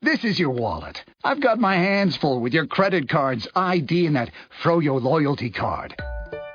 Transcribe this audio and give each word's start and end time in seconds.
This 0.00 0.24
is 0.24 0.38
your 0.38 0.50
wallet. 0.50 1.02
I've 1.24 1.40
got 1.40 1.58
my 1.58 1.74
hands 1.74 2.16
full 2.16 2.40
with 2.40 2.54
your 2.54 2.66
credit 2.66 3.08
cards, 3.08 3.48
ID, 3.56 4.06
and 4.06 4.14
that 4.14 4.30
Froyo 4.62 5.02
loyalty 5.02 5.50
card. 5.50 6.00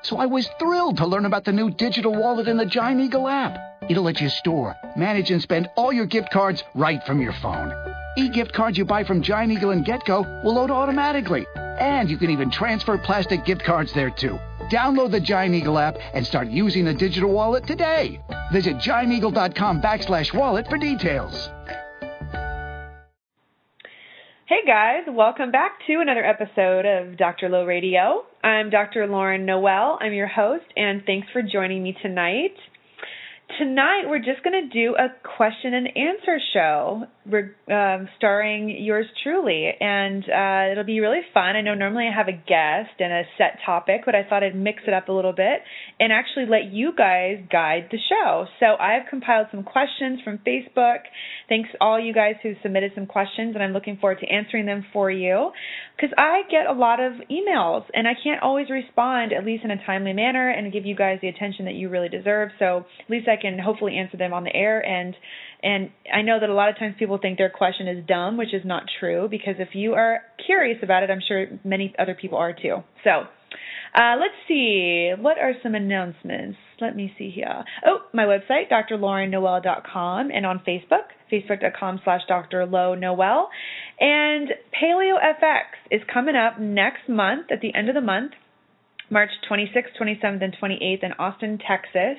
So 0.02 0.16
I 0.16 0.28
was 0.28 0.50
thrilled 0.60 0.96
to 0.98 1.06
learn 1.06 1.26
about 1.26 1.44
the 1.44 1.52
new 1.52 1.70
digital 1.70 2.14
wallet 2.16 2.48
in 2.48 2.56
the 2.56 2.66
Giant 2.66 3.02
Eagle 3.02 3.28
app. 3.28 3.58
It'll 3.90 4.06
let 4.06 4.22
you 4.22 4.30
store, 4.30 4.78
manage, 4.96 5.30
and 5.30 5.42
spend 5.42 5.70
all 5.76 5.92
your 5.92 6.06
gift 6.06 6.32
cards 6.32 6.64
right 6.74 7.04
from 7.06 7.20
your 7.20 7.34
phone. 7.34 7.74
E-gift 8.16 8.54
cards 8.54 8.78
you 8.78 8.86
buy 8.86 9.04
from 9.04 9.22
Giant 9.22 9.52
Eagle 9.52 9.72
and 9.72 9.86
GetGo 9.86 10.46
will 10.46 10.54
load 10.54 10.72
automatically. 10.72 11.46
And 11.56 12.10
you 12.10 12.18
can 12.18 12.30
even 12.30 12.50
transfer 12.50 12.98
plastic 12.98 13.44
gift 13.44 13.66
cards 13.66 13.92
there 13.92 14.10
too. 14.10 14.40
Download 14.72 15.12
the 15.12 15.20
Giant 15.20 15.54
Eagle 15.54 15.80
app 15.80 15.98
and 16.14 16.26
start 16.26 16.48
using 16.48 16.86
the 16.86 16.94
digital 16.94 17.30
wallet 17.30 17.68
today. 17.68 18.22
Visit 18.54 18.78
gianteagle.com 18.78 19.82
backslash 19.82 20.34
wallet 20.34 20.70
for 20.70 20.78
details. 20.78 21.50
Hey 24.54 24.68
guys, 24.68 25.02
welcome 25.08 25.50
back 25.50 25.80
to 25.88 26.00
another 26.00 26.24
episode 26.24 26.86
of 26.86 27.18
Dr. 27.18 27.50
Lo 27.50 27.66
Radio. 27.66 28.24
I'm 28.44 28.70
Dr. 28.70 29.08
Lauren 29.08 29.48
Noel. 29.48 29.98
I'm 30.00 30.14
your 30.14 30.28
host, 30.28 30.66
and 30.78 31.02
thanks 31.08 31.28
for 31.34 31.42
joining 31.42 31.82
me 31.82 31.98
tonight. 32.04 32.54
Tonight, 33.58 34.04
we're 34.06 34.20
just 34.20 34.44
going 34.44 34.70
to 34.70 34.70
do 34.72 34.94
a 34.96 35.08
question 35.36 35.74
and 35.74 35.88
answer 35.88 36.38
show 36.54 37.04
um, 37.26 38.10
starring 38.18 38.70
yours 38.70 39.06
truly, 39.24 39.70
and 39.80 40.24
uh, 40.24 40.72
it'll 40.72 40.84
be 40.84 41.00
really 41.00 41.22
fun. 41.34 41.56
I 41.56 41.62
know 41.62 41.74
normally 41.74 42.10
I 42.12 42.16
have 42.16 42.28
a 42.28 42.34
guest 42.34 43.00
and 43.00 43.14
a 43.14 43.24
set 43.38 43.60
topic, 43.66 44.02
but 44.06 44.14
I 44.14 44.24
thought 44.28 44.44
I'd 44.44 44.56
mix 44.56 44.84
it 44.88 44.94
up 44.94 45.08
a 45.08 45.14
little 45.14 45.32
bit 45.32 45.62
and 46.00 46.12
actually 46.12 46.46
let 46.48 46.72
you 46.72 46.92
guys 46.96 47.38
guide 47.52 47.88
the 47.92 47.98
show. 48.10 48.46
So 48.60 48.76
I've 48.80 49.08
compiled 49.10 49.48
some 49.52 49.64
questions 49.64 50.20
from 50.24 50.40
Facebook. 50.40 51.00
Thanks 51.48 51.70
all 51.80 52.00
you 52.00 52.14
guys 52.14 52.36
who 52.44 52.54
submitted 52.62 52.92
some 52.96 53.06
questions, 53.06 53.56
and 53.56 53.64
I'm 53.64 53.72
looking 53.72 53.98
forward 53.98 54.20
to 54.20 54.28
answering 54.28 54.66
them 54.66 54.86
for 54.92 55.10
you 55.10 55.52
because 55.96 56.14
I 56.18 56.42
get 56.50 56.66
a 56.66 56.74
lot 56.74 57.00
of 57.00 57.14
emails 57.32 57.84
and 57.94 58.08
I 58.08 58.14
can't 58.22 58.42
always 58.42 58.70
respond 58.70 59.32
at 59.32 59.46
least 59.46 59.64
in 59.64 59.72
a 59.72 59.86
timely 59.86 60.14
manner 60.14 60.50
and 60.50 60.74
give 60.74 60.86
you 60.86 60.96
guys 60.96 61.20
the 61.22 61.28
attention 61.30 61.66
that 61.66 61.76
you 61.76 61.90
really 61.90 62.10
deserve. 62.10 62.50
So 62.60 62.86
at 63.00 63.10
least 63.10 63.28
I 63.28 63.42
can 63.42 63.60
hopefully 63.60 63.96
answer 63.98 64.18
them 64.18 64.34
on 64.34 64.44
the 64.44 64.56
air 64.56 64.84
and 64.86 65.16
and 65.64 65.92
I 66.14 66.22
know 66.22 66.40
that 66.40 66.50
a 66.50 66.54
lot 66.54 66.70
of 66.70 66.78
times 66.78 66.96
people 67.00 67.18
think 67.18 67.38
their 67.38 67.50
question 67.50 67.88
is 67.88 68.06
dumb, 68.06 68.38
which 68.38 68.54
is 68.54 68.64
not 68.66 68.84
true 69.00 69.30
because 69.32 69.56
if 69.60 69.70
you 69.74 69.94
are 69.94 70.20
curious 70.46 70.78
about 70.84 71.04
it, 71.04 71.10
I'm 71.10 71.22
sure 71.26 71.48
many 71.64 71.96
other 71.98 72.16
people 72.20 72.38
are 72.38 72.52
too. 72.52 72.84
So, 73.06 73.24
uh, 73.96 74.16
let's 74.20 74.36
see. 74.48 75.14
What 75.18 75.38
are 75.38 75.54
some 75.64 75.74
announcements? 75.74 76.58
Let 76.82 76.98
me 76.98 77.14
see 77.18 77.32
here. 77.34 77.64
Oh, 77.86 78.00
my 78.12 78.24
website, 78.24 78.70
drlaurennoel.com, 78.72 80.32
and 80.32 80.46
on 80.46 80.62
Facebook, 80.68 81.14
facebook.com 81.32 82.02
slash 82.04 82.22
drlonoel. 82.30 83.46
And 84.02 84.50
Paleo 84.82 85.16
FX 85.16 85.64
is 85.92 86.02
coming 86.12 86.36
up 86.36 86.60
next 86.60 87.08
month 87.08 87.52
at 87.52 87.62
the 87.62 87.74
end 87.74 87.88
of 87.88 87.96
the 87.96 88.02
month, 88.02 88.34
March 89.10 89.30
26th, 89.50 89.96
27th, 90.02 90.44
and 90.44 90.58
28th 90.62 91.04
in 91.04 91.14
Austin, 91.20 91.60
Texas 91.66 92.18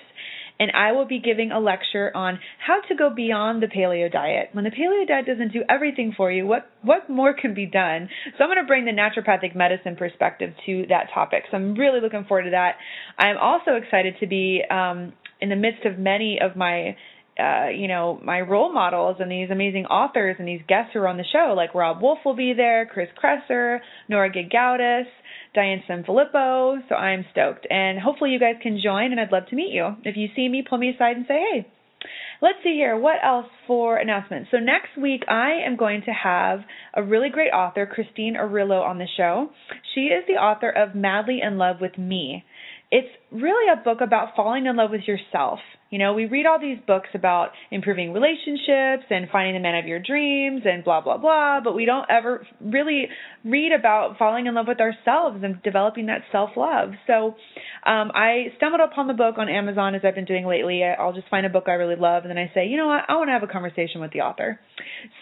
and 0.59 0.71
I 0.73 0.93
will 0.93 1.05
be 1.05 1.19
giving 1.19 1.51
a 1.51 1.59
lecture 1.59 2.11
on 2.17 2.39
how 2.65 2.81
to 2.89 2.95
go 2.95 3.11
beyond 3.11 3.63
the 3.63 3.67
paleo 3.67 4.11
diet. 4.11 4.51
When 4.53 4.65
the 4.65 4.71
paleo 4.71 5.07
diet 5.07 5.27
doesn't 5.27 5.53
do 5.53 5.63
everything 5.69 6.15
for 6.17 6.31
you, 6.31 6.47
what 6.47 6.71
what 6.83 7.11
more 7.11 7.35
can 7.35 7.55
be 7.55 7.67
done? 7.67 8.09
So 8.37 8.45
I'm 8.45 8.51
going 8.51 8.59
to 8.59 8.67
bring 8.67 8.85
the 8.85 8.93
naturopathic 8.93 9.57
medicine 9.57 9.97
perspective 9.97 10.55
to 10.67 10.87
that 10.89 11.09
topic. 11.13 11.45
So 11.51 11.57
I'm 11.57 11.75
really 11.75 12.01
looking 12.01 12.25
forward 12.25 12.45
to 12.45 12.51
that. 12.51 12.77
I'm 13.19 13.37
also 13.39 13.73
excited 13.73 14.17
to 14.21 14.27
be 14.27 14.63
um, 14.71 15.13
in 15.41 15.49
the 15.49 15.57
midst 15.57 15.85
of 15.87 15.99
many 15.99 16.39
of 16.41 16.57
my 16.57 16.97
uh, 17.39 17.69
you 17.69 17.89
know, 17.89 18.21
my 18.23 18.41
role 18.41 18.73
models 18.73 19.17
and 19.19 19.31
these 19.31 19.51
amazing 19.51 19.87
authors 19.87 20.37
and 20.39 20.47
these 20.47 20.61
guests 20.69 20.93
who 20.93 21.01
are 21.01 21.09
on 21.09 21.17
the 21.17 21.25
show, 21.33 21.53
like 21.57 21.75
Robb 21.75 22.01
Wolf 22.01 22.19
will 22.25 22.37
be 22.37 22.53
there, 22.57 22.87
Chris 22.87 23.09
Kresser, 23.21 23.81
Nora 24.09 24.31
Gedgaudas, 24.31 25.07
Diane 25.55 25.83
Sanfilippo. 25.89 26.81
So 26.89 26.95
I'm 26.95 27.25
stoked. 27.33 27.67
And 27.71 27.99
hopefully 27.99 28.31
you 28.31 28.41
guys 28.41 28.57
can 28.63 28.81
join 28.83 29.13
and 29.13 29.21
I'd 29.21 29.33
love 29.33 29.47
to 29.51 29.57
meet 29.57 29.73
you. 29.73 29.97
If 30.05 30.17
you 30.17 30.29
see 30.37 30.49
me, 30.49 30.65
pull 30.69 30.79
me 30.79 30.91
aside 30.91 31.17
and 31.17 31.27
say, 31.27 31.39
hey. 31.53 31.67
Let's 32.43 32.59
see 32.63 32.75
here. 32.75 32.99
What 32.99 33.17
else 33.25 33.47
for 33.67 33.97
announcements? 33.97 34.51
So 34.51 34.59
next 34.59 34.99
week 35.01 35.23
I 35.29 35.63
am 35.65 35.77
going 35.77 36.03
to 36.05 36.11
have 36.11 36.61
a 36.93 37.03
really 37.03 37.31
great 37.31 37.51
author, 37.51 37.87
Christine 37.87 38.35
Arylo, 38.35 38.83
on 38.83 38.99
the 38.99 39.07
show. 39.17 39.49
She 39.95 40.03
is 40.03 40.25
the 40.27 40.35
author 40.35 40.69
of 40.69 40.95
Madly 40.95 41.41
in 41.43 41.57
Love 41.57 41.77
with 41.81 41.97
Me. 41.97 42.45
It's 42.91 43.09
really 43.33 43.73
a 43.73 43.83
book 43.83 43.99
about 44.03 44.37
falling 44.37 44.67
in 44.67 44.77
love 44.77 44.91
with 44.91 45.03
yourself 45.07 45.61
you 45.95 45.99
know, 45.99 46.13
we 46.13 46.27
read 46.27 46.45
all 46.45 46.59
these 46.61 46.79
books 46.89 47.07
about 47.15 47.51
improving 47.71 48.13
relationships 48.13 49.07
and 49.11 49.29
finding 49.31 49.55
the 49.55 49.61
man 49.61 49.77
of 49.79 49.87
your 49.87 50.01
dreams 50.01 50.63
and 50.65 50.83
blah, 50.83 51.01
blah, 51.01 51.17
blah, 51.19 51.61
but 51.63 51.73
we 51.73 51.85
don't 51.85 52.05
ever 52.11 52.45
really 52.61 53.07
read 53.45 53.71
about 53.71 54.19
falling 54.19 54.47
in 54.47 54.55
love 54.57 54.67
with 54.67 54.81
ourselves 54.81 55.45
and 55.45 55.63
developing 55.63 56.07
that 56.07 56.23
self 56.33 56.51
love. 56.57 56.95
So 57.07 57.37
um, 57.87 58.11
I 58.13 58.47
stumbled 58.57 58.81
upon 58.81 59.07
the 59.07 59.15
book 59.15 59.37
on 59.39 59.49
Amazon 59.49 59.95
as 59.95 60.01
I've 60.05 60.17
been 60.17 60.25
doing 60.25 60.49
lately. 60.49 60.83
I'll 60.83 61.13
just 61.13 61.29
find 61.29 61.47
a 61.47 61.49
book 61.49 61.67
I 61.69 61.75
really 61.75 61.95
love 61.95 62.25
and 62.25 62.31
then 62.31 62.39
I 62.39 62.51
say, 62.53 62.67
you 62.67 62.77
know 62.77 62.89
what, 62.89 63.03
I 63.09 63.15
want 63.15 63.29
to 63.29 63.33
have 63.33 63.45
a 63.45 63.53
conversation 63.53 64.01
with 64.01 64.11
the 64.11 64.23
author. 64.23 64.59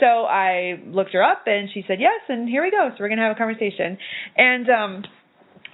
So 0.01 0.07
I 0.07 0.81
looked 0.87 1.13
her 1.13 1.23
up 1.23 1.43
and 1.45 1.69
she 1.75 1.85
said 1.87 1.99
yes, 2.01 2.23
and 2.31 2.49
here 2.49 2.63
we 2.63 2.71
go. 2.71 2.89
So 2.89 2.97
we're 3.01 3.09
going 3.09 3.19
to 3.19 3.25
have 3.25 3.37
a 3.37 3.39
conversation. 3.39 3.99
And, 4.39 4.71
um, 4.71 5.05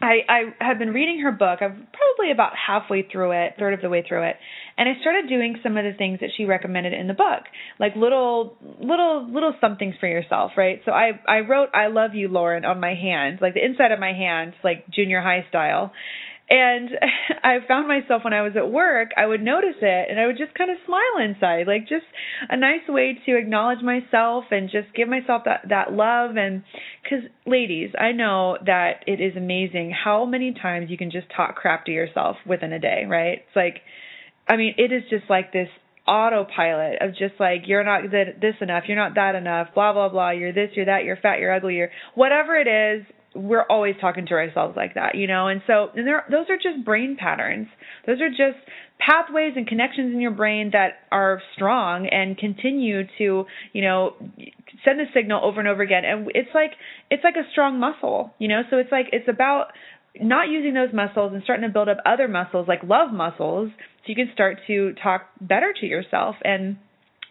I, 0.00 0.18
I 0.28 0.64
had 0.64 0.78
been 0.78 0.90
reading 0.90 1.20
her 1.20 1.32
book. 1.32 1.58
I'm 1.60 1.88
probably 1.92 2.30
about 2.32 2.52
halfway 2.54 3.02
through 3.02 3.32
it, 3.32 3.54
third 3.58 3.74
of 3.74 3.80
the 3.80 3.88
way 3.88 4.04
through 4.06 4.28
it, 4.28 4.36
and 4.76 4.88
I 4.88 5.00
started 5.00 5.28
doing 5.28 5.56
some 5.62 5.76
of 5.76 5.84
the 5.84 5.92
things 5.96 6.20
that 6.20 6.30
she 6.36 6.44
recommended 6.44 6.92
in 6.92 7.08
the 7.08 7.14
book, 7.14 7.42
like 7.80 7.96
little, 7.96 8.56
little, 8.80 9.28
little 9.28 9.54
somethings 9.60 9.96
for 9.98 10.06
yourself, 10.06 10.52
right? 10.56 10.80
So 10.84 10.92
I, 10.92 11.18
I 11.26 11.40
wrote 11.40 11.70
"I 11.74 11.88
love 11.88 12.14
you, 12.14 12.28
Lauren" 12.28 12.64
on 12.64 12.78
my 12.78 12.94
hand, 12.94 13.38
like 13.40 13.54
the 13.54 13.64
inside 13.64 13.90
of 13.90 13.98
my 13.98 14.12
hand, 14.12 14.54
like 14.62 14.88
junior 14.88 15.20
high 15.20 15.44
style, 15.48 15.92
and 16.50 16.90
I 17.42 17.58
found 17.66 17.88
myself 17.88 18.24
when 18.24 18.32
I 18.32 18.42
was 18.42 18.52
at 18.56 18.70
work, 18.70 19.10
I 19.16 19.26
would 19.26 19.42
notice 19.42 19.76
it 19.80 20.10
and 20.10 20.18
I 20.18 20.26
would 20.26 20.38
just 20.38 20.54
kind 20.54 20.70
of 20.70 20.78
smile 20.86 21.24
inside, 21.24 21.66
like 21.66 21.82
just 21.82 22.06
a 22.48 22.56
nice 22.56 22.86
way 22.88 23.18
to 23.26 23.36
acknowledge 23.36 23.82
myself 23.82 24.44
and 24.50 24.70
just 24.70 24.94
give 24.94 25.08
myself 25.08 25.42
that 25.44 25.68
that 25.68 25.92
love. 25.92 26.36
And 26.36 26.62
cuz 27.08 27.24
ladies, 27.46 27.90
I 27.98 28.12
know 28.12 28.58
that 28.64 29.04
it 29.06 29.20
is 29.20 29.36
amazing 29.36 29.90
how 29.90 30.24
many 30.24 30.52
times 30.52 30.90
you 30.90 30.96
can 30.96 31.10
just 31.10 31.28
talk 31.30 31.56
crap 31.56 31.84
to 31.86 31.92
yourself 31.92 32.36
within 32.46 32.72
a 32.72 32.78
day, 32.78 33.04
right? 33.06 33.44
It's 33.46 33.56
like 33.56 33.82
I 34.48 34.56
mean, 34.56 34.74
it 34.78 34.92
is 34.92 35.02
just 35.10 35.28
like 35.28 35.52
this 35.52 35.68
autopilot 36.06 37.02
of 37.02 37.10
just 37.10 37.34
like 37.38 37.64
you're 37.66 37.84
not 37.84 38.10
this 38.10 38.54
enough, 38.62 38.84
you're 38.88 38.96
not 38.96 39.14
that 39.16 39.34
enough, 39.34 39.68
blah 39.74 39.92
blah 39.92 40.08
blah, 40.08 40.30
you're 40.30 40.52
this, 40.54 40.70
you're 40.74 40.86
that, 40.86 41.04
you're 41.04 41.16
fat, 41.16 41.38
you're 41.38 41.52
ugly, 41.52 41.76
you're 41.76 41.90
whatever 42.14 42.56
it 42.56 42.66
is, 42.66 43.06
we're 43.34 43.64
always 43.64 43.94
talking 44.00 44.26
to 44.26 44.34
ourselves 44.34 44.76
like 44.76 44.94
that, 44.94 45.14
you 45.14 45.26
know. 45.26 45.48
And 45.48 45.62
so, 45.66 45.90
and 45.94 46.06
there, 46.06 46.24
those 46.30 46.46
are 46.48 46.56
just 46.56 46.84
brain 46.84 47.16
patterns. 47.18 47.68
Those 48.06 48.20
are 48.20 48.30
just 48.30 48.58
pathways 48.98 49.52
and 49.56 49.66
connections 49.66 50.12
in 50.12 50.20
your 50.20 50.30
brain 50.30 50.70
that 50.72 51.00
are 51.12 51.40
strong 51.54 52.08
and 52.08 52.36
continue 52.36 53.04
to, 53.18 53.44
you 53.72 53.82
know, 53.82 54.14
send 54.84 55.00
a 55.00 55.04
signal 55.14 55.44
over 55.44 55.60
and 55.60 55.68
over 55.68 55.82
again. 55.82 56.04
And 56.04 56.30
it's 56.34 56.50
like 56.54 56.72
it's 57.10 57.24
like 57.24 57.36
a 57.36 57.48
strong 57.52 57.78
muscle, 57.78 58.34
you 58.38 58.48
know. 58.48 58.62
So 58.70 58.78
it's 58.78 58.92
like 58.92 59.06
it's 59.12 59.28
about 59.28 59.68
not 60.20 60.48
using 60.48 60.74
those 60.74 60.92
muscles 60.92 61.32
and 61.32 61.42
starting 61.42 61.66
to 61.66 61.72
build 61.72 61.88
up 61.88 61.98
other 62.04 62.28
muscles 62.28 62.66
like 62.66 62.82
love 62.82 63.12
muscles 63.12 63.70
so 63.76 64.04
you 64.06 64.14
can 64.14 64.30
start 64.32 64.58
to 64.66 64.92
talk 65.02 65.28
better 65.40 65.72
to 65.78 65.86
yourself 65.86 66.34
and 66.44 66.76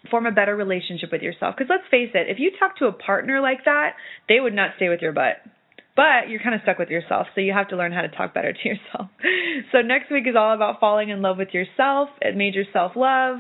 form 0.10 0.26
a 0.26 0.32
better 0.32 0.56
relationship 0.56 1.12
with 1.12 1.22
yourself 1.22 1.56
because 1.58 1.70
let's 1.70 1.84
face 1.92 2.12
it 2.14 2.30
if 2.30 2.40
you 2.40 2.52
talk 2.58 2.78
to 2.78 2.86
a 2.86 2.94
partner 2.94 3.42
like 3.42 3.66
that 3.66 3.94
they 4.30 4.40
would 4.40 4.54
not 4.54 4.72
stay 4.78 4.88
with 4.88 5.02
your 5.02 5.12
butt 5.12 5.38
but 5.98 6.30
you're 6.30 6.40
kind 6.40 6.54
of 6.54 6.62
stuck 6.62 6.78
with 6.78 6.90
yourself, 6.90 7.26
so 7.34 7.42
you 7.42 7.54
have 7.54 7.70
to 7.70 7.76
learn 7.76 7.92
how 7.92 8.02
to 8.02 8.08
talk 8.08 8.32
better 8.32 8.54
to 8.54 8.60
yourself. 8.70 9.10
So 9.72 9.82
next 9.82 10.12
week 10.12 10.26
is 10.28 10.36
all 10.38 10.54
about 10.54 10.80
falling 10.80 11.10
in 11.10 11.24
love 11.24 11.38
with 11.40 11.50
yourself. 11.52 12.10
It 12.22 12.38
major 12.38 12.64
self 12.72 12.92
love 12.96 13.38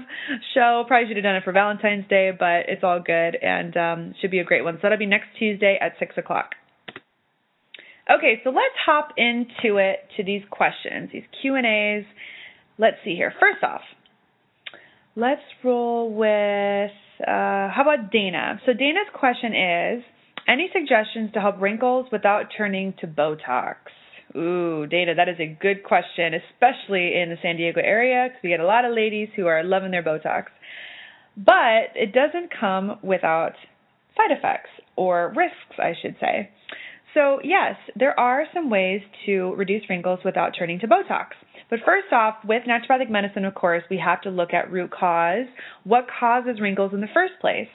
show. 0.55 0.83
Probably 0.87 1.07
should 1.07 1.15
have 1.15 1.23
done 1.23 1.35
it 1.35 1.43
for 1.43 1.53
Valentine's 1.53 2.07
Day, 2.09 2.31
but 2.37 2.67
it's 2.67 2.83
all 2.83 2.99
good 2.99 3.37
and 3.39 3.77
um, 3.77 4.15
should 4.19 4.31
be 4.31 4.39
a 4.39 4.43
great 4.43 4.63
one. 4.63 4.75
So 4.75 4.79
that'll 4.83 4.97
be 4.97 5.05
next 5.05 5.27
Tuesday 5.37 5.77
at 5.79 5.93
six 5.99 6.17
o'clock. 6.17 6.55
Okay, 8.09 8.41
so 8.43 8.49
let's 8.49 8.75
hop 8.83 9.09
into 9.15 9.77
it 9.77 9.99
to 10.17 10.23
these 10.23 10.41
questions, 10.49 11.09
these 11.13 11.23
Q 11.39 11.55
and 11.55 11.67
A's. 11.67 12.05
Let's 12.79 12.97
see 13.05 13.15
here. 13.15 13.31
First 13.39 13.63
off, 13.63 13.81
let's 15.15 15.41
roll 15.63 16.11
with 16.13 16.91
uh, 17.21 17.69
how 17.69 17.81
about 17.83 18.11
Dana? 18.11 18.59
So 18.65 18.73
Dana's 18.73 19.07
question 19.13 19.53
is 19.53 20.03
any 20.47 20.69
suggestions 20.73 21.31
to 21.33 21.41
help 21.41 21.61
wrinkles 21.61 22.07
without 22.11 22.45
turning 22.55 22.93
to 23.01 23.07
Botox? 23.07 23.75
Ooh, 24.35 24.85
Dana, 24.87 25.15
that 25.15 25.29
is 25.29 25.39
a 25.39 25.57
good 25.59 25.83
question, 25.83 26.33
especially 26.33 27.19
in 27.19 27.29
the 27.29 27.37
San 27.41 27.57
Diego 27.57 27.81
area 27.83 28.27
because 28.27 28.43
we 28.43 28.49
get 28.49 28.59
a 28.59 28.65
lot 28.65 28.85
of 28.85 28.93
ladies 28.93 29.29
who 29.35 29.47
are 29.47 29.63
loving 29.63 29.91
their 29.91 30.03
Botox. 30.03 30.45
But 31.35 31.95
it 31.95 32.13
doesn't 32.13 32.51
come 32.59 32.99
without 33.03 33.53
side 34.15 34.35
effects 34.35 34.69
or 34.95 35.33
risks, 35.35 35.79
I 35.79 35.93
should 36.01 36.15
say. 36.19 36.49
So, 37.13 37.39
yes, 37.43 37.75
there 37.95 38.19
are 38.19 38.45
some 38.53 38.69
ways 38.69 39.01
to 39.25 39.53
reduce 39.55 39.89
wrinkles 39.89 40.19
without 40.25 40.53
turning 40.57 40.79
to 40.79 40.87
Botox. 40.87 41.29
But 41.69 41.79
first 41.85 42.11
off, 42.11 42.35
with 42.45 42.63
naturopathic 42.63 43.09
medicine, 43.09 43.45
of 43.45 43.55
course, 43.55 43.83
we 43.89 43.97
have 43.97 44.21
to 44.21 44.29
look 44.29 44.53
at 44.53 44.71
root 44.71 44.91
cause. 44.91 45.47
What 45.83 46.07
causes 46.19 46.61
wrinkles 46.61 46.93
in 46.93 47.01
the 47.01 47.07
first 47.13 47.33
place? 47.41 47.67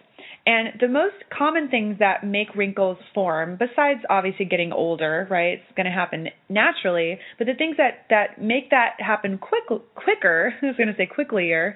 And 0.45 0.81
the 0.81 0.89
most 0.89 1.15
common 1.37 1.69
things 1.69 1.99
that 2.01 2.27
make 2.27 2.55
wrinkles 2.57 2.99
form, 3.15 3.57
besides 3.59 4.01
obviously 4.11 4.45
getting 4.45 4.73
older, 4.73 5.29
right? 5.31 5.61
It's 5.61 5.77
going 5.77 5.87
to 5.87 5.93
happen 5.93 6.29
naturally, 6.49 7.19
but 7.39 7.47
the 7.47 7.55
things 7.55 7.77
that 7.77 8.07
that 8.11 8.43
make 8.43 8.71
that 8.71 8.95
happen 8.99 9.39
quick 9.39 9.65
quicker, 9.95 10.53
I 10.63 10.67
was 10.67 10.77
going 10.77 10.89
to 10.89 10.97
say 10.97 11.09
quicklier, 11.09 11.75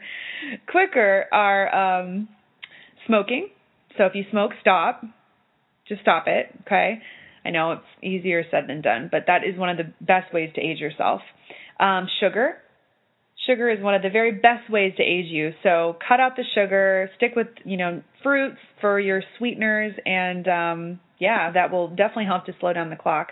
quicker 0.68 1.26
are 1.32 2.00
um, 2.00 2.28
smoking. 3.06 3.50
So 3.96 4.04
if 4.04 4.14
you 4.14 4.24
smoke, 4.30 4.50
stop. 4.60 5.02
Just 5.88 6.02
stop 6.02 6.24
it, 6.26 6.46
okay? 6.66 7.00
I 7.44 7.50
know 7.50 7.72
it's 7.72 8.02
easier 8.02 8.42
said 8.50 8.64
than 8.66 8.82
done, 8.82 9.08
but 9.10 9.24
that 9.28 9.44
is 9.44 9.56
one 9.56 9.68
of 9.68 9.76
the 9.76 9.92
best 10.00 10.34
ways 10.34 10.50
to 10.56 10.60
age 10.60 10.80
yourself. 10.80 11.20
Um, 11.78 12.08
sugar, 12.18 12.56
sugar 13.46 13.70
is 13.70 13.82
one 13.82 13.94
of 13.94 14.02
the 14.02 14.10
very 14.10 14.32
best 14.32 14.70
ways 14.70 14.92
to 14.96 15.02
age 15.02 15.26
you. 15.26 15.52
So 15.62 15.96
cut 16.06 16.20
out 16.20 16.36
the 16.36 16.44
sugar, 16.54 17.10
stick 17.16 17.32
with, 17.36 17.48
you 17.64 17.76
know, 17.76 18.02
fruits 18.22 18.58
for 18.80 19.00
your 19.00 19.22
sweeteners 19.38 19.94
and 20.04 20.48
um 20.48 21.00
yeah, 21.18 21.50
that 21.52 21.70
will 21.70 21.88
definitely 21.88 22.26
help 22.26 22.44
to 22.44 22.52
slow 22.60 22.74
down 22.74 22.90
the 22.90 22.96
clock. 22.96 23.28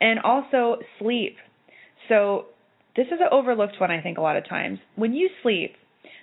And 0.00 0.20
also 0.20 0.76
sleep. 0.98 1.36
So 2.08 2.46
this 2.96 3.06
is 3.08 3.20
an 3.20 3.28
overlooked 3.30 3.78
one 3.78 3.90
I 3.90 4.00
think 4.00 4.16
a 4.16 4.22
lot 4.22 4.36
of 4.36 4.48
times. 4.48 4.78
When 4.94 5.12
you 5.12 5.28
sleep, 5.42 5.74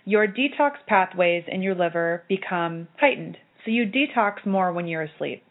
your 0.05 0.27
detox 0.27 0.73
pathways 0.87 1.43
in 1.47 1.61
your 1.61 1.75
liver 1.75 2.23
become 2.27 2.87
heightened. 2.99 3.37
So 3.63 3.71
you 3.71 3.85
detox 3.85 4.45
more 4.45 4.73
when 4.73 4.87
you're 4.87 5.03
asleep. 5.03 5.43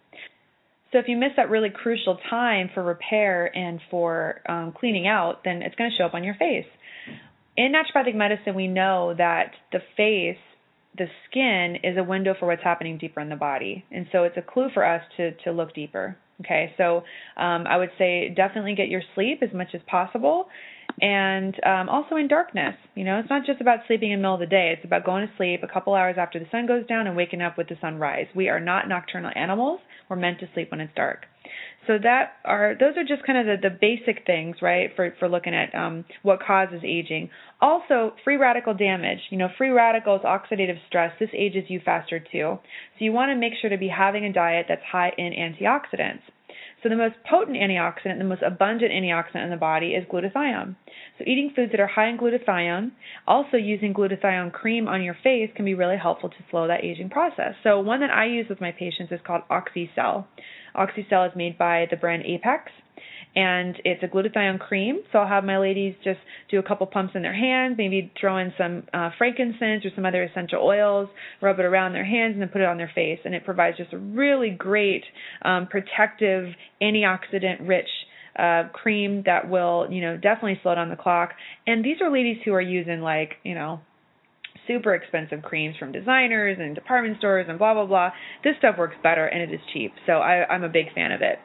So 0.91 0.99
if 0.99 1.07
you 1.09 1.17
miss 1.17 1.31
that 1.37 1.49
really 1.49 1.71
crucial 1.71 2.19
time 2.29 2.69
for 2.75 2.83
repair 2.83 3.51
and 3.57 3.81
for 3.91 4.43
um, 4.47 4.75
cleaning 4.79 5.07
out, 5.07 5.43
then 5.45 5.63
it's 5.63 5.75
going 5.77 5.91
to 5.91 5.97
show 5.97 6.05
up 6.05 6.15
on 6.15 6.25
your 6.25 6.35
face 6.35 6.67
in 7.57 7.73
naturopathic 7.73 8.15
medicine, 8.15 8.55
we 8.55 8.67
know 8.67 9.15
that 9.17 9.53
the 9.73 9.81
face, 9.97 10.39
the 10.97 11.07
skin, 11.29 11.77
is 11.83 11.97
a 11.97 12.03
window 12.03 12.35
for 12.39 12.47
what's 12.47 12.63
happening 12.63 12.99
deeper 12.99 13.21
in 13.21 13.29
the 13.29 13.37
body, 13.37 13.85
and 13.91 14.07
so 14.13 14.25
it's 14.25 14.37
a 14.37 14.43
clue 14.43 14.69
for 14.73 14.85
us 14.85 15.03
to 15.17 15.33
to 15.45 15.53
look 15.53 15.75
deeper. 15.75 16.17
Okay, 16.41 16.73
so 16.77 17.05
um, 17.37 17.67
I 17.69 17.77
would 17.77 17.91
say 17.99 18.33
definitely 18.35 18.75
get 18.75 18.89
your 18.89 19.03
sleep 19.15 19.43
as 19.43 19.53
much 19.53 19.69
as 19.75 19.81
possible, 19.87 20.49
and 21.01 21.55
um, 21.65 21.89
also 21.89 22.17
in 22.17 22.29
darkness. 22.29 22.75
You 22.95 23.05
know, 23.05 23.19
it's 23.19 23.31
not 23.31 23.47
just 23.47 23.61
about 23.61 23.81
sleeping 23.87 24.13
in 24.13 24.19
the 24.19 24.23
middle 24.23 24.35
of 24.35 24.41
the 24.41 24.47
day. 24.47 24.75
It's 24.77 24.85
about 24.85 25.05
going 25.05 25.27
to 25.27 25.33
sleep 25.37 25.63
a 25.63 25.73
couple 25.73 25.95
hours 25.95 26.17
after 26.19 26.39
the 26.39 26.47
sun 26.51 26.67
goes 26.67 26.87
down 26.87 27.07
and 27.07 27.17
waking 27.17 27.43
up 27.43 27.57
with 27.59 27.69
the 27.69 27.77
sunrise. 27.81 28.27
We 28.35 28.49
are 28.49 28.61
not 28.61 28.89
nocturnal 28.89 29.33
animals. 29.35 29.81
We're 30.09 30.17
meant 30.17 30.41
to 30.41 30.49
sleep 30.55 30.71
when 30.71 30.81
it's 30.81 30.95
dark. 30.95 31.27
So 31.87 31.99
that 32.01 32.35
are 32.45 32.77
those 32.79 32.97
are 32.97 33.03
just 33.03 33.27
kind 33.27 33.39
of 33.39 33.47
the, 33.47 33.69
the 33.69 33.75
basic 33.75 34.25
things, 34.25 34.57
right, 34.63 34.91
for 34.95 35.13
for 35.19 35.29
looking 35.29 35.55
at 35.55 35.75
um, 35.75 36.05
what 36.23 36.41
causes 36.41 36.83
aging. 36.85 37.31
Also, 37.61 38.13
free 38.23 38.37
radical 38.37 38.75
damage. 38.75 39.19
You 39.31 39.39
know, 39.39 39.49
free 39.59 39.71
radicals, 39.71 40.23
oxidative 40.23 40.79
stress. 40.87 41.13
This 41.19 41.31
ages 41.37 41.65
you 41.69 41.81
faster 41.85 42.21
too. 42.21 42.59
So 42.99 43.05
you 43.05 43.13
want 43.13 43.31
to 43.31 43.37
make 43.37 43.55
sure 43.61 43.71
to 43.71 43.79
be 43.79 43.89
having 43.89 44.25
a 44.25 44.33
diet 44.33 44.67
that's 44.69 44.83
high 44.91 45.13
in 45.19 45.33
antioxidants. 45.33 46.23
So 46.83 46.89
the 46.89 46.97
most 46.97 47.15
potent 47.29 47.57
antioxidant, 47.57 48.19
the 48.19 48.25
most 48.25 48.43
abundant 48.43 48.91
antioxidant 48.91 49.45
in 49.45 49.51
the 49.51 49.57
body 49.57 49.95
is 49.95 50.05
glutathione. 50.07 50.75
So 51.19 51.25
eating 51.25 51.53
foods 51.55 51.71
that 51.71 51.81
are 51.81 51.87
high 51.87 52.09
in 52.09 52.19
glutathione, 52.19 52.91
also 53.27 53.57
using 53.57 53.95
glutathione 53.95 54.53
cream 54.53 54.89
on 54.89 55.03
your 55.03 55.17
face 55.23 55.51
can 55.55 55.65
be 55.65 55.75
really 55.75 55.97
helpful 55.97 56.29
to 56.29 56.37
slow 56.51 56.67
that 56.67 56.85
aging 56.85 57.11
process. 57.11 57.55
So 57.63 57.79
one 57.81 58.01
that 58.01 58.11
I 58.11 58.27
use 58.27 58.47
with 58.49 58.61
my 58.61 58.73
patients 58.73 59.13
is 59.13 59.21
called 59.25 59.43
Oxicell. 59.49 60.27
Oxicell 60.75 61.31
is 61.31 61.37
made 61.37 61.57
by 61.57 61.87
the 61.91 61.97
brand 61.97 62.25
Apex 62.25 62.73
and 63.35 63.77
it's 63.85 64.03
a 64.03 64.07
glutathione 64.07 64.59
cream. 64.59 65.01
So 65.11 65.19
I'll 65.19 65.29
have 65.29 65.45
my 65.45 65.59
ladies 65.59 65.95
just 66.05 66.21
do 66.51 66.59
a 66.59 66.63
couple 66.63 66.87
pumps 66.87 67.15
in 67.15 67.23
their 67.23 67.35
hands, 67.35 67.77
maybe 67.79 68.13
throw 68.21 68.39
in 68.39 68.53
some 68.59 68.85
uh, 68.93 69.11
frankincense 69.17 69.85
or 69.85 69.91
some 69.95 70.05
other 70.05 70.23
essential 70.23 70.63
oils, 70.63 71.09
rub 71.41 71.59
it 71.59 71.65
around 71.65 71.95
their 71.95 72.05
hands, 72.05 72.33
and 72.35 72.43
then 72.43 72.49
put 72.49 72.61
it 72.61 72.67
on 72.67 72.77
their 72.77 72.91
face. 72.95 73.21
And 73.25 73.35
it 73.35 73.45
provides 73.45 73.79
just 73.79 73.93
a 73.93 73.99
really 73.99 74.51
great 74.51 75.05
um, 75.43 75.67
protective, 75.67 76.49
antioxidant-rich 76.83 77.89
uh, 78.39 78.65
cream 78.73 79.23
that 79.27 79.49
will, 79.49 79.89
you 79.91 80.01
know, 80.01 80.17
definitely 80.17 80.59
slow 80.63 80.75
down 80.75 80.91
the 80.91 80.97
clock. 80.97 81.31
And 81.67 81.85
these 81.85 81.97
are 82.01 82.11
ladies 82.13 82.39
who 82.45 82.53
are 82.53 82.61
using 82.61 83.01
like, 83.01 83.35
you 83.45 83.55
know, 83.55 83.81
super 84.67 84.95
expensive 84.95 85.43
creams 85.43 85.77
from 85.77 85.93
designers 85.93 86.57
and 86.61 86.75
department 86.75 87.19
stores 87.19 87.47
and 87.49 87.59
blah 87.59 87.75
blah 87.75 87.87
blah. 87.87 88.11
This 88.45 88.55
stuff 88.59 88.77
works 88.79 88.97
better 89.03 89.27
and 89.27 89.43
it 89.43 89.55
is 89.55 89.61
cheap, 89.73 89.93
so 90.07 90.15
I, 90.15 90.47
I'm 90.47 90.63
a 90.63 90.69
big 90.69 90.93
fan 90.95 91.13
of 91.13 91.21
it. 91.21 91.39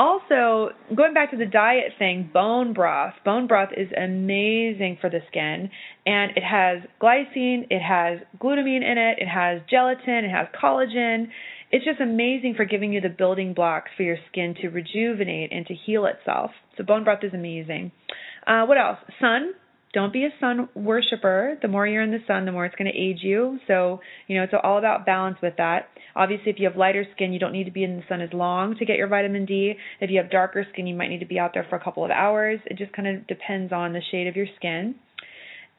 Also, 0.00 0.70
going 0.96 1.12
back 1.12 1.30
to 1.30 1.36
the 1.36 1.44
diet 1.44 1.92
thing, 1.98 2.30
bone 2.32 2.72
broth. 2.72 3.12
Bone 3.22 3.46
broth 3.46 3.68
is 3.76 3.88
amazing 3.94 4.96
for 4.98 5.10
the 5.10 5.18
skin, 5.28 5.68
and 6.06 6.30
it 6.38 6.42
has 6.42 6.78
glycine, 7.02 7.66
it 7.68 7.82
has 7.82 8.18
glutamine 8.42 8.82
in 8.82 8.96
it, 8.96 9.18
it 9.18 9.28
has 9.28 9.60
gelatin, 9.68 10.24
it 10.24 10.30
has 10.30 10.46
collagen. 10.58 11.26
It's 11.70 11.84
just 11.84 12.00
amazing 12.00 12.54
for 12.56 12.64
giving 12.64 12.94
you 12.94 13.02
the 13.02 13.10
building 13.10 13.52
blocks 13.52 13.90
for 13.94 14.02
your 14.02 14.16
skin 14.32 14.54
to 14.62 14.68
rejuvenate 14.68 15.52
and 15.52 15.66
to 15.66 15.74
heal 15.74 16.06
itself. 16.06 16.50
So, 16.78 16.82
bone 16.82 17.04
broth 17.04 17.22
is 17.22 17.34
amazing. 17.34 17.92
Uh, 18.46 18.64
what 18.64 18.78
else? 18.78 18.96
Sun 19.20 19.52
don't 19.92 20.12
be 20.12 20.24
a 20.24 20.30
sun 20.38 20.68
worshiper. 20.74 21.58
The 21.60 21.68
more 21.68 21.86
you're 21.86 22.02
in 22.02 22.12
the 22.12 22.22
sun, 22.26 22.44
the 22.44 22.52
more 22.52 22.64
it's 22.64 22.76
going 22.76 22.90
to 22.90 22.96
age 22.96 23.18
you. 23.22 23.58
So, 23.66 24.00
you 24.28 24.36
know, 24.36 24.44
it's 24.44 24.52
all 24.62 24.78
about 24.78 25.04
balance 25.04 25.38
with 25.42 25.54
that. 25.58 25.88
Obviously, 26.14 26.52
if 26.52 26.58
you 26.58 26.68
have 26.68 26.76
lighter 26.76 27.04
skin, 27.14 27.32
you 27.32 27.40
don't 27.40 27.52
need 27.52 27.64
to 27.64 27.72
be 27.72 27.82
in 27.82 27.96
the 27.96 28.02
sun 28.08 28.20
as 28.20 28.32
long 28.32 28.76
to 28.76 28.84
get 28.84 28.96
your 28.96 29.08
vitamin 29.08 29.46
D. 29.46 29.74
If 30.00 30.10
you 30.10 30.18
have 30.18 30.30
darker 30.30 30.64
skin, 30.72 30.86
you 30.86 30.94
might 30.94 31.08
need 31.08 31.20
to 31.20 31.26
be 31.26 31.38
out 31.38 31.52
there 31.54 31.66
for 31.68 31.76
a 31.76 31.82
couple 31.82 32.04
of 32.04 32.10
hours. 32.10 32.60
It 32.66 32.78
just 32.78 32.92
kind 32.92 33.08
of 33.08 33.26
depends 33.26 33.72
on 33.72 33.92
the 33.92 34.00
shade 34.12 34.28
of 34.28 34.36
your 34.36 34.46
skin. 34.56 34.94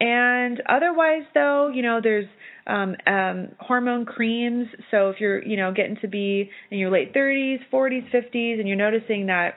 And 0.02 0.62
otherwise, 0.68 1.24
though, 1.34 1.70
you 1.74 1.84
know, 1.84 2.00
there's 2.02 2.26
um, 2.68 2.96
um, 3.06 3.50
hormone 3.60 4.06
creams. 4.06 4.68
So 4.90 5.10
if 5.10 5.20
you're, 5.20 5.42
you 5.44 5.58
know, 5.58 5.72
getting 5.72 5.98
to 6.02 6.08
be 6.08 6.50
in 6.70 6.80
your 6.80 6.92
late 6.92 7.14
30s, 7.14 7.60
40s, 7.72 8.12
50s, 8.12 8.60
and 8.60 8.68
you're 8.68 8.78
noticing 8.78 9.28
that 9.28 9.56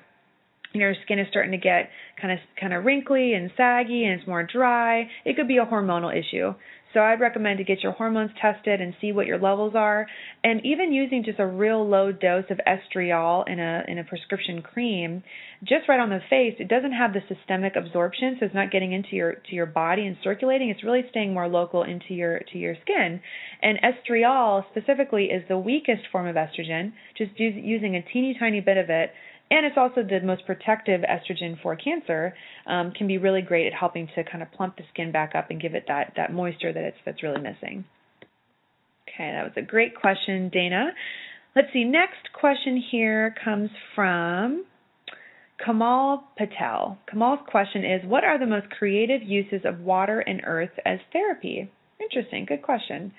your 0.80 0.94
skin 1.04 1.18
is 1.18 1.26
starting 1.30 1.52
to 1.52 1.58
get 1.58 1.90
kind 2.20 2.32
of 2.32 2.38
kind 2.60 2.72
of 2.72 2.84
wrinkly 2.84 3.34
and 3.34 3.50
saggy 3.56 4.04
and 4.04 4.18
it's 4.18 4.28
more 4.28 4.42
dry, 4.42 5.08
it 5.24 5.36
could 5.36 5.48
be 5.48 5.58
a 5.58 5.66
hormonal 5.66 6.12
issue. 6.12 6.54
So 6.94 7.00
I'd 7.00 7.20
recommend 7.20 7.58
to 7.58 7.64
get 7.64 7.82
your 7.82 7.90
hormones 7.90 8.30
tested 8.40 8.80
and 8.80 8.94
see 9.00 9.10
what 9.10 9.26
your 9.26 9.38
levels 9.38 9.74
are. 9.74 10.06
And 10.44 10.64
even 10.64 10.92
using 10.92 11.24
just 11.24 11.40
a 11.40 11.46
real 11.46 11.86
low 11.86 12.12
dose 12.12 12.44
of 12.50 12.60
estriol 12.68 13.48
in 13.48 13.58
a 13.58 13.82
in 13.88 13.98
a 13.98 14.04
prescription 14.04 14.62
cream, 14.62 15.24
just 15.64 15.88
right 15.88 15.98
on 15.98 16.10
the 16.10 16.20
face, 16.30 16.54
it 16.60 16.68
doesn't 16.68 16.92
have 16.92 17.12
the 17.12 17.20
systemic 17.28 17.74
absorption, 17.74 18.36
so 18.38 18.46
it's 18.46 18.54
not 18.54 18.70
getting 18.70 18.92
into 18.92 19.16
your 19.16 19.32
to 19.32 19.54
your 19.54 19.66
body 19.66 20.06
and 20.06 20.16
circulating. 20.22 20.70
It's 20.70 20.84
really 20.84 21.02
staying 21.10 21.34
more 21.34 21.48
local 21.48 21.82
into 21.82 22.14
your 22.14 22.38
to 22.52 22.58
your 22.58 22.76
skin. 22.82 23.20
And 23.60 23.78
estriol 23.82 24.64
specifically 24.70 25.24
is 25.24 25.42
the 25.48 25.58
weakest 25.58 26.02
form 26.12 26.28
of 26.28 26.36
estrogen. 26.36 26.92
Just 27.18 27.32
using 27.38 27.96
a 27.96 28.02
teeny 28.12 28.36
tiny 28.38 28.60
bit 28.60 28.76
of 28.76 28.88
it 28.88 29.10
and 29.50 29.66
it's 29.66 29.76
also 29.76 30.02
the 30.02 30.20
most 30.24 30.46
protective 30.46 31.02
estrogen 31.02 31.60
for 31.62 31.76
cancer. 31.76 32.34
Um, 32.66 32.92
can 32.92 33.06
be 33.06 33.18
really 33.18 33.42
great 33.42 33.66
at 33.66 33.72
helping 33.72 34.08
to 34.14 34.24
kind 34.24 34.42
of 34.42 34.50
plump 34.52 34.76
the 34.76 34.84
skin 34.92 35.12
back 35.12 35.34
up 35.34 35.50
and 35.50 35.60
give 35.60 35.74
it 35.74 35.84
that 35.88 36.14
that 36.16 36.32
moisture 36.32 36.72
that 36.72 36.82
it's 36.82 36.96
that's 37.04 37.22
really 37.22 37.40
missing. 37.40 37.84
Okay, 39.08 39.30
that 39.32 39.44
was 39.44 39.52
a 39.56 39.62
great 39.62 39.94
question, 39.94 40.48
Dana. 40.48 40.92
Let's 41.54 41.68
see. 41.72 41.84
Next 41.84 42.32
question 42.32 42.82
here 42.90 43.34
comes 43.44 43.70
from 43.94 44.64
Kamal 45.64 46.24
Patel. 46.36 46.98
Kamal's 47.08 47.40
question 47.46 47.84
is 47.84 48.04
What 48.04 48.24
are 48.24 48.38
the 48.38 48.46
most 48.46 48.70
creative 48.70 49.22
uses 49.22 49.60
of 49.64 49.80
water 49.80 50.20
and 50.20 50.40
earth 50.44 50.72
as 50.84 50.98
therapy? 51.12 51.70
Interesting. 52.00 52.44
Good 52.44 52.62
question 52.62 53.12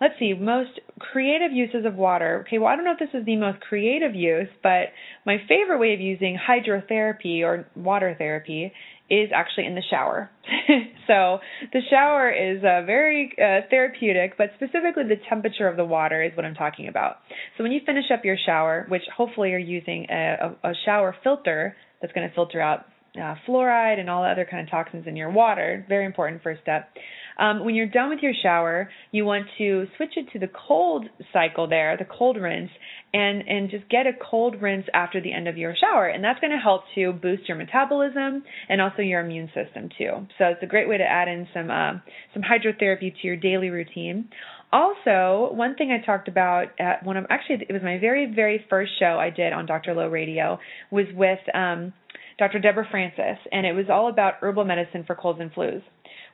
let's 0.00 0.14
see, 0.18 0.32
most 0.34 0.80
creative 0.98 1.52
uses 1.52 1.84
of 1.84 1.94
water. 1.94 2.44
Okay, 2.46 2.58
well, 2.58 2.68
I 2.68 2.76
don't 2.76 2.84
know 2.84 2.92
if 2.92 2.98
this 2.98 3.18
is 3.18 3.26
the 3.26 3.36
most 3.36 3.60
creative 3.60 4.14
use, 4.14 4.48
but 4.62 4.88
my 5.26 5.36
favorite 5.48 5.78
way 5.78 5.94
of 5.94 6.00
using 6.00 6.38
hydrotherapy 6.38 7.42
or 7.42 7.66
water 7.76 8.14
therapy 8.16 8.72
is 9.10 9.30
actually 9.34 9.66
in 9.66 9.74
the 9.74 9.82
shower. 9.90 10.30
so 11.08 11.40
the 11.72 11.80
shower 11.90 12.30
is 12.30 12.58
uh, 12.58 12.86
very 12.86 13.32
uh, 13.36 13.66
therapeutic, 13.68 14.38
but 14.38 14.50
specifically 14.54 15.02
the 15.08 15.20
temperature 15.28 15.66
of 15.66 15.76
the 15.76 15.84
water 15.84 16.22
is 16.22 16.30
what 16.36 16.46
I'm 16.46 16.54
talking 16.54 16.86
about. 16.86 17.16
So 17.58 17.64
when 17.64 17.72
you 17.72 17.80
finish 17.84 18.04
up 18.12 18.24
your 18.24 18.36
shower, 18.46 18.86
which 18.88 19.02
hopefully 19.14 19.50
you're 19.50 19.58
using 19.58 20.06
a, 20.08 20.56
a, 20.62 20.70
a 20.70 20.72
shower 20.84 21.14
filter 21.24 21.76
that's 22.00 22.12
going 22.12 22.28
to 22.28 22.34
filter 22.34 22.60
out 22.60 22.86
uh, 23.16 23.34
fluoride 23.46 23.98
and 23.98 24.08
all 24.08 24.22
the 24.22 24.28
other 24.28 24.46
kind 24.48 24.62
of 24.62 24.70
toxins 24.70 25.06
in 25.06 25.16
your 25.16 25.30
water, 25.30 25.84
very 25.88 26.06
important 26.06 26.42
first 26.42 26.62
step. 26.62 26.90
Um, 27.38 27.64
when 27.64 27.74
you're 27.74 27.88
done 27.88 28.10
with 28.10 28.18
your 28.20 28.34
shower, 28.40 28.90
you 29.12 29.24
want 29.24 29.46
to 29.58 29.86
switch 29.96 30.12
it 30.16 30.30
to 30.32 30.38
the 30.38 30.48
cold 30.68 31.06
cycle 31.32 31.66
there, 31.66 31.96
the 31.96 32.04
cold 32.04 32.36
rinse, 32.36 32.70
and 33.14 33.42
and 33.48 33.70
just 33.70 33.88
get 33.88 34.06
a 34.06 34.12
cold 34.30 34.60
rinse 34.60 34.84
after 34.92 35.20
the 35.20 35.32
end 35.32 35.48
of 35.48 35.56
your 35.56 35.74
shower, 35.74 36.06
and 36.06 36.22
that's 36.22 36.38
going 36.40 36.52
to 36.52 36.58
help 36.58 36.82
to 36.94 37.12
boost 37.12 37.48
your 37.48 37.56
metabolism 37.56 38.44
and 38.68 38.80
also 38.80 39.02
your 39.02 39.20
immune 39.20 39.50
system 39.54 39.88
too. 39.96 40.26
So 40.38 40.44
it's 40.46 40.62
a 40.62 40.66
great 40.66 40.88
way 40.88 40.98
to 40.98 41.04
add 41.04 41.28
in 41.28 41.48
some 41.54 41.70
uh, 41.70 41.92
some 42.34 42.42
hydrotherapy 42.42 43.12
to 43.20 43.26
your 43.26 43.36
daily 43.36 43.70
routine. 43.70 44.28
Also, 44.72 45.52
one 45.52 45.74
thing 45.74 45.90
I 45.90 46.04
talked 46.04 46.28
about 46.28 46.66
at 46.78 47.04
one 47.04 47.16
of 47.16 47.26
actually 47.30 47.66
it 47.68 47.72
was 47.72 47.82
my 47.82 47.98
very 47.98 48.32
very 48.32 48.64
first 48.68 48.92
show 48.98 49.18
I 49.18 49.30
did 49.30 49.52
on 49.52 49.66
Dr. 49.66 49.94
Lo 49.94 50.08
Radio 50.08 50.58
was 50.90 51.06
with 51.14 51.40
um, 51.54 51.92
Dr. 52.40 52.58
Deborah 52.58 52.88
Francis, 52.90 53.38
and 53.52 53.66
it 53.66 53.74
was 53.74 53.90
all 53.90 54.08
about 54.08 54.36
herbal 54.40 54.64
medicine 54.64 55.04
for 55.06 55.14
colds 55.14 55.40
and 55.40 55.52
flus. 55.52 55.82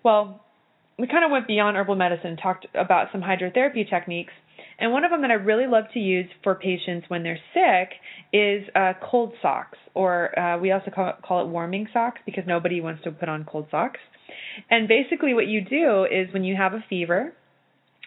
Well, 0.05 0.41
we 0.97 1.09
kind 1.09 1.25
of 1.25 1.33
went 1.33 1.49
beyond 1.49 1.77
herbal 1.77 1.97
medicine 1.97 2.29
and 2.31 2.39
talked 2.41 2.65
about 2.75 3.09
some 3.11 3.21
hydrotherapy 3.21 3.91
techniques. 3.91 4.33
And 4.79 4.93
one 4.93 5.05
of 5.05 5.11
them 5.11 5.23
that 5.23 5.33
I 5.33 5.35
really 5.35 5.67
love 5.67 5.87
to 5.95 5.99
use 5.99 6.29
for 6.45 6.55
patients 6.55 7.07
when 7.09 7.25
they're 7.25 7.41
sick 7.53 7.91
is 8.33 8.63
uh, 8.77 8.93
cold 9.03 9.33
socks, 9.43 9.79
or 9.95 10.39
uh, 10.39 10.59
we 10.61 10.71
also 10.71 10.93
call 10.95 11.09
it, 11.09 11.17
call 11.27 11.45
it 11.45 11.49
warming 11.49 11.89
socks 11.93 12.21
because 12.25 12.45
nobody 12.47 12.81
wants 12.81 13.03
to 13.03 13.11
put 13.11 13.29
on 13.29 13.45
cold 13.45 13.67
socks. 13.73 13.99
And 14.71 14.87
basically, 14.87 15.35
what 15.35 15.49
you 15.49 15.61
do 15.61 16.05
is 16.05 16.33
when 16.33 16.45
you 16.45 16.55
have 16.55 16.73
a 16.73 16.85
fever, 16.89 17.35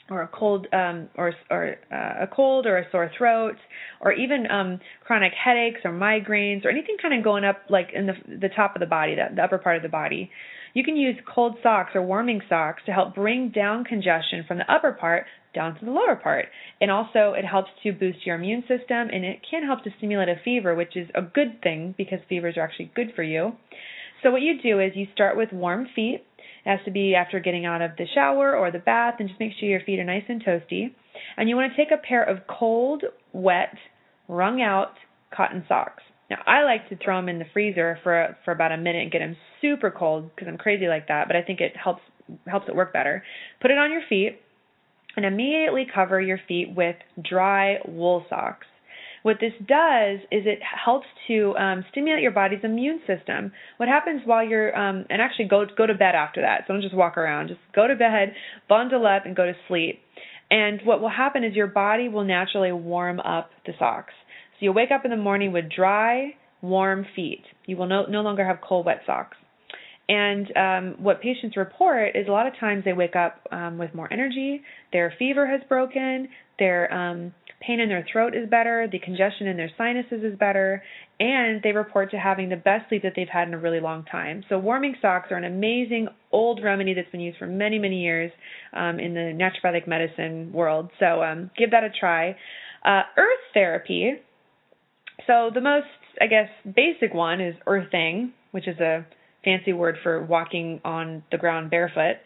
or 0.09 0.21
a 0.21 0.27
cold 0.27 0.67
um, 0.73 1.09
or 1.15 1.33
or 1.49 1.75
uh, 1.91 2.23
a 2.23 2.27
cold 2.27 2.65
or 2.65 2.77
a 2.77 2.85
sore 2.91 3.11
throat 3.17 3.55
or 4.01 4.13
even 4.13 4.49
um, 4.49 4.79
chronic 5.05 5.33
headaches 5.33 5.81
or 5.83 5.91
migraines 5.91 6.65
or 6.65 6.69
anything 6.69 6.97
kind 7.01 7.13
of 7.13 7.23
going 7.23 7.43
up 7.43 7.57
like 7.69 7.89
in 7.93 8.07
the 8.07 8.13
the 8.27 8.49
top 8.55 8.75
of 8.75 8.79
the 8.79 8.85
body 8.85 9.15
the, 9.15 9.35
the 9.35 9.41
upper 9.41 9.57
part 9.57 9.77
of 9.77 9.83
the 9.83 9.89
body 9.89 10.29
you 10.73 10.83
can 10.83 10.95
use 10.95 11.15
cold 11.33 11.57
socks 11.63 11.91
or 11.95 12.01
warming 12.01 12.41
socks 12.47 12.83
to 12.85 12.91
help 12.91 13.15
bring 13.15 13.49
down 13.49 13.83
congestion 13.83 14.45
from 14.47 14.57
the 14.59 14.71
upper 14.71 14.91
part 14.91 15.25
down 15.53 15.77
to 15.79 15.85
the 15.85 15.91
lower 15.91 16.15
part. 16.15 16.45
And 16.79 16.91
also, 16.91 17.33
it 17.35 17.45
helps 17.45 17.69
to 17.83 17.91
boost 17.91 18.25
your 18.25 18.35
immune 18.35 18.61
system 18.61 19.09
and 19.11 19.25
it 19.25 19.41
can 19.49 19.63
help 19.63 19.83
to 19.83 19.89
stimulate 19.97 20.29
a 20.29 20.35
fever, 20.43 20.75
which 20.75 20.95
is 20.95 21.09
a 21.15 21.21
good 21.21 21.61
thing 21.63 21.95
because 21.97 22.19
fevers 22.29 22.55
are 22.57 22.61
actually 22.61 22.91
good 22.95 23.13
for 23.15 23.23
you. 23.23 23.53
So, 24.21 24.31
what 24.31 24.41
you 24.41 24.61
do 24.61 24.79
is 24.79 24.91
you 24.95 25.07
start 25.13 25.37
with 25.37 25.51
warm 25.51 25.87
feet. 25.95 26.23
It 26.65 26.69
has 26.69 26.79
to 26.85 26.91
be 26.91 27.15
after 27.15 27.39
getting 27.39 27.65
out 27.65 27.81
of 27.81 27.91
the 27.97 28.05
shower 28.13 28.55
or 28.55 28.71
the 28.71 28.79
bath, 28.79 29.15
and 29.19 29.29
just 29.29 29.39
make 29.39 29.51
sure 29.59 29.69
your 29.69 29.81
feet 29.81 29.99
are 29.99 30.03
nice 30.03 30.23
and 30.27 30.43
toasty. 30.43 30.93
And 31.37 31.49
you 31.49 31.55
want 31.55 31.71
to 31.71 31.77
take 31.77 31.91
a 31.91 32.01
pair 32.01 32.23
of 32.23 32.47
cold, 32.47 33.03
wet, 33.33 33.75
wrung 34.27 34.61
out 34.61 34.93
cotton 35.35 35.63
socks. 35.67 36.03
Now, 36.29 36.37
I 36.45 36.63
like 36.63 36.89
to 36.89 36.97
throw 37.03 37.17
them 37.17 37.29
in 37.29 37.39
the 37.39 37.45
freezer 37.53 37.97
for 38.03 38.37
for 38.45 38.51
about 38.51 38.71
a 38.71 38.77
minute 38.77 39.01
and 39.01 39.11
get 39.11 39.19
them 39.19 39.35
super 39.61 39.89
cold 39.89 40.29
because 40.35 40.47
I'm 40.47 40.57
crazy 40.57 40.87
like 40.87 41.07
that. 41.07 41.27
But 41.27 41.35
I 41.35 41.41
think 41.41 41.59
it 41.59 41.73
helps 41.75 42.01
helps 42.45 42.67
it 42.67 42.75
work 42.75 42.93
better. 42.93 43.23
Put 43.61 43.71
it 43.71 43.77
on 43.77 43.91
your 43.91 44.01
feet 44.07 44.39
and 45.15 45.25
immediately 45.25 45.87
cover 45.93 46.21
your 46.21 46.39
feet 46.47 46.73
with 46.75 46.95
dry 47.27 47.77
wool 47.87 48.25
socks. 48.29 48.67
What 49.23 49.37
this 49.41 49.53
does 49.59 50.19
is 50.31 50.43
it 50.45 50.59
helps 50.63 51.07
to 51.27 51.55
um, 51.57 51.85
stimulate 51.91 52.21
your 52.21 52.31
body's 52.31 52.63
immune 52.63 52.99
system. 53.05 53.51
What 53.77 53.89
happens 53.89 54.21
while 54.25 54.47
you're 54.47 54.75
um, 54.77 55.05
and 55.09 55.21
actually 55.21 55.45
go 55.45 55.65
go 55.77 55.85
to 55.85 55.93
bed 55.93 56.15
after 56.15 56.41
that. 56.41 56.61
So 56.67 56.73
don't 56.73 56.81
just 56.81 56.95
walk 56.95 57.17
around. 57.17 57.49
Just 57.49 57.59
go 57.75 57.87
to 57.87 57.95
bed, 57.95 58.33
bundle 58.67 59.05
up, 59.05 59.25
and 59.25 59.35
go 59.35 59.45
to 59.45 59.53
sleep. 59.67 59.99
And 60.51 60.81
what 60.83 61.01
will 61.01 61.09
happen 61.09 61.43
is 61.43 61.53
your 61.53 61.67
body 61.67 62.09
will 62.09 62.23
naturally 62.23 62.71
warm 62.71 63.19
up 63.19 63.51
the 63.65 63.73
socks. 63.77 64.13
So 64.53 64.65
you'll 64.65 64.73
wake 64.73 64.91
up 64.91 65.05
in 65.05 65.11
the 65.11 65.17
morning 65.17 65.51
with 65.51 65.65
dry, 65.73 66.35
warm 66.61 67.05
feet. 67.15 67.43
You 67.65 67.77
will 67.77 67.87
no, 67.87 68.05
no 68.05 68.21
longer 68.21 68.45
have 68.45 68.59
cold, 68.61 68.85
wet 68.85 69.01
socks. 69.05 69.37
And 70.09 70.47
um, 70.57 71.03
what 71.03 71.21
patients 71.21 71.55
report 71.55 72.15
is 72.15 72.27
a 72.27 72.31
lot 72.31 72.47
of 72.47 72.53
times 72.59 72.83
they 72.83 72.93
wake 72.93 73.15
up 73.15 73.47
um, 73.51 73.77
with 73.77 73.93
more 73.93 74.11
energy, 74.11 74.63
their 74.91 75.13
fever 75.19 75.45
has 75.45 75.61
broken, 75.69 76.29
their 76.57 76.91
um, 76.91 77.31
pain 77.61 77.79
in 77.79 77.89
their 77.89 78.05
throat 78.11 78.35
is 78.35 78.49
better, 78.49 78.87
the 78.91 78.99
congestion 78.99 79.47
in 79.47 79.57
their 79.57 79.71
sinuses 79.77 80.23
is 80.23 80.37
better, 80.37 80.81
and 81.19 81.61
they 81.61 81.71
report 81.71 82.11
to 82.11 82.17
having 82.17 82.49
the 82.49 82.55
best 82.55 82.87
sleep 82.89 83.03
that 83.03 83.13
they've 83.15 83.27
had 83.27 83.47
in 83.47 83.53
a 83.53 83.57
really 83.57 83.79
long 83.79 84.05
time. 84.05 84.43
So, 84.49 84.57
warming 84.57 84.95
socks 85.01 85.27
are 85.31 85.37
an 85.37 85.43
amazing 85.43 86.07
old 86.31 86.63
remedy 86.63 86.93
that's 86.93 87.09
been 87.11 87.19
used 87.19 87.37
for 87.37 87.47
many, 87.47 87.79
many 87.79 88.01
years 88.01 88.31
um, 88.73 88.99
in 88.99 89.13
the 89.13 89.37
naturopathic 89.37 89.87
medicine 89.87 90.51
world. 90.53 90.89
So, 90.99 91.21
um, 91.21 91.51
give 91.57 91.71
that 91.71 91.83
a 91.83 91.89
try. 91.89 92.35
Uh, 92.85 93.01
earth 93.17 93.39
therapy. 93.53 94.13
So, 95.27 95.51
the 95.53 95.61
most, 95.61 95.87
I 96.21 96.27
guess, 96.27 96.49
basic 96.63 97.13
one 97.13 97.41
is 97.41 97.55
earthing, 97.67 98.33
which 98.51 98.67
is 98.67 98.79
a 98.79 99.05
fancy 99.43 99.73
word 99.73 99.97
for 100.03 100.23
walking 100.23 100.79
on 100.85 101.23
the 101.31 101.37
ground 101.37 101.69
barefoot 101.69 102.17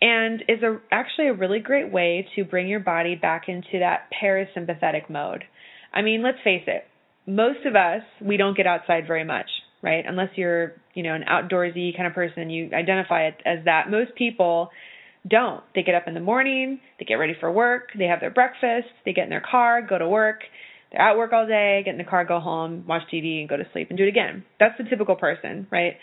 and 0.00 0.42
is 0.48 0.62
a 0.62 0.78
actually 0.90 1.28
a 1.28 1.34
really 1.34 1.60
great 1.60 1.90
way 1.90 2.26
to 2.36 2.44
bring 2.44 2.68
your 2.68 2.80
body 2.80 3.14
back 3.14 3.44
into 3.48 3.78
that 3.80 4.08
parasympathetic 4.22 5.08
mode. 5.08 5.44
I 5.92 6.02
mean, 6.02 6.22
let's 6.22 6.38
face 6.44 6.64
it, 6.66 6.84
most 7.26 7.64
of 7.66 7.74
us 7.74 8.02
we 8.20 8.36
don't 8.36 8.56
get 8.56 8.66
outside 8.66 9.06
very 9.06 9.24
much, 9.24 9.48
right? 9.82 10.04
Unless 10.06 10.30
you're, 10.36 10.74
you 10.94 11.02
know, 11.02 11.14
an 11.14 11.24
outdoorsy 11.28 11.96
kind 11.96 12.06
of 12.06 12.14
person, 12.14 12.50
you 12.50 12.70
identify 12.74 13.26
it 13.26 13.36
as 13.44 13.64
that. 13.64 13.90
Most 13.90 14.14
people 14.16 14.70
don't. 15.28 15.62
They 15.74 15.82
get 15.82 15.94
up 15.94 16.04
in 16.06 16.14
the 16.14 16.20
morning, 16.20 16.80
they 16.98 17.04
get 17.04 17.14
ready 17.14 17.34
for 17.38 17.50
work, 17.50 17.88
they 17.98 18.04
have 18.04 18.20
their 18.20 18.30
breakfast, 18.30 18.88
they 19.04 19.12
get 19.12 19.24
in 19.24 19.30
their 19.30 19.42
car, 19.48 19.82
go 19.82 19.98
to 19.98 20.08
work, 20.08 20.40
they're 20.92 21.00
at 21.00 21.16
work 21.16 21.32
all 21.32 21.46
day, 21.46 21.82
get 21.84 21.92
in 21.92 21.98
the 21.98 22.04
car, 22.04 22.24
go 22.24 22.38
home, 22.38 22.84
watch 22.86 23.02
TV, 23.12 23.40
and 23.40 23.48
go 23.48 23.56
to 23.56 23.64
sleep 23.72 23.88
and 23.88 23.98
do 23.98 24.04
it 24.04 24.08
again. 24.08 24.44
That's 24.60 24.76
the 24.78 24.84
typical 24.84 25.16
person, 25.16 25.66
right? 25.70 25.94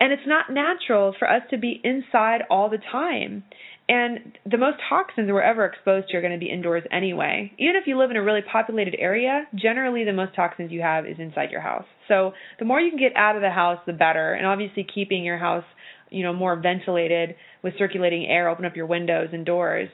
And 0.00 0.12
it's 0.12 0.26
not 0.26 0.50
natural 0.50 1.14
for 1.18 1.30
us 1.30 1.42
to 1.50 1.58
be 1.58 1.80
inside 1.84 2.42
all 2.50 2.68
the 2.68 2.78
time. 2.78 3.44
And 3.88 4.38
the 4.50 4.58
most 4.58 4.78
toxins 4.88 5.30
we're 5.30 5.42
ever 5.42 5.64
exposed 5.64 6.08
to 6.08 6.16
are 6.16 6.20
going 6.20 6.32
to 6.32 6.38
be 6.38 6.50
indoors 6.50 6.82
anyway. 6.90 7.52
Even 7.58 7.76
if 7.76 7.86
you 7.86 7.98
live 7.98 8.10
in 8.10 8.16
a 8.16 8.22
really 8.22 8.40
populated 8.40 8.96
area, 8.98 9.44
generally 9.54 10.04
the 10.04 10.12
most 10.12 10.34
toxins 10.34 10.72
you 10.72 10.80
have 10.80 11.04
is 11.04 11.16
inside 11.18 11.50
your 11.50 11.60
house. 11.60 11.84
So 12.08 12.32
the 12.58 12.64
more 12.64 12.80
you 12.80 12.90
can 12.90 12.98
get 12.98 13.16
out 13.16 13.36
of 13.36 13.42
the 13.42 13.50
house, 13.50 13.78
the 13.86 13.92
better. 13.92 14.34
And 14.34 14.46
obviously 14.46 14.86
keeping 14.92 15.24
your 15.24 15.38
house, 15.38 15.64
you 16.10 16.22
know, 16.22 16.32
more 16.32 16.56
ventilated 16.56 17.34
with 17.62 17.74
circulating 17.78 18.26
air, 18.26 18.48
open 18.48 18.64
up 18.64 18.76
your 18.76 18.86
windows 18.86 19.28
and 19.32 19.44
doors. 19.44 19.88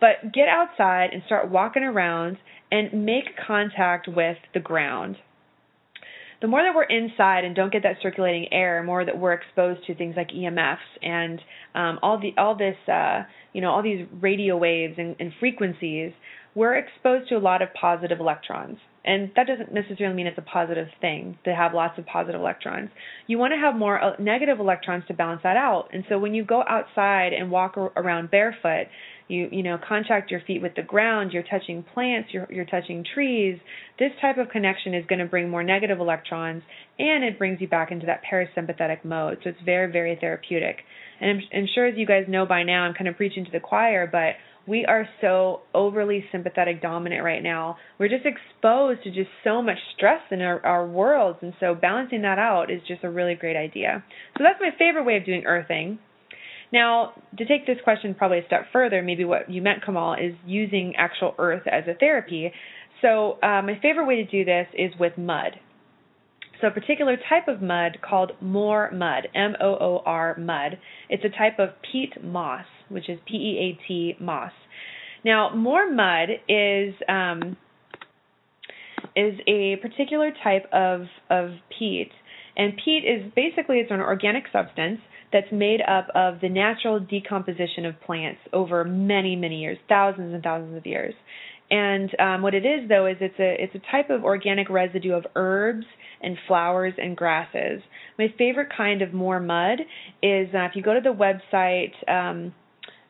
But 0.00 0.32
get 0.32 0.48
outside 0.48 1.10
and 1.12 1.22
start 1.26 1.50
walking 1.50 1.82
around 1.82 2.38
and 2.70 3.04
make 3.04 3.24
contact 3.46 4.08
with 4.08 4.38
the 4.54 4.60
ground 4.60 5.16
the 6.40 6.48
more 6.48 6.62
that 6.62 6.74
we're 6.74 6.84
inside 6.84 7.44
and 7.44 7.54
don't 7.54 7.72
get 7.72 7.82
that 7.82 7.96
circulating 8.02 8.52
air, 8.52 8.82
more 8.82 9.04
that 9.04 9.18
we're 9.18 9.34
exposed 9.34 9.84
to 9.86 9.94
things 9.94 10.14
like 10.16 10.28
EMFs 10.30 10.76
and 11.02 11.40
um, 11.74 11.98
all 12.02 12.18
the 12.18 12.32
all 12.38 12.56
this 12.56 12.76
uh, 12.88 13.22
you 13.52 13.60
know 13.60 13.70
all 13.70 13.82
these 13.82 14.06
radio 14.20 14.56
waves 14.56 14.94
and, 14.98 15.16
and 15.18 15.32
frequencies, 15.38 16.12
we're 16.54 16.76
exposed 16.76 17.28
to 17.28 17.36
a 17.36 17.38
lot 17.38 17.62
of 17.62 17.68
positive 17.74 18.20
electrons. 18.20 18.78
And 19.02 19.30
that 19.34 19.46
doesn't 19.46 19.72
necessarily 19.72 20.14
mean 20.14 20.26
it's 20.26 20.36
a 20.36 20.42
positive 20.42 20.88
thing 21.00 21.38
to 21.44 21.54
have 21.54 21.72
lots 21.72 21.98
of 21.98 22.04
positive 22.04 22.38
electrons. 22.38 22.90
You 23.26 23.38
want 23.38 23.52
to 23.52 23.56
have 23.56 23.74
more 23.74 24.02
uh, 24.02 24.16
negative 24.18 24.60
electrons 24.60 25.04
to 25.08 25.14
balance 25.14 25.40
that 25.42 25.56
out. 25.56 25.88
And 25.92 26.04
so 26.08 26.18
when 26.18 26.34
you 26.34 26.44
go 26.44 26.62
outside 26.68 27.32
and 27.32 27.50
walk 27.50 27.78
around 27.78 28.30
barefoot, 28.30 28.88
you 29.30 29.48
you 29.50 29.62
know 29.62 29.78
contact 29.86 30.30
your 30.30 30.40
feet 30.46 30.60
with 30.60 30.74
the 30.74 30.82
ground 30.82 31.32
you're 31.32 31.44
touching 31.44 31.84
plants 31.94 32.28
you're 32.32 32.46
you're 32.50 32.64
touching 32.64 33.04
trees 33.14 33.58
this 33.98 34.10
type 34.20 34.38
of 34.38 34.48
connection 34.48 34.94
is 34.94 35.04
going 35.06 35.18
to 35.18 35.24
bring 35.24 35.48
more 35.48 35.62
negative 35.62 36.00
electrons 36.00 36.62
and 36.98 37.24
it 37.24 37.38
brings 37.38 37.60
you 37.60 37.68
back 37.68 37.90
into 37.90 38.06
that 38.06 38.20
parasympathetic 38.30 39.04
mode 39.04 39.38
so 39.42 39.50
it's 39.50 39.60
very 39.64 39.90
very 39.90 40.16
therapeutic 40.20 40.78
and 41.20 41.30
I'm, 41.30 41.60
I'm 41.60 41.68
sure 41.74 41.86
as 41.86 41.94
you 41.96 42.06
guys 42.06 42.24
know 42.28 42.44
by 42.44 42.62
now 42.64 42.82
i'm 42.82 42.94
kind 42.94 43.08
of 43.08 43.16
preaching 43.16 43.44
to 43.44 43.50
the 43.50 43.60
choir 43.60 44.08
but 44.10 44.34
we 44.66 44.84
are 44.84 45.08
so 45.20 45.62
overly 45.74 46.24
sympathetic 46.30 46.82
dominant 46.82 47.24
right 47.24 47.42
now. 47.42 47.76
We're 47.98 48.08
just 48.08 48.26
exposed 48.26 49.02
to 49.04 49.10
just 49.10 49.30
so 49.42 49.62
much 49.62 49.78
stress 49.96 50.20
in 50.30 50.42
our, 50.42 50.64
our 50.64 50.86
worlds, 50.86 51.38
and 51.42 51.54
so 51.58 51.74
balancing 51.74 52.22
that 52.22 52.38
out 52.38 52.70
is 52.70 52.80
just 52.86 53.02
a 53.02 53.10
really 53.10 53.34
great 53.34 53.56
idea. 53.56 54.04
So 54.36 54.44
that's 54.44 54.60
my 54.60 54.70
favorite 54.78 55.04
way 55.04 55.16
of 55.16 55.24
doing 55.24 55.44
earthing. 55.46 55.98
Now, 56.72 57.12
to 57.36 57.44
take 57.44 57.66
this 57.66 57.78
question 57.82 58.14
probably 58.14 58.38
a 58.38 58.46
step 58.46 58.66
further, 58.72 59.02
maybe 59.02 59.24
what 59.24 59.50
you 59.50 59.60
meant, 59.60 59.84
Kamal, 59.84 60.14
is 60.14 60.34
using 60.46 60.94
actual 60.96 61.34
earth 61.38 61.66
as 61.66 61.84
a 61.88 61.94
therapy. 61.94 62.52
So, 63.02 63.38
uh, 63.42 63.62
my 63.62 63.78
favorite 63.82 64.06
way 64.06 64.16
to 64.16 64.24
do 64.24 64.44
this 64.44 64.66
is 64.74 64.92
with 64.98 65.18
mud. 65.18 65.58
So, 66.60 66.68
a 66.68 66.70
particular 66.70 67.16
type 67.16 67.48
of 67.48 67.62
mud 67.62 67.98
called 68.02 68.32
moor 68.40 68.90
mud, 68.92 69.28
M 69.34 69.54
O 69.60 69.76
O 69.80 70.02
R 70.04 70.36
mud. 70.38 70.78
It's 71.08 71.24
a 71.24 71.30
type 71.30 71.58
of 71.58 71.70
peat 71.90 72.22
moss, 72.22 72.66
which 72.88 73.08
is 73.08 73.18
P 73.26 73.34
E 73.34 73.58
A 73.58 73.88
T 73.88 74.16
moss. 74.20 74.52
Now, 75.24 75.54
moor 75.54 75.90
mud 75.90 76.28
is 76.48 76.94
um, 77.08 77.56
is 79.16 79.34
a 79.46 79.76
particular 79.76 80.30
type 80.44 80.66
of 80.72 81.06
of 81.30 81.50
peat, 81.78 82.10
and 82.56 82.74
peat 82.84 83.04
is 83.04 83.32
basically 83.34 83.78
it's 83.78 83.90
an 83.90 84.00
organic 84.00 84.44
substance 84.52 85.00
that's 85.32 85.50
made 85.52 85.80
up 85.82 86.08
of 86.14 86.40
the 86.40 86.48
natural 86.48 86.98
decomposition 86.98 87.86
of 87.86 88.00
plants 88.00 88.40
over 88.52 88.84
many, 88.84 89.36
many 89.36 89.60
years, 89.60 89.78
thousands 89.88 90.34
and 90.34 90.42
thousands 90.42 90.76
of 90.76 90.86
years. 90.86 91.14
And 91.70 92.10
um, 92.18 92.42
what 92.42 92.54
it 92.54 92.66
is, 92.66 92.88
though, 92.88 93.06
is 93.06 93.16
it's 93.20 93.38
a 93.38 93.62
it's 93.62 93.74
a 93.76 93.92
type 93.92 94.10
of 94.10 94.24
organic 94.24 94.68
residue 94.68 95.12
of 95.12 95.24
herbs 95.36 95.86
and 96.20 96.36
flowers 96.48 96.94
and 96.98 97.16
grasses. 97.16 97.80
My 98.18 98.26
favorite 98.36 98.70
kind 98.76 99.02
of 99.02 99.14
moor 99.14 99.38
mud 99.38 99.80
is 100.20 100.48
uh, 100.52 100.64
if 100.64 100.72
you 100.74 100.82
go 100.82 100.94
to 100.94 101.00
the 101.00 101.14
website 101.14 101.92
um, 102.10 102.52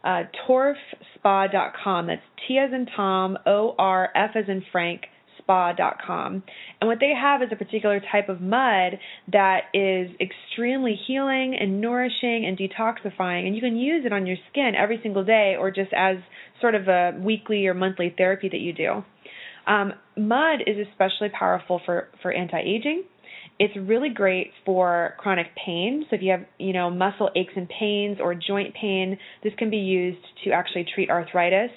uh, 0.05 0.23
torfspa.com. 0.49 2.07
That's 2.07 2.23
T 2.47 2.59
as 2.59 2.73
in 2.73 2.87
Tom, 2.97 3.39
O 3.47 3.75
R 3.79 4.11
F 4.15 4.31
as 4.35 4.45
in 4.49 4.63
Frank 4.73 5.03
spa.com. 5.51 6.43
And 6.81 6.89
what 6.89 6.99
they 7.01 7.13
have 7.19 7.43
is 7.43 7.49
a 7.53 7.57
particular 7.57 8.01
type 8.13 8.29
of 8.29 8.41
mud 8.41 8.99
that 9.33 9.63
is 9.75 10.11
extremely 10.21 10.99
healing 11.07 11.57
and 11.59 11.81
nourishing 11.81 12.47
and 12.47 12.59
detoxifying. 12.59 13.47
And 13.47 13.55
you 13.55 13.61
can 13.61 13.77
use 13.77 14.05
it 14.07 14.13
on 14.13 14.27
your 14.27 14.37
skin 14.51 14.73
every 14.79 15.01
single 15.03 15.25
day 15.25 15.57
or 15.59 15.71
just 15.71 15.93
as 15.97 16.17
sort 16.61 16.75
of 16.75 16.89
a 16.89 17.19
weekly 17.21 17.67
or 17.67 17.75
monthly 17.75 18.15
therapy 18.17 18.49
that 18.49 18.61
you 18.61 18.73
do. 18.73 19.05
Um, 19.67 19.93
mud 20.17 20.61
is 20.67 20.87
especially 20.91 21.29
powerful 21.37 21.81
for, 21.85 22.09
for 22.23 22.33
anti 22.33 22.59
aging 22.61 23.05
it's 23.61 23.77
really 23.77 24.09
great 24.09 24.53
for 24.65 25.15
chronic 25.19 25.49
pain. 25.67 26.07
So 26.09 26.17
if 26.17 26.23
you 26.23 26.31
have, 26.31 26.47
you 26.59 26.73
know, 26.73 26.89
muscle 26.89 27.29
aches 27.37 27.53
and 27.55 27.69
pains 27.69 28.17
or 28.19 28.35
joint 28.35 28.75
pain, 28.75 29.19
this 29.45 29.53
can 29.59 29.69
be 29.69 29.77
used 29.77 30.25
to 30.45 30.51
actually 30.51 30.87
treat 30.95 31.11
arthritis. 31.11 31.71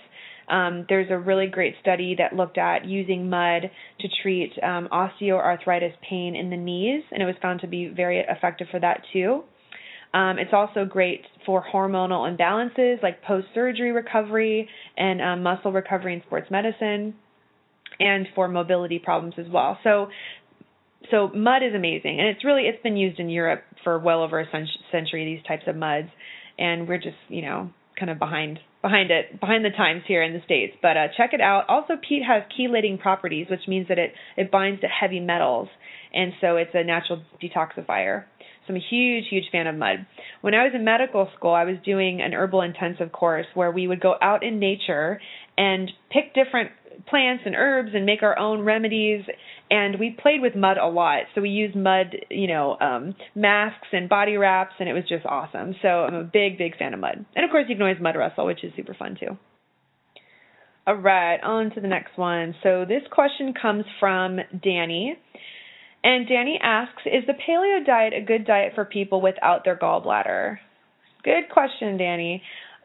Um, 0.49 0.85
there's 0.89 1.09
a 1.09 1.17
really 1.17 1.47
great 1.47 1.75
study 1.81 2.15
that 2.17 2.35
looked 2.35 2.57
at 2.57 2.85
using 2.85 3.29
mud 3.29 3.69
to 3.99 4.07
treat 4.21 4.51
um, 4.61 4.87
osteoarthritis 4.91 5.93
pain 6.07 6.35
in 6.35 6.49
the 6.49 6.57
knees, 6.57 7.03
and 7.11 7.21
it 7.21 7.25
was 7.25 7.35
found 7.41 7.61
to 7.61 7.67
be 7.67 7.87
very 7.87 8.19
effective 8.19 8.67
for 8.71 8.79
that 8.79 9.01
too. 9.11 9.43
Um, 10.13 10.37
it's 10.37 10.53
also 10.53 10.85
great 10.85 11.21
for 11.45 11.63
hormonal 11.73 12.29
imbalances 12.29 13.01
like 13.01 13.23
post 13.23 13.47
surgery 13.55 13.91
recovery 13.91 14.69
and 14.95 15.21
um, 15.21 15.43
muscle 15.43 15.71
recovery 15.71 16.13
in 16.13 16.21
sports 16.21 16.51
medicine 16.51 17.15
and 17.99 18.27
for 18.35 18.47
mobility 18.47 18.99
problems 18.99 19.33
as 19.39 19.47
well. 19.51 19.79
So 19.83 20.09
so 21.11 21.29
mud 21.29 21.63
is 21.63 21.73
amazing 21.75 22.19
and 22.19 22.29
it's 22.29 22.45
really 22.45 22.63
it's 22.63 22.81
been 22.83 22.95
used 22.95 23.19
in 23.19 23.29
Europe 23.29 23.63
for 23.83 23.97
well 23.97 24.21
over 24.21 24.39
a 24.39 24.45
century 24.91 25.25
these 25.25 25.45
types 25.47 25.63
of 25.67 25.75
muds 25.75 26.09
and 26.59 26.87
we're 26.87 26.97
just, 26.97 27.17
you 27.27 27.41
know, 27.41 27.71
kind 27.97 28.11
of 28.11 28.19
behind 28.19 28.59
behind 28.83 29.09
it 29.09 29.39
behind 29.39 29.65
the 29.65 29.71
times 29.71 30.03
here 30.07 30.21
in 30.21 30.33
the 30.33 30.41
states. 30.45 30.75
But 30.81 30.97
uh, 30.97 31.07
check 31.17 31.33
it 31.33 31.41
out. 31.41 31.63
Also 31.67 31.93
peat 32.07 32.21
has 32.27 32.43
chelating 32.59 32.99
properties 32.99 33.47
which 33.49 33.67
means 33.67 33.87
that 33.87 33.97
it 33.97 34.13
it 34.37 34.51
binds 34.51 34.81
to 34.81 34.87
heavy 34.87 35.19
metals. 35.19 35.69
And 36.13 36.33
so 36.39 36.57
it's 36.57 36.71
a 36.75 36.83
natural 36.83 37.23
detoxifier. 37.41 38.25
So 38.67 38.73
I'm 38.73 38.75
a 38.75 38.85
huge, 38.89 39.25
huge 39.29 39.45
fan 39.51 39.67
of 39.67 39.75
mud. 39.75 40.05
When 40.41 40.53
I 40.53 40.63
was 40.63 40.73
in 40.75 40.85
medical 40.85 41.27
school, 41.35 41.53
I 41.53 41.63
was 41.63 41.75
doing 41.83 42.21
an 42.21 42.33
herbal 42.33 42.61
intensive 42.61 43.11
course 43.11 43.47
where 43.55 43.71
we 43.71 43.87
would 43.87 43.99
go 43.99 44.15
out 44.21 44.43
in 44.43 44.59
nature 44.59 45.19
and 45.57 45.91
pick 46.11 46.33
different 46.33 46.69
plants 47.07 47.43
and 47.45 47.55
herbs 47.55 47.91
and 47.93 48.05
make 48.05 48.21
our 48.21 48.37
own 48.37 48.61
remedies 48.61 49.23
and 49.73 49.99
we 49.99 50.15
played 50.21 50.41
with 50.41 50.55
mud 50.55 50.77
a 50.77 50.85
lot 50.85 51.23
so 51.33 51.41
we 51.41 51.49
used 51.49 51.75
mud 51.75 52.15
you 52.29 52.47
know 52.47 52.77
um 52.79 53.15
masks 53.35 53.87
and 53.91 54.07
body 54.07 54.37
wraps 54.37 54.73
and 54.79 54.87
it 54.87 54.93
was 54.93 55.03
just 55.09 55.25
awesome 55.25 55.73
so 55.81 55.87
i'm 55.87 56.13
a 56.13 56.23
big 56.23 56.57
big 56.57 56.77
fan 56.77 56.93
of 56.93 56.99
mud 56.99 57.25
and 57.35 57.43
of 57.43 57.51
course 57.51 57.65
you 57.67 57.75
can 57.75 57.81
always 57.81 58.01
mud 58.01 58.15
wrestle 58.15 58.45
which 58.45 58.63
is 58.63 58.71
super 58.75 58.93
fun 58.93 59.17
too 59.19 59.37
all 60.85 60.95
right 60.95 61.39
on 61.41 61.71
to 61.71 61.81
the 61.81 61.87
next 61.87 62.17
one 62.17 62.53
so 62.61 62.85
this 62.87 63.01
question 63.11 63.53
comes 63.59 63.85
from 63.99 64.37
danny 64.63 65.17
and 66.03 66.27
Danny 66.27 66.59
asks, 66.61 67.03
is 67.05 67.23
the 67.27 67.33
paleo 67.33 67.85
diet 67.85 68.13
a 68.13 68.19
good 68.19 68.45
diet 68.45 68.73
for 68.75 68.83
people 68.83 69.21
without 69.21 69.63
their 69.63 69.77
gallbladder? 69.77 70.57
Good 71.23 71.49
question, 71.49 71.97
Danny. 71.97 72.43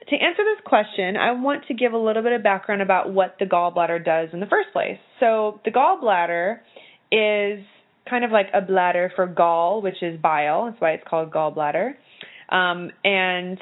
To 0.09 0.15
answer 0.15 0.43
this 0.45 0.65
question, 0.65 1.17
I 1.17 1.33
want 1.33 1.67
to 1.67 1.75
give 1.75 1.93
a 1.93 1.99
little 1.99 2.23
bit 2.23 2.33
of 2.33 2.45
background 2.45 2.81
about 2.81 3.13
what 3.13 3.35
the 3.41 3.45
gallbladder 3.45 4.05
does 4.05 4.29
in 4.33 4.39
the 4.39 4.47
first 4.47 4.69
place. 4.73 4.99
So, 5.19 5.61
the 5.65 5.73
gallbladder 5.73 6.61
is 7.11 7.65
kind 8.09 8.25
of 8.25 8.31
like 8.31 8.49
a 8.55 8.61
bladder 8.61 9.13
for 9.15 9.27
gall, 9.27 9.83
which 9.83 10.03
is 10.03 10.21
bile. 10.21 10.67
That's 10.67 10.81
why 10.81 10.93
it's 10.93 11.05
called 11.09 11.31
gallbladder. 11.31 11.95
Um, 12.49 12.91
and 13.05 13.59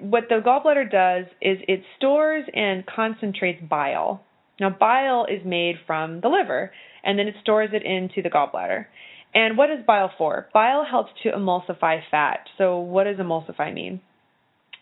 what 0.00 0.24
the 0.28 0.40
gallbladder 0.44 0.90
does 0.90 1.26
is 1.40 1.58
it 1.66 1.82
stores 1.96 2.44
and 2.54 2.84
concentrates 2.86 3.62
bile. 3.68 4.22
Now, 4.60 4.70
bile 4.70 5.26
is 5.26 5.44
made 5.44 5.76
from 5.86 6.20
the 6.20 6.28
liver 6.28 6.70
and 7.02 7.18
then 7.18 7.26
it 7.26 7.34
stores 7.42 7.70
it 7.72 7.82
into 7.82 8.22
the 8.22 8.30
gallbladder. 8.30 8.86
And 9.34 9.56
what 9.56 9.70
is 9.70 9.78
bile 9.86 10.10
for? 10.18 10.48
Bile 10.52 10.84
helps 10.88 11.10
to 11.22 11.30
emulsify 11.30 12.00
fat. 12.10 12.46
So, 12.58 12.80
what 12.80 13.04
does 13.04 13.16
emulsify 13.16 13.72
mean? 13.72 14.00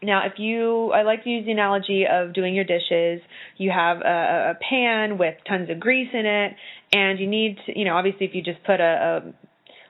Now, 0.02 0.26
if 0.26 0.35
you, 0.38 0.93
I 0.93 1.02
like 1.02 1.25
to 1.25 1.31
use 1.31 1.45
the 1.45 1.52
analogy 1.52 2.05
of 2.11 2.33
doing 2.33 2.55
your 2.55 2.64
dishes. 2.64 3.21
You 3.57 3.71
have 3.71 3.99
a, 3.99 4.52
a 4.52 4.59
pan 4.69 5.19
with 5.19 5.35
tons 5.49 5.71
of 5.71 5.81
grease 5.81 6.11
in 6.12 6.25
it, 6.25 6.55
and 6.93 7.19
you 7.19 7.26
need 7.26 7.59
to, 7.67 7.78
you 7.78 7.85
know, 7.85 7.97
obviously, 7.97 8.26
if 8.26 8.35
you 8.35 8.43
just 8.43 8.62
put 8.64 8.81
a, 8.81 9.23
a 9.25 9.33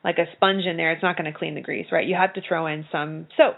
like 0.04 0.18
a 0.18 0.24
sponge 0.36 0.64
in 0.64 0.76
there, 0.76 0.92
it's 0.92 1.02
not 1.02 1.16
going 1.16 1.30
to 1.30 1.38
clean 1.38 1.54
the 1.54 1.60
grease, 1.60 1.86
right? 1.92 2.06
You 2.06 2.14
have 2.14 2.32
to 2.34 2.40
throw 2.46 2.66
in 2.66 2.86
some 2.90 3.26
soap. 3.36 3.56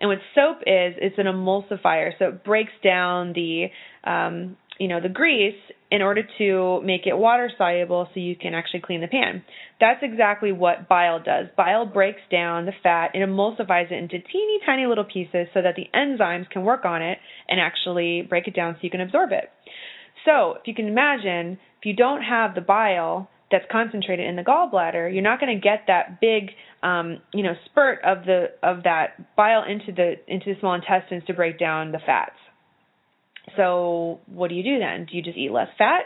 And 0.00 0.08
what 0.08 0.18
soap 0.34 0.58
is, 0.62 0.94
it's 1.00 1.18
an 1.18 1.26
emulsifier, 1.26 2.12
so 2.18 2.26
it 2.26 2.44
breaks 2.44 2.72
down 2.84 3.32
the 3.32 3.66
um, 4.04 4.56
you 4.78 4.88
know 4.88 5.00
the 5.00 5.08
grease 5.08 5.54
in 5.90 6.02
order 6.02 6.22
to 6.38 6.82
make 6.84 7.06
it 7.06 7.16
water 7.16 7.50
soluble 7.56 8.08
so 8.12 8.20
you 8.20 8.36
can 8.36 8.54
actually 8.54 8.80
clean 8.80 9.00
the 9.00 9.06
pan. 9.06 9.42
That's 9.80 10.00
exactly 10.02 10.52
what 10.52 10.88
bile 10.88 11.18
does. 11.18 11.46
Bile 11.56 11.86
breaks 11.86 12.20
down 12.30 12.66
the 12.66 12.72
fat 12.82 13.12
and 13.14 13.22
emulsifies 13.22 13.90
it 13.90 13.94
into 13.94 14.18
teeny 14.18 14.58
tiny 14.66 14.86
little 14.86 15.04
pieces 15.04 15.48
so 15.54 15.62
that 15.62 15.76
the 15.76 15.86
enzymes 15.94 16.48
can 16.50 16.62
work 16.62 16.84
on 16.84 17.00
it 17.00 17.18
and 17.48 17.58
actually 17.58 18.22
break 18.28 18.46
it 18.46 18.54
down 18.54 18.74
so 18.74 18.80
you 18.82 18.90
can 18.90 19.00
absorb 19.00 19.30
it. 19.32 19.50
So, 20.24 20.56
if 20.60 20.66
you 20.66 20.74
can 20.74 20.88
imagine, 20.88 21.58
if 21.78 21.86
you 21.86 21.94
don't 21.94 22.22
have 22.22 22.54
the 22.54 22.60
bile 22.60 23.30
that's 23.50 23.64
concentrated 23.70 24.28
in 24.28 24.36
the 24.36 24.42
gallbladder, 24.42 25.12
you're 25.12 25.22
not 25.22 25.40
going 25.40 25.54
to 25.54 25.60
get 25.60 25.84
that 25.86 26.20
big, 26.20 26.50
um, 26.82 27.18
you 27.32 27.42
know, 27.42 27.54
spurt 27.66 28.00
of 28.04 28.26
the 28.26 28.48
of 28.62 28.82
that 28.82 29.36
bile 29.36 29.64
into 29.64 29.92
the 29.92 30.14
into 30.26 30.52
the 30.52 30.60
small 30.60 30.74
intestines 30.74 31.22
to 31.28 31.34
break 31.34 31.58
down 31.58 31.92
the 31.92 31.98
fats. 32.04 32.36
So, 33.56 34.20
what 34.26 34.48
do 34.48 34.54
you 34.54 34.62
do 34.62 34.78
then? 34.78 35.06
Do 35.10 35.16
you 35.16 35.22
just 35.22 35.36
eat 35.36 35.52
less 35.52 35.68
fat? 35.76 36.02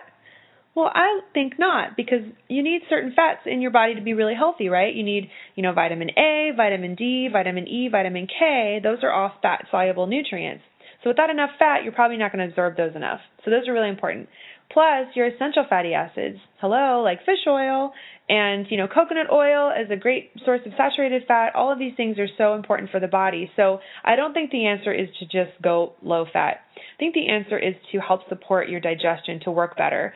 Well, 0.74 0.90
I 0.92 1.20
think 1.34 1.58
not 1.58 1.96
because 1.96 2.22
you 2.48 2.62
need 2.62 2.80
certain 2.88 3.12
fats 3.14 3.40
in 3.44 3.60
your 3.60 3.70
body 3.70 3.94
to 3.94 4.00
be 4.00 4.14
really 4.14 4.34
healthy, 4.34 4.68
right? 4.68 4.94
You 4.94 5.02
need, 5.02 5.28
you 5.54 5.62
know, 5.62 5.72
vitamin 5.74 6.08
A, 6.16 6.50
vitamin 6.56 6.94
D, 6.94 7.28
vitamin 7.30 7.68
E, 7.68 7.88
vitamin 7.88 8.26
K. 8.26 8.80
Those 8.82 8.98
are 9.02 9.12
all 9.12 9.32
fat 9.42 9.66
soluble 9.70 10.06
nutrients. 10.06 10.64
So 11.04 11.10
without 11.10 11.30
enough 11.30 11.50
fat, 11.58 11.82
you're 11.82 11.92
probably 11.92 12.16
not 12.16 12.32
going 12.32 12.44
to 12.44 12.50
absorb 12.50 12.76
those 12.76 12.96
enough. 12.96 13.20
So 13.44 13.50
those 13.50 13.68
are 13.68 13.72
really 13.72 13.88
important. 13.88 14.28
Plus, 14.72 15.08
your 15.14 15.26
essential 15.26 15.64
fatty 15.68 15.92
acids. 15.92 16.38
Hello, 16.60 17.02
like 17.02 17.20
fish 17.20 17.46
oil 17.46 17.92
and, 18.28 18.66
you 18.70 18.78
know, 18.78 18.86
coconut 18.86 19.30
oil 19.30 19.70
is 19.70 19.90
a 19.90 19.96
great 19.96 20.30
source 20.44 20.60
of 20.64 20.72
saturated 20.76 21.24
fat. 21.28 21.54
All 21.54 21.70
of 21.70 21.78
these 21.78 21.92
things 21.96 22.18
are 22.18 22.28
so 22.38 22.54
important 22.54 22.90
for 22.90 23.00
the 23.00 23.08
body. 23.08 23.50
So 23.56 23.80
I 24.04 24.16
don't 24.16 24.32
think 24.32 24.50
the 24.50 24.66
answer 24.66 24.92
is 24.92 25.08
to 25.18 25.26
just 25.26 25.60
go 25.62 25.92
low 26.02 26.24
fat. 26.32 26.60
I 26.76 26.98
think 26.98 27.14
the 27.14 27.28
answer 27.28 27.58
is 27.58 27.74
to 27.92 27.98
help 27.98 28.28
support 28.28 28.70
your 28.70 28.80
digestion 28.80 29.40
to 29.44 29.50
work 29.50 29.76
better. 29.76 30.14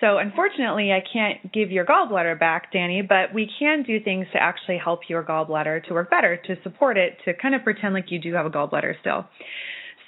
So, 0.00 0.18
unfortunately, 0.18 0.92
I 0.92 1.02
can't 1.10 1.52
give 1.54 1.70
your 1.70 1.86
gallbladder 1.86 2.38
back, 2.38 2.70
Danny, 2.70 3.00
but 3.00 3.32
we 3.34 3.50
can 3.58 3.82
do 3.82 3.98
things 3.98 4.26
to 4.34 4.42
actually 4.42 4.76
help 4.76 5.00
your 5.08 5.22
gallbladder 5.24 5.84
to 5.84 5.94
work 5.94 6.10
better, 6.10 6.36
to 6.36 6.56
support 6.62 6.98
it, 6.98 7.16
to 7.24 7.32
kind 7.32 7.54
of 7.54 7.64
pretend 7.64 7.94
like 7.94 8.10
you 8.10 8.20
do 8.20 8.34
have 8.34 8.44
a 8.44 8.50
gallbladder 8.50 8.92
still. 9.00 9.24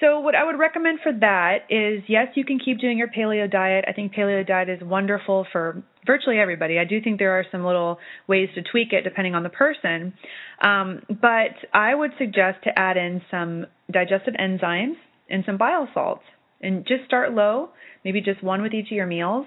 So, 0.01 0.21
what 0.21 0.37
I 0.37 0.45
would 0.45 0.59
recommend 0.59 1.01
for 1.03 1.13
that 1.13 1.67
is 1.71 2.05
yes, 2.07 2.29
you 2.35 2.45
can 2.45 2.61
keep 2.61 2.79
doing 2.81 2.99
your 2.99 3.09
paleo 3.09 3.51
diet. 3.51 3.85
I 3.89 3.93
think 3.93 4.15
paleo 4.15 4.47
diet 4.47 4.69
is 4.69 4.81
wonderful 4.81 5.47
for 5.51 5.83
virtually 6.07 6.39
everybody. 6.39 6.79
I 6.79 6.85
do 6.85 7.01
think 7.01 7.19
there 7.19 7.33
are 7.33 7.45
some 7.51 7.65
little 7.65 7.99
ways 8.29 8.49
to 8.55 8.63
tweak 8.63 8.93
it 8.93 9.03
depending 9.03 9.35
on 9.35 9.43
the 9.43 9.49
person. 9.49 10.15
Um, 10.63 11.03
but 11.09 11.57
I 11.75 11.95
would 11.95 12.13
suggest 12.17 12.63
to 12.65 12.79
add 12.79 12.97
in 12.97 13.23
some 13.31 13.67
digestive 13.93 14.35
enzymes 14.35 14.95
and 15.29 15.43
some 15.45 15.59
bile 15.59 15.89
salts 15.93 16.23
and 16.61 16.87
just 16.87 17.05
start 17.05 17.33
low, 17.33 17.71
maybe 18.05 18.21
just 18.21 18.43
one 18.43 18.63
with 18.63 18.75
each 18.75 18.87
of 18.87 18.97
your 18.97 19.07
meals. 19.07 19.47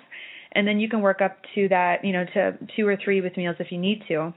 And 0.53 0.67
then 0.67 0.81
you 0.81 0.89
can 0.89 0.99
work 0.99 1.21
up 1.21 1.37
to 1.55 1.69
that, 1.69 2.03
you 2.03 2.11
know, 2.11 2.25
to 2.33 2.57
two 2.75 2.85
or 2.85 2.97
three 3.01 3.21
with 3.21 3.37
meals 3.37 3.55
if 3.59 3.71
you 3.71 3.77
need 3.77 4.03
to. 4.09 4.33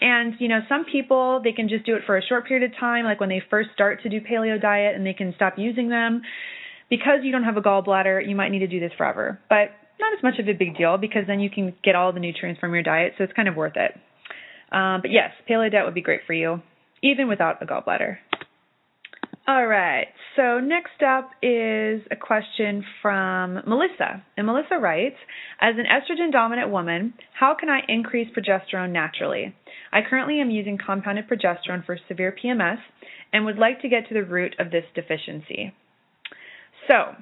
And, 0.00 0.34
you 0.38 0.48
know, 0.48 0.60
some 0.68 0.84
people, 0.90 1.40
they 1.42 1.52
can 1.52 1.68
just 1.68 1.86
do 1.86 1.94
it 1.96 2.02
for 2.06 2.16
a 2.16 2.22
short 2.22 2.46
period 2.46 2.70
of 2.70 2.76
time, 2.78 3.04
like 3.04 3.20
when 3.20 3.28
they 3.28 3.42
first 3.48 3.70
start 3.74 4.02
to 4.02 4.08
do 4.08 4.20
paleo 4.20 4.60
diet 4.60 4.94
and 4.94 5.06
they 5.06 5.14
can 5.14 5.32
stop 5.36 5.54
using 5.56 5.88
them. 5.88 6.22
Because 6.90 7.20
you 7.22 7.32
don't 7.32 7.44
have 7.44 7.56
a 7.56 7.62
gallbladder, 7.62 8.28
you 8.28 8.36
might 8.36 8.50
need 8.50 8.58
to 8.60 8.66
do 8.66 8.80
this 8.80 8.92
forever. 8.96 9.40
But 9.48 9.70
not 9.98 10.12
as 10.16 10.22
much 10.22 10.38
of 10.38 10.48
a 10.48 10.52
big 10.52 10.76
deal 10.76 10.98
because 10.98 11.22
then 11.26 11.40
you 11.40 11.50
can 11.50 11.74
get 11.82 11.94
all 11.94 12.12
the 12.12 12.20
nutrients 12.20 12.60
from 12.60 12.74
your 12.74 12.82
diet, 12.82 13.14
so 13.16 13.24
it's 13.24 13.32
kind 13.32 13.48
of 13.48 13.56
worth 13.56 13.76
it. 13.76 13.92
Um, 14.72 15.00
but 15.00 15.10
yes, 15.10 15.30
paleo 15.48 15.70
diet 15.70 15.84
would 15.84 15.94
be 15.94 16.02
great 16.02 16.20
for 16.26 16.32
you, 16.32 16.60
even 17.02 17.28
without 17.28 17.62
a 17.62 17.66
gallbladder. 17.66 18.18
All 19.46 19.66
right, 19.66 20.06
so 20.36 20.58
next 20.58 21.02
up 21.06 21.28
is 21.42 22.00
a 22.10 22.16
question 22.18 22.82
from 23.02 23.60
Melissa. 23.66 24.24
And 24.38 24.46
Melissa 24.46 24.78
writes 24.80 25.16
As 25.60 25.74
an 25.76 25.84
estrogen 25.84 26.32
dominant 26.32 26.70
woman, 26.70 27.12
how 27.38 27.54
can 27.54 27.68
I 27.68 27.80
increase 27.86 28.28
progesterone 28.34 28.92
naturally? 28.92 29.54
I 29.92 30.00
currently 30.08 30.40
am 30.40 30.48
using 30.48 30.78
compounded 30.78 31.28
progesterone 31.28 31.84
for 31.84 31.98
severe 32.08 32.34
PMS 32.34 32.78
and 33.34 33.44
would 33.44 33.58
like 33.58 33.82
to 33.82 33.88
get 33.90 34.08
to 34.08 34.14
the 34.14 34.24
root 34.24 34.56
of 34.58 34.70
this 34.70 34.84
deficiency. 34.94 35.74
So, 36.88 37.14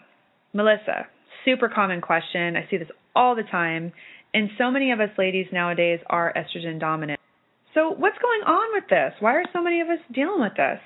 Melissa, 0.52 1.08
super 1.44 1.68
common 1.68 2.00
question. 2.00 2.56
I 2.56 2.70
see 2.70 2.76
this 2.76 2.90
all 3.16 3.34
the 3.34 3.42
time. 3.42 3.92
And 4.32 4.48
so 4.58 4.70
many 4.70 4.92
of 4.92 5.00
us 5.00 5.10
ladies 5.18 5.46
nowadays 5.52 5.98
are 6.08 6.32
estrogen 6.36 6.78
dominant. 6.78 7.18
So, 7.74 7.90
what's 7.90 8.18
going 8.18 8.42
on 8.46 8.80
with 8.80 8.88
this? 8.88 9.12
Why 9.18 9.34
are 9.34 9.44
so 9.52 9.60
many 9.60 9.80
of 9.80 9.88
us 9.88 9.98
dealing 10.14 10.40
with 10.40 10.54
this? 10.56 10.78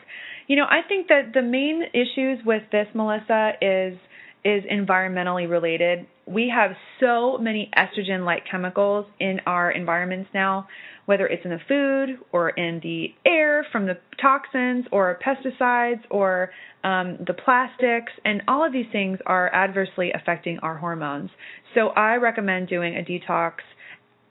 You 0.47 0.57
know, 0.57 0.65
I 0.65 0.87
think 0.87 1.09
that 1.09 1.33
the 1.35 1.43
main 1.43 1.83
issues 1.93 2.39
with 2.45 2.63
this, 2.71 2.87
Melissa, 2.95 3.53
is 3.61 3.99
is 4.45 4.63
environmentally 4.73 5.51
related. 5.51 6.07
We 6.25 6.53
have 6.55 6.71
so 7.01 7.37
many 7.37 7.69
estrogen 7.77 8.25
like 8.25 8.45
chemicals 8.49 9.07
in 9.19 9.41
our 9.45 9.73
environments 9.73 10.31
now, 10.33 10.69
whether 11.07 11.27
it's 11.27 11.45
in 11.45 11.51
the 11.51 11.59
food 11.67 12.21
or 12.31 12.51
in 12.51 12.79
the 12.81 13.09
air 13.29 13.67
from 13.73 13.87
the 13.87 13.99
toxins 14.23 14.87
or 14.93 15.19
pesticides 15.25 16.03
or 16.11 16.51
um, 16.85 17.19
the 17.27 17.35
plastics, 17.35 18.13
and 18.25 18.43
all 18.47 18.65
of 18.65 18.73
these 18.73 18.87
things 18.93 19.19
are 19.27 19.53
adversely 19.53 20.13
affecting 20.13 20.61
our 20.61 20.77
hormones. 20.77 21.31
So 21.75 21.89
I 21.89 22.15
recommend 22.17 22.69
doing 22.69 22.97
a 22.97 23.03
detox 23.03 23.55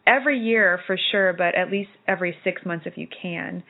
every 0.07 0.39
year 0.39 0.79
for 0.87 0.97
sure, 1.11 1.33
but 1.33 1.55
at 1.55 1.69
least 1.69 1.89
every 2.07 2.37
six 2.45 2.61
months 2.65 2.85
if 2.87 2.97
you 2.97 3.07
can. 3.21 3.63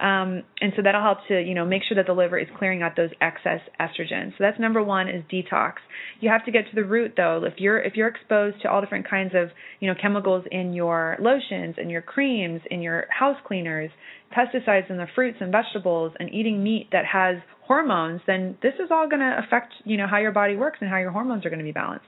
Um, 0.00 0.44
and 0.62 0.72
so 0.76 0.82
that'll 0.82 1.02
help 1.02 1.18
to, 1.28 1.38
you 1.38 1.54
know, 1.54 1.66
make 1.66 1.82
sure 1.86 1.94
that 1.96 2.06
the 2.06 2.14
liver 2.14 2.38
is 2.38 2.48
clearing 2.58 2.80
out 2.82 2.96
those 2.96 3.10
excess 3.20 3.60
estrogens. 3.78 4.30
So 4.30 4.36
that's 4.40 4.58
number 4.58 4.82
one 4.82 5.08
is 5.08 5.22
detox. 5.30 5.74
You 6.20 6.30
have 6.30 6.44
to 6.46 6.50
get 6.50 6.68
to 6.70 6.74
the 6.74 6.84
root 6.84 7.12
though. 7.16 7.44
If 7.44 7.54
you're 7.58 7.78
if 7.78 7.96
you're 7.96 8.08
exposed 8.08 8.62
to 8.62 8.70
all 8.70 8.80
different 8.80 9.08
kinds 9.08 9.32
of, 9.34 9.50
you 9.78 9.88
know, 9.88 9.94
chemicals 10.00 10.44
in 10.50 10.72
your 10.72 11.18
lotions, 11.20 11.74
in 11.76 11.90
your 11.90 12.00
creams, 12.00 12.62
in 12.70 12.80
your 12.80 13.06
house 13.10 13.36
cleaners, 13.46 13.90
pesticides 14.34 14.88
in 14.88 14.96
the 14.96 15.06
fruits 15.14 15.38
and 15.40 15.52
vegetables, 15.52 16.12
and 16.18 16.32
eating 16.32 16.64
meat 16.64 16.88
that 16.92 17.04
has 17.04 17.36
hormones, 17.66 18.22
then 18.26 18.56
this 18.62 18.74
is 18.82 18.90
all 18.90 19.08
going 19.08 19.20
to 19.20 19.40
affect, 19.46 19.72
you 19.84 19.96
know, 19.96 20.06
how 20.08 20.18
your 20.18 20.32
body 20.32 20.56
works 20.56 20.78
and 20.80 20.88
how 20.88 20.96
your 20.96 21.10
hormones 21.10 21.44
are 21.44 21.50
going 21.50 21.58
to 21.58 21.64
be 21.64 21.72
balanced. 21.72 22.06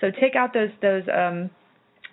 So 0.00 0.08
take 0.10 0.36
out 0.36 0.52
those 0.52 0.70
those 0.82 1.04
um 1.08 1.50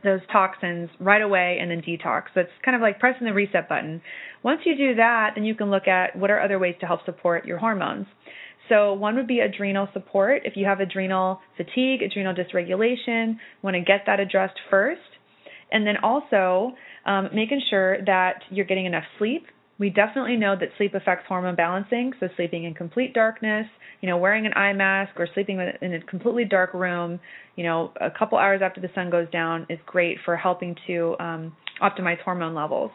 those 0.07 0.21
toxins 0.31 0.89
right 0.99 1.21
away 1.21 1.57
and 1.61 1.69
then 1.69 1.81
detox. 1.81 2.23
So 2.33 2.41
it's 2.41 2.51
kind 2.63 2.75
of 2.75 2.81
like 2.81 2.99
pressing 2.99 3.25
the 3.25 3.33
reset 3.33 3.69
button. 3.69 4.01
Once 4.43 4.61
you 4.65 4.75
do 4.75 4.95
that, 4.95 5.31
then 5.35 5.43
you 5.43 5.53
can 5.53 5.69
look 5.69 5.87
at 5.87 6.15
what 6.15 6.31
are 6.31 6.41
other 6.41 6.57
ways 6.57 6.75
to 6.79 6.87
help 6.87 7.05
support 7.05 7.45
your 7.45 7.57
hormones. 7.57 8.07
So 8.69 8.93
one 8.93 9.15
would 9.15 9.27
be 9.27 9.39
adrenal 9.39 9.87
support. 9.93 10.41
If 10.45 10.57
you 10.57 10.65
have 10.65 10.79
adrenal 10.79 11.39
fatigue, 11.55 12.01
adrenal 12.01 12.33
dysregulation, 12.33 13.37
want 13.61 13.75
to 13.75 13.81
get 13.81 14.03
that 14.07 14.19
addressed 14.19 14.59
first. 14.69 15.01
And 15.71 15.85
then 15.85 15.97
also 16.01 16.73
um, 17.05 17.29
making 17.33 17.61
sure 17.69 18.03
that 18.05 18.43
you're 18.49 18.65
getting 18.65 18.85
enough 18.85 19.03
sleep. 19.17 19.45
We 19.79 19.89
definitely 19.89 20.37
know 20.37 20.55
that 20.59 20.69
sleep 20.77 20.95
affects 20.95 21.25
hormone 21.27 21.55
balancing. 21.55 22.13
So 22.19 22.27
sleeping 22.35 22.63
in 22.63 22.73
complete 22.73 23.13
darkness, 23.13 23.67
you 24.01 24.09
know, 24.09 24.17
wearing 24.17 24.45
an 24.45 24.53
eye 24.53 24.73
mask 24.73 25.11
or 25.19 25.27
sleeping 25.33 25.59
in 25.81 25.93
a 25.93 26.01
completely 26.01 26.45
dark 26.45 26.73
room, 26.73 27.19
you 27.55 27.63
know, 27.63 27.91
a 28.01 28.09
couple 28.09 28.37
hours 28.37 28.61
after 28.63 28.81
the 28.81 28.89
sun 28.95 29.09
goes 29.09 29.29
down 29.29 29.67
is 29.69 29.79
great 29.85 30.17
for 30.25 30.35
helping 30.35 30.75
to 30.87 31.15
um, 31.19 31.55
optimize 31.81 32.19
hormone 32.23 32.55
levels. 32.55 32.91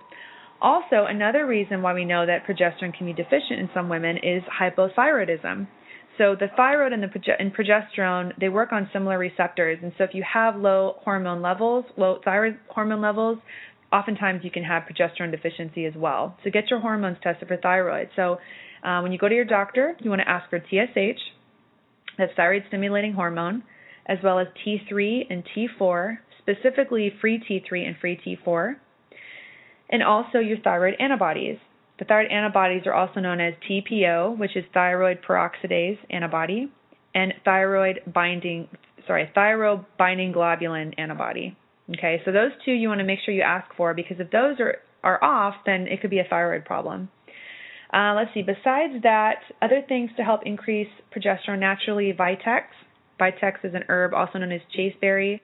Also, 0.61 1.07
another 1.09 1.47
reason 1.47 1.83
why 1.83 1.93
we 1.93 2.05
know 2.05 2.25
that 2.25 2.47
progesterone 2.47 2.97
can 2.97 3.07
be 3.07 3.13
deficient 3.13 3.59
in 3.59 3.69
some 3.75 3.89
women 3.89 4.17
is 4.17 4.43
hypothyroidism. 4.61 5.67
So 6.19 6.37
the 6.39 6.49
thyroid 6.57 6.93
and 6.93 7.03
the 7.03 7.09
and 7.39 7.53
progesterone 7.55 8.39
they 8.39 8.49
work 8.49 8.71
on 8.73 8.89
similar 8.93 9.19
receptors, 9.19 9.79
and 9.83 9.93
so 9.97 10.05
if 10.05 10.11
you 10.13 10.23
have 10.31 10.57
low 10.57 10.97
hormone 11.03 11.41
levels, 11.41 11.87
low 11.97 12.21
thyroid 12.23 12.59
hormone 12.69 13.01
levels, 13.01 13.39
oftentimes 13.93 14.41
you 14.45 14.51
can 14.51 14.65
have 14.65 14.85
progesterone 14.85 15.31
deficiency 15.31 15.85
as 15.85 15.95
well. 15.95 16.37
So 16.45 16.51
get 16.51 16.71
your 16.71 16.81
hormones 16.81 17.19
tested 17.23 17.49
for 17.49 17.57
thyroid. 17.57 18.09
So 18.17 18.39
uh, 18.83 19.01
when 19.01 19.13
you 19.13 19.19
go 19.19 19.29
to 19.29 19.35
your 19.35 19.45
doctor, 19.45 19.97
you 20.01 20.11
want 20.11 20.23
to 20.23 20.29
ask 20.29 20.49
for 20.51 20.59
TSH, 20.59 21.21
that's 22.19 22.33
thyroid 22.37 22.65
stimulating 22.69 23.13
hormone, 23.13 23.63
as 24.07 24.19
well 24.23 24.39
as 24.39 24.47
T3 24.67 25.27
and 25.31 25.45
T4, 25.57 26.19
specifically 26.39 27.13
free 27.21 27.39
T3 27.39 27.87
and 27.87 27.97
free 28.01 28.19
T4 28.27 28.77
and 29.93 30.03
also 30.03 30.39
your 30.39 30.59
thyroid 30.59 30.95
antibodies. 30.99 31.59
The 31.99 32.07
thyroid 32.07 32.33
antibodies 32.33 32.87
are 32.87 32.95
also 32.95 33.21
known 33.21 33.41
as 33.41 33.53
TPO, 33.71 34.39
which 34.39 34.57
is 34.57 34.65
thyroid 34.73 35.19
peroxidase 35.23 35.99
antibody, 36.11 36.73
and 37.15 37.35
thyroid 37.45 38.01
binding 38.13 38.69
sorry, 39.07 39.31
thyroid 39.35 39.85
binding 39.99 40.33
globulin 40.33 40.95
antibody. 40.99 41.57
Okay, 41.91 42.23
so 42.25 42.33
those 42.33 42.53
two 42.65 42.73
you 42.73 42.89
want 42.89 43.01
to 43.01 43.05
make 43.05 43.19
sure 43.25 43.35
you 43.35 43.43
ask 43.43 43.67
for 43.77 43.93
because 43.95 44.19
if 44.21 44.31
those 44.31 44.61
are 44.61 44.77
are 45.05 45.23
off, 45.23 45.55
then 45.67 45.89
it 45.89 46.01
could 46.01 46.11
be 46.11 46.21
a 46.21 46.25
thyroid 46.29 46.65
problem. 46.65 47.09
Uh, 47.93 48.15
let's 48.15 48.31
see. 48.33 48.43
Besides 48.43 49.03
that, 49.03 49.41
other 49.61 49.83
things 49.87 50.11
to 50.17 50.23
help 50.23 50.43
increase 50.47 50.89
progesterone 51.15 51.59
naturally, 51.59 52.13
Vitex. 52.13 52.63
Vitex 53.21 53.65
is 53.65 53.75
an 53.75 53.85
herb 53.89 54.15
also 54.15 54.39
known 54.39 54.53
as 54.53 54.61
chasteberry. 54.75 55.43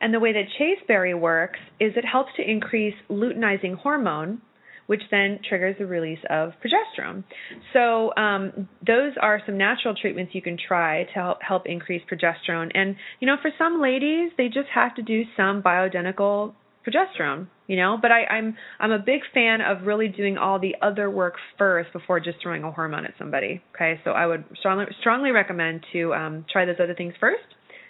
And 0.00 0.12
the 0.12 0.20
way 0.20 0.32
that 0.32 0.44
chasteberry 0.58 1.14
works 1.14 1.60
is 1.78 1.92
it 1.96 2.04
helps 2.04 2.30
to 2.36 2.50
increase 2.50 2.94
luteinizing 3.08 3.76
hormone, 3.76 4.42
which 4.86 5.02
then 5.10 5.38
triggers 5.48 5.76
the 5.78 5.86
release 5.86 6.18
of 6.30 6.52
progesterone. 6.64 7.24
So 7.72 8.14
um, 8.16 8.68
those 8.86 9.12
are 9.20 9.40
some 9.46 9.58
natural 9.58 9.94
treatments 9.94 10.34
you 10.34 10.42
can 10.42 10.56
try 10.56 11.04
to 11.04 11.12
help, 11.12 11.42
help 11.42 11.66
increase 11.66 12.02
progesterone. 12.10 12.70
And 12.74 12.96
you 13.20 13.26
know, 13.26 13.36
for 13.40 13.50
some 13.58 13.80
ladies, 13.80 14.32
they 14.36 14.46
just 14.46 14.68
have 14.74 14.94
to 14.96 15.02
do 15.02 15.22
some 15.36 15.62
bioidentical 15.62 16.54
progesterone. 16.86 17.48
You 17.66 17.76
know, 17.76 17.98
but 18.00 18.12
I, 18.12 18.24
I'm 18.26 18.56
I'm 18.78 18.92
a 18.92 18.98
big 18.98 19.20
fan 19.32 19.62
of 19.62 19.86
really 19.86 20.08
doing 20.08 20.36
all 20.36 20.58
the 20.58 20.74
other 20.82 21.10
work 21.10 21.36
first 21.56 21.94
before 21.94 22.20
just 22.20 22.36
throwing 22.42 22.62
a 22.62 22.70
hormone 22.70 23.06
at 23.06 23.14
somebody. 23.18 23.62
Okay, 23.74 23.98
so 24.04 24.10
I 24.10 24.26
would 24.26 24.44
strongly 24.58 24.84
strongly 25.00 25.30
recommend 25.30 25.86
to 25.94 26.12
um, 26.12 26.44
try 26.52 26.66
those 26.66 26.76
other 26.78 26.94
things 26.94 27.14
first 27.18 27.40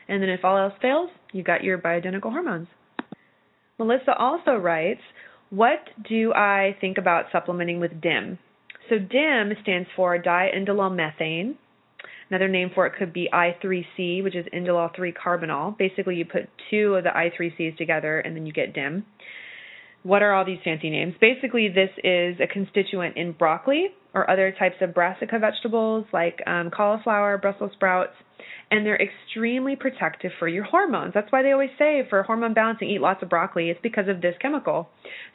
and 0.09 0.23
then 0.23 0.29
if 0.29 0.45
all 0.45 0.59
else 0.59 0.75
fails, 0.81 1.11
you've 1.33 1.47
got 1.47 1.65
your 1.65 1.79
bioidentical 1.79 2.31
hormones. 2.31 2.69
Melissa 3.79 4.15
also 4.17 4.53
writes, 4.53 5.01
What 5.55 5.89
do 6.09 6.33
I 6.33 6.77
think 6.81 6.99
about 6.99 7.27
supplementing 7.31 7.79
with 7.79 8.01
DIM? 8.01 8.41
So 8.89 8.99
DIM 8.99 9.53
stands 9.63 9.89
for 9.95 10.19
diindolylmethane. 10.19 11.55
Another 12.29 12.49
name 12.49 12.73
for 12.75 12.87
it 12.87 12.95
could 12.99 13.13
be 13.13 13.29
I3C, 13.33 14.25
which 14.25 14.35
is 14.35 14.47
indole 14.53 14.95
3 14.97 15.13
carbinol. 15.13 15.79
Basically, 15.79 16.17
you 16.17 16.25
put 16.25 16.49
two 16.71 16.97
of 16.97 17.05
the 17.05 17.11
I3Cs 17.11 17.77
together 17.77 18.19
and 18.19 18.35
then 18.35 18.47
you 18.47 18.53
get 18.53 18.75
DIM. 18.75 19.05
What 20.03 20.23
are 20.23 20.33
all 20.33 20.45
these 20.45 20.59
fancy 20.65 20.91
names? 20.91 21.15
Basically, 21.21 21.69
this 21.69 21.91
is 22.03 22.41
a 22.41 22.49
constituent 22.53 23.17
in 23.17 23.31
broccoli 23.31 23.91
or 24.15 24.31
other 24.31 24.55
types 24.57 24.77
of 24.81 24.95
brassica 24.95 25.39
vegetables 25.39 26.07
like 26.13 26.41
um, 26.47 26.71
cauliflower, 26.71 27.37
Brussels 27.37 27.73
sprouts, 27.75 28.13
and 28.71 28.87
they're 28.87 29.01
extremely 29.01 29.77
protective 29.77 30.31
for 30.39 30.49
your 30.49 30.65
hormones. 30.65 31.13
That's 31.15 31.31
why 31.31 31.43
they 31.43 31.53
always 31.53 31.71
say 31.79 32.03
for 32.09 32.23
hormone 32.23 32.55
balancing, 32.55 32.89
eat 32.89 33.01
lots 33.01 33.23
of 33.23 33.29
broccoli. 33.29 33.71
It's 33.71 33.81
because 33.83 34.09
of 34.09 34.21
this 34.21 34.35
chemical. 34.41 34.89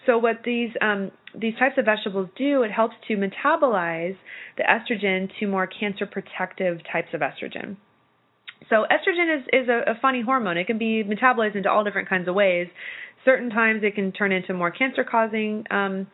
So 0.05 0.17
what 0.17 0.37
these 0.45 0.69
um, 0.81 1.11
these 1.39 1.53
types 1.59 1.75
of 1.77 1.85
vegetables 1.85 2.29
do, 2.37 2.63
it 2.63 2.71
helps 2.71 2.95
to 3.07 3.15
metabolize 3.15 4.15
the 4.57 4.63
estrogen 4.63 5.29
to 5.39 5.47
more 5.47 5.67
cancer 5.67 6.05
protective 6.05 6.79
types 6.91 7.09
of 7.13 7.21
estrogen. 7.21 7.77
So 8.69 8.85
estrogen 8.91 9.37
is 9.37 9.43
is 9.53 9.69
a, 9.69 9.91
a 9.91 9.99
funny 10.01 10.21
hormone. 10.21 10.57
It 10.57 10.67
can 10.67 10.77
be 10.77 11.03
metabolized 11.03 11.55
into 11.55 11.69
all 11.69 11.83
different 11.83 12.09
kinds 12.09 12.27
of 12.27 12.35
ways. 12.35 12.67
Certain 13.25 13.49
times 13.49 13.81
it 13.83 13.95
can 13.95 14.11
turn 14.11 14.31
into 14.31 14.53
more 14.53 14.71
cancer 14.71 15.03
causing 15.03 15.65
um, 15.69 16.07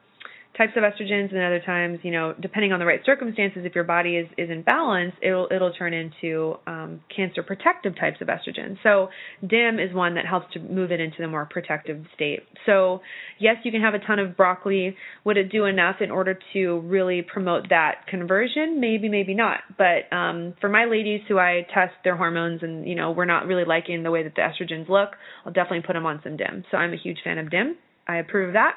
types 0.58 0.74
of 0.76 0.84
estrogens 0.84 1.32
and 1.32 1.42
other 1.42 1.62
times 1.66 2.00
you 2.04 2.12
know 2.12 2.34
depending 2.42 2.72
on 2.72 2.80
the 2.80 2.86
right 2.86 3.02
circumstances 3.06 3.64
if 3.66 3.76
your 3.76 3.84
body 3.84 4.16
is 4.18 4.28
is 4.38 4.50
in 4.50 4.62
balance 4.62 5.14
it'll 5.22 5.48
it'll 5.52 5.74
turn 5.74 5.94
into 5.94 6.56
um, 6.68 7.02
cancer 7.14 7.44
protective 7.44 7.94
types 8.00 8.18
of 8.22 8.28
estrogen 8.28 8.78
so 8.84 9.10
dim 9.46 9.80
is 9.80 9.94
one 9.94 10.16
that 10.16 10.26
helps 10.26 10.52
to 10.54 10.60
move 10.60 10.92
it 10.92 11.00
into 11.00 11.18
the 11.20 11.28
more 11.28 11.46
protective 11.46 12.06
state. 12.14 12.42
So 12.66 13.02
yes 13.40 13.58
you 13.64 13.72
can 13.72 13.82
have 13.82 13.94
a 13.94 14.00
ton 14.00 14.20
of 14.20 14.38
broccoli. 14.38 14.96
Would 15.24 15.38
it 15.38 15.52
do 15.52 15.66
enough 15.66 15.98
in 16.02 16.12
order 16.12 16.38
to 16.54 16.80
really 16.80 17.22
promote 17.22 17.70
that 17.70 18.08
conversion? 18.08 18.80
Maybe 18.80 19.10
maybe 19.10 19.34
not. 19.34 19.60
But 19.78 20.14
um, 20.16 20.54
for 20.62 20.70
my 20.70 20.86
ladies 20.86 21.22
who 21.28 21.38
i 21.40 21.66
test 21.74 21.94
their 22.04 22.16
hormones 22.16 22.62
and 22.64 22.88
you 22.88 22.96
know 22.96 23.12
we're 23.12 23.26
not 23.26 23.46
really 23.48 23.66
liking 23.66 24.04
the 24.04 24.12
way 24.12 24.24
that 24.24 24.36
the 24.36 24.42
estrogens 24.42 24.88
look 24.90 25.10
i'll 25.46 25.52
definitely 25.52 25.82
put 25.82 25.94
them 25.94 26.06
on 26.06 26.20
some 26.24 26.38
dim 26.38 26.64
so 26.72 26.78
i'm 26.78 26.94
a 26.94 26.98
huge 26.98 27.18
fan 27.24 27.38
of 27.38 27.50
dim 27.50 27.76
i 28.08 28.18
approve 28.18 28.50
of 28.50 28.54
that 28.54 28.74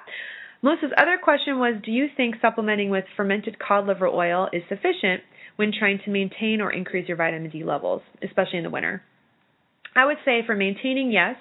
Melissa's 0.62 0.92
other 0.96 1.18
question 1.22 1.58
was 1.58 1.74
Do 1.84 1.92
you 1.92 2.06
think 2.16 2.36
supplementing 2.42 2.90
with 2.90 3.04
fermented 3.16 3.58
cod 3.58 3.86
liver 3.86 4.08
oil 4.08 4.48
is 4.52 4.62
sufficient 4.68 5.22
when 5.56 5.72
trying 5.76 6.00
to 6.04 6.10
maintain 6.10 6.60
or 6.60 6.72
increase 6.72 7.08
your 7.08 7.16
vitamin 7.16 7.50
D 7.50 7.62
levels, 7.62 8.02
especially 8.22 8.58
in 8.58 8.64
the 8.64 8.70
winter? 8.70 9.02
I 9.94 10.04
would 10.04 10.18
say 10.24 10.42
for 10.44 10.54
maintaining, 10.54 11.12
yes, 11.12 11.36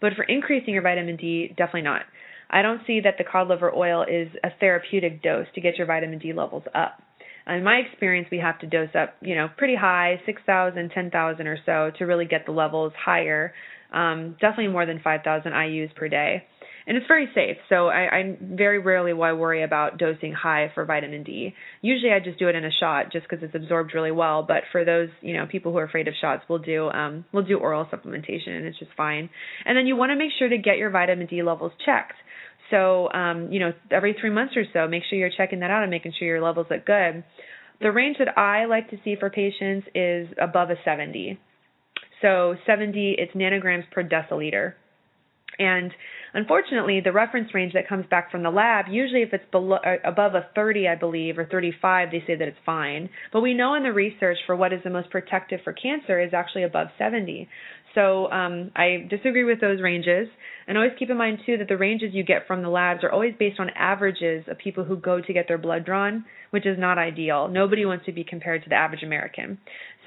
but 0.00 0.12
for 0.14 0.22
increasing 0.22 0.74
your 0.74 0.82
vitamin 0.82 1.16
D, 1.16 1.48
definitely 1.48 1.82
not. 1.82 2.02
I 2.48 2.62
don't 2.62 2.80
see 2.86 3.00
that 3.00 3.14
the 3.18 3.24
cod 3.24 3.48
liver 3.48 3.72
oil 3.74 4.02
is 4.02 4.28
a 4.42 4.50
therapeutic 4.58 5.22
dose 5.22 5.46
to 5.54 5.60
get 5.60 5.76
your 5.76 5.86
vitamin 5.86 6.18
D 6.18 6.32
levels 6.32 6.64
up. 6.74 7.02
In 7.46 7.64
my 7.64 7.76
experience, 7.76 8.28
we 8.30 8.38
have 8.38 8.58
to 8.60 8.66
dose 8.66 8.94
up, 8.94 9.14
you 9.20 9.34
know, 9.34 9.48
pretty 9.56 9.74
high, 9.74 10.20
6,000, 10.26 10.90
10,000 10.90 11.46
or 11.46 11.58
so 11.66 11.90
to 11.98 12.04
really 12.04 12.26
get 12.26 12.46
the 12.46 12.52
levels 12.52 12.92
higher. 12.96 13.52
Um, 13.92 14.36
definitely 14.40 14.68
more 14.68 14.86
than 14.86 15.00
5,000 15.02 15.50
IUs 15.50 15.94
per 15.96 16.08
day 16.08 16.44
and 16.86 16.96
it's 16.96 17.06
very 17.06 17.28
safe. 17.34 17.56
So 17.68 17.88
I, 17.88 18.18
I 18.18 18.38
very 18.40 18.78
rarely 18.78 19.12
will 19.12 19.24
I 19.24 19.32
worry 19.32 19.62
about 19.62 19.98
dosing 19.98 20.32
high 20.32 20.70
for 20.74 20.84
vitamin 20.84 21.22
D. 21.22 21.54
Usually 21.82 22.12
I 22.12 22.20
just 22.20 22.38
do 22.38 22.48
it 22.48 22.54
in 22.54 22.64
a 22.64 22.70
shot 22.70 23.12
just 23.12 23.28
because 23.28 23.44
it's 23.44 23.54
absorbed 23.54 23.94
really 23.94 24.10
well. 24.10 24.42
But 24.42 24.62
for 24.72 24.84
those 24.84 25.08
you 25.20 25.34
know 25.34 25.46
people 25.46 25.72
who 25.72 25.78
are 25.78 25.84
afraid 25.84 26.08
of 26.08 26.14
shots, 26.20 26.42
we'll 26.48 26.58
do 26.58 26.88
um, 26.90 27.24
we'll 27.32 27.44
do 27.44 27.58
oral 27.58 27.84
supplementation 27.86 28.48
and 28.48 28.66
it's 28.66 28.78
just 28.78 28.92
fine. 28.96 29.30
And 29.64 29.76
then 29.76 29.86
you 29.86 29.96
want 29.96 30.10
to 30.10 30.16
make 30.16 30.30
sure 30.38 30.48
to 30.48 30.58
get 30.58 30.78
your 30.78 30.90
vitamin 30.90 31.26
D 31.26 31.42
levels 31.42 31.72
checked. 31.84 32.16
So 32.70 33.10
um, 33.12 33.52
you 33.52 33.60
know 33.60 33.72
every 33.90 34.16
three 34.20 34.30
months 34.30 34.54
or 34.56 34.64
so, 34.72 34.88
make 34.88 35.02
sure 35.08 35.18
you're 35.18 35.30
checking 35.36 35.60
that 35.60 35.70
out 35.70 35.82
and 35.82 35.90
making 35.90 36.12
sure 36.18 36.28
your 36.28 36.42
levels 36.42 36.66
look 36.70 36.86
good. 36.86 37.24
The 37.80 37.90
range 37.90 38.18
that 38.18 38.36
I 38.36 38.66
like 38.66 38.90
to 38.90 38.98
see 39.04 39.16
for 39.18 39.30
patients 39.30 39.88
is 39.94 40.28
above 40.38 40.68
a 40.68 40.74
70. 40.84 41.38
So 42.20 42.54
70, 42.66 43.16
it's 43.18 43.32
nanograms 43.32 43.90
per 43.90 44.04
deciliter. 44.04 44.74
And 45.58 45.92
unfortunately, 46.34 47.00
the 47.02 47.12
reference 47.12 47.52
range 47.54 47.72
that 47.74 47.88
comes 47.88 48.06
back 48.10 48.30
from 48.30 48.42
the 48.42 48.50
lab, 48.50 48.86
usually 48.88 49.22
if 49.22 49.32
it's 49.32 49.44
below, 49.50 49.76
uh, 49.76 49.96
above 50.04 50.34
a 50.34 50.46
30, 50.54 50.88
I 50.88 50.94
believe, 50.94 51.38
or 51.38 51.46
35, 51.46 52.10
they 52.10 52.22
say 52.26 52.36
that 52.36 52.48
it's 52.48 52.58
fine. 52.64 53.10
But 53.32 53.40
we 53.40 53.54
know 53.54 53.74
in 53.74 53.82
the 53.82 53.92
research 53.92 54.38
for 54.46 54.56
what 54.56 54.72
is 54.72 54.80
the 54.84 54.90
most 54.90 55.10
protective 55.10 55.60
for 55.64 55.72
cancer 55.72 56.20
is 56.20 56.32
actually 56.32 56.64
above 56.64 56.88
70. 56.98 57.48
So 57.94 58.30
um, 58.30 58.70
I 58.76 59.06
disagree 59.08 59.44
with 59.44 59.60
those 59.60 59.80
ranges. 59.80 60.28
And 60.66 60.78
always 60.78 60.92
keep 60.98 61.10
in 61.10 61.16
mind, 61.16 61.40
too, 61.44 61.56
that 61.58 61.66
the 61.66 61.76
ranges 61.76 62.10
you 62.12 62.22
get 62.22 62.46
from 62.46 62.62
the 62.62 62.68
labs 62.68 63.02
are 63.02 63.10
always 63.10 63.34
based 63.36 63.58
on 63.58 63.70
averages 63.70 64.44
of 64.48 64.56
people 64.58 64.84
who 64.84 64.96
go 64.96 65.20
to 65.20 65.32
get 65.32 65.48
their 65.48 65.58
blood 65.58 65.84
drawn, 65.84 66.24
which 66.50 66.64
is 66.64 66.78
not 66.78 66.96
ideal. 66.96 67.48
Nobody 67.48 67.84
wants 67.84 68.06
to 68.06 68.12
be 68.12 68.22
compared 68.22 68.62
to 68.62 68.68
the 68.68 68.76
average 68.76 69.02
American. 69.02 69.58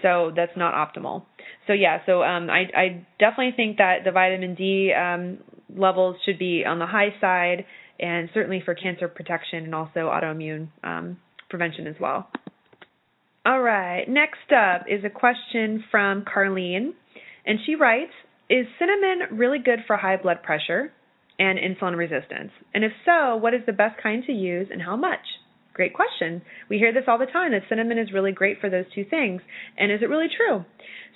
So 0.04 0.32
that's 0.36 0.56
not 0.56 0.76
optimal. 0.76 1.24
So, 1.66 1.74
yeah, 1.74 2.00
so 2.06 2.22
um, 2.22 2.50
I, 2.50 2.66
I 2.76 3.08
definitely 3.20 3.54
think 3.56 3.78
that 3.78 4.00
the 4.06 4.12
vitamin 4.12 4.54
D 4.54 4.94
um, 4.94 5.40
levels 5.76 6.18
should 6.26 6.38
be 6.38 6.64
on 6.68 6.78
the 6.78 6.86
high 6.86 7.16
side, 7.20 7.66
and 8.00 8.30
certainly 8.34 8.62
for 8.64 8.76
cancer 8.76 9.08
protection 9.08 9.64
and 9.64 9.74
also 9.74 10.12
autoimmune 10.12 10.68
um, 10.84 11.18
prevention 11.50 11.88
as 11.88 11.96
well. 12.00 12.28
All 13.46 13.62
right, 13.62 14.06
next 14.08 14.52
up 14.52 14.86
is 14.88 15.04
a 15.04 15.10
question 15.10 15.84
from 15.90 16.24
Carlene. 16.24 16.92
And 17.46 17.60
she 17.66 17.76
writes 17.76 18.12
Is 18.50 18.66
cinnamon 18.80 19.38
really 19.38 19.60
good 19.60 19.80
for 19.88 19.98
high 19.98 20.18
blood 20.18 20.44
pressure 20.44 20.92
and 21.40 21.60
insulin 21.60 21.98
resistance? 21.98 22.52
And 22.74 22.84
if 22.84 22.92
so, 23.06 23.36
what 23.36 23.54
is 23.54 23.62
the 23.66 23.74
best 23.74 24.02
kind 24.02 24.24
to 24.26 24.32
use 24.32 24.68
and 24.72 24.82
how 24.82 24.96
much? 24.96 25.26
Great 25.74 25.94
question. 25.94 26.42
We 26.70 26.78
hear 26.78 26.94
this 26.94 27.04
all 27.08 27.18
the 27.18 27.26
time 27.26 27.52
that 27.52 27.64
cinnamon 27.68 27.98
is 27.98 28.14
really 28.14 28.32
great 28.32 28.60
for 28.62 28.70
those 28.70 28.86
two 28.94 29.06
things. 29.10 29.42
And 29.78 29.92
is 29.92 30.02
it 30.02 30.10
really 30.10 30.28
true? 30.36 30.64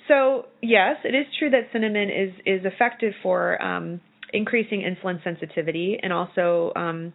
So, 0.08 0.46
yes, 0.62 0.96
it 1.04 1.14
is 1.14 1.26
true 1.38 1.50
that 1.50 1.68
cinnamon 1.72 2.10
is, 2.10 2.32
is 2.44 2.64
effective 2.64 3.12
for 3.22 3.60
um, 3.62 4.00
increasing 4.32 4.82
insulin 4.82 5.22
sensitivity 5.22 5.98
and 6.02 6.12
also 6.12 6.72
um, 6.74 7.12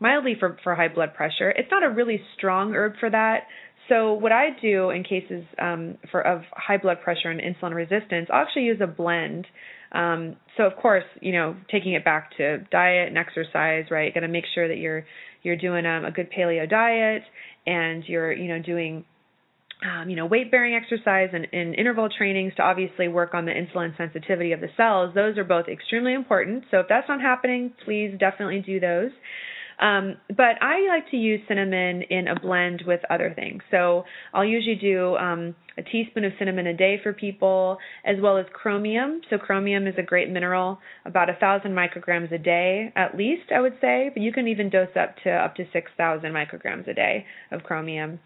mildly 0.00 0.36
for, 0.38 0.56
for 0.62 0.74
high 0.74 0.88
blood 0.88 1.14
pressure. 1.14 1.50
It's 1.50 1.70
not 1.70 1.82
a 1.82 1.90
really 1.90 2.20
strong 2.36 2.74
herb 2.74 2.94
for 2.98 3.10
that. 3.10 3.40
So 3.88 4.14
what 4.14 4.32
I 4.32 4.48
do 4.60 4.90
in 4.90 5.04
cases 5.04 5.44
um, 5.60 5.98
for 6.10 6.20
of 6.20 6.42
high 6.52 6.76
blood 6.76 7.00
pressure 7.02 7.30
and 7.30 7.40
insulin 7.40 7.74
resistance, 7.74 8.28
I'll 8.32 8.42
actually 8.42 8.64
use 8.64 8.80
a 8.82 8.86
blend. 8.86 9.46
Um, 9.92 10.36
so 10.56 10.64
of 10.64 10.76
course, 10.76 11.04
you 11.20 11.32
know, 11.32 11.56
taking 11.70 11.92
it 11.92 12.04
back 12.04 12.36
to 12.38 12.58
diet 12.70 13.08
and 13.08 13.16
exercise, 13.16 13.84
right? 13.90 14.12
Got 14.12 14.20
to 14.20 14.28
make 14.28 14.44
sure 14.54 14.68
that 14.68 14.78
you're 14.78 15.04
you're 15.42 15.56
doing 15.56 15.86
um, 15.86 16.04
a 16.04 16.10
good 16.10 16.28
paleo 16.36 16.68
diet 16.68 17.22
and 17.66 18.02
you're 18.06 18.32
you 18.32 18.48
know 18.48 18.60
doing 18.60 19.04
um, 19.84 20.10
you 20.10 20.16
know 20.16 20.26
weight 20.26 20.50
bearing 20.50 20.74
exercise 20.74 21.30
and, 21.32 21.46
and 21.52 21.74
interval 21.74 22.08
trainings 22.08 22.54
to 22.56 22.62
obviously 22.62 23.08
work 23.08 23.34
on 23.34 23.44
the 23.44 23.52
insulin 23.52 23.96
sensitivity 23.96 24.52
of 24.52 24.60
the 24.60 24.68
cells. 24.76 25.14
Those 25.14 25.38
are 25.38 25.44
both 25.44 25.68
extremely 25.68 26.14
important. 26.14 26.64
So 26.70 26.80
if 26.80 26.86
that's 26.88 27.08
not 27.08 27.20
happening, 27.20 27.72
please 27.84 28.16
definitely 28.18 28.62
do 28.66 28.80
those. 28.80 29.10
Um, 29.78 30.16
but 30.28 30.60
I 30.62 30.86
like 30.88 31.10
to 31.10 31.16
use 31.16 31.40
cinnamon 31.48 32.02
in 32.02 32.28
a 32.28 32.38
blend 32.38 32.82
with 32.86 33.00
other 33.10 33.32
things. 33.34 33.62
So 33.70 34.04
I'll 34.32 34.44
usually 34.44 34.76
do 34.76 35.16
um, 35.16 35.54
a 35.76 35.82
teaspoon 35.82 36.24
of 36.24 36.32
cinnamon 36.38 36.66
a 36.66 36.74
day 36.74 36.98
for 37.02 37.12
people, 37.12 37.78
as 38.04 38.16
well 38.20 38.38
as 38.38 38.46
chromium. 38.52 39.20
So 39.28 39.38
chromium 39.38 39.86
is 39.86 39.94
a 39.98 40.02
great 40.02 40.30
mineral, 40.30 40.78
about 41.04 41.28
a 41.28 41.34
thousand 41.34 41.72
micrograms 41.72 42.32
a 42.32 42.38
day 42.38 42.92
at 42.96 43.16
least, 43.16 43.52
I 43.54 43.60
would 43.60 43.74
say. 43.80 44.10
But 44.12 44.22
you 44.22 44.32
can 44.32 44.48
even 44.48 44.70
dose 44.70 44.88
up 44.98 45.16
to 45.24 45.30
up 45.30 45.56
to 45.56 45.64
six 45.72 45.90
thousand 45.96 46.32
micrograms 46.32 46.88
a 46.88 46.94
day 46.94 47.26
of 47.50 47.62
chromium. 47.62 48.18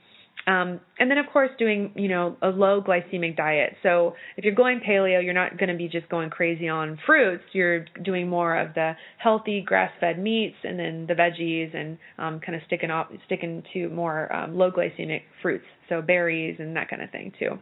Um, 0.51 0.81
and 0.99 1.11
then, 1.11 1.19
of 1.19 1.27
course, 1.33 1.51
doing 1.59 1.93
you 1.95 2.09
know 2.09 2.37
a 2.43 2.49
low 2.49 2.83
glycemic 2.83 3.37
diet. 3.37 3.75
So 3.83 4.15
if 4.37 4.45
you're 4.45 4.55
going 4.55 4.81
paleo, 4.81 5.23
you're 5.23 5.35
not 5.35 5.59
going 5.59 5.69
to 5.69 5.77
be 5.77 5.89
just 5.89 6.09
going 6.09 6.31
crazy 6.31 6.69
on 6.69 6.99
fruits. 7.07 7.45
You're 7.53 7.85
doing 8.03 8.29
more 8.29 8.59
of 8.59 8.75
the 8.75 8.95
healthy 9.19 9.63
grass-fed 9.65 10.19
meats, 10.19 10.57
and 10.65 10.79
then 10.79 11.07
the 11.07 11.15
veggies, 11.15 11.77
and 11.77 11.99
um, 12.19 12.41
kind 12.41 12.57
of 12.57 12.63
sticking 12.67 12.91
off, 12.91 13.09
sticking 13.27 13.63
to 13.75 13.89
more 13.91 14.33
um, 14.35 14.57
low 14.57 14.71
glycemic 14.71 15.23
fruits. 15.43 15.67
So 15.89 16.03
berries 16.03 16.57
and 16.59 16.75
that 16.77 16.89
kind 16.89 17.03
of 17.03 17.11
thing 17.11 17.33
too. 17.39 17.59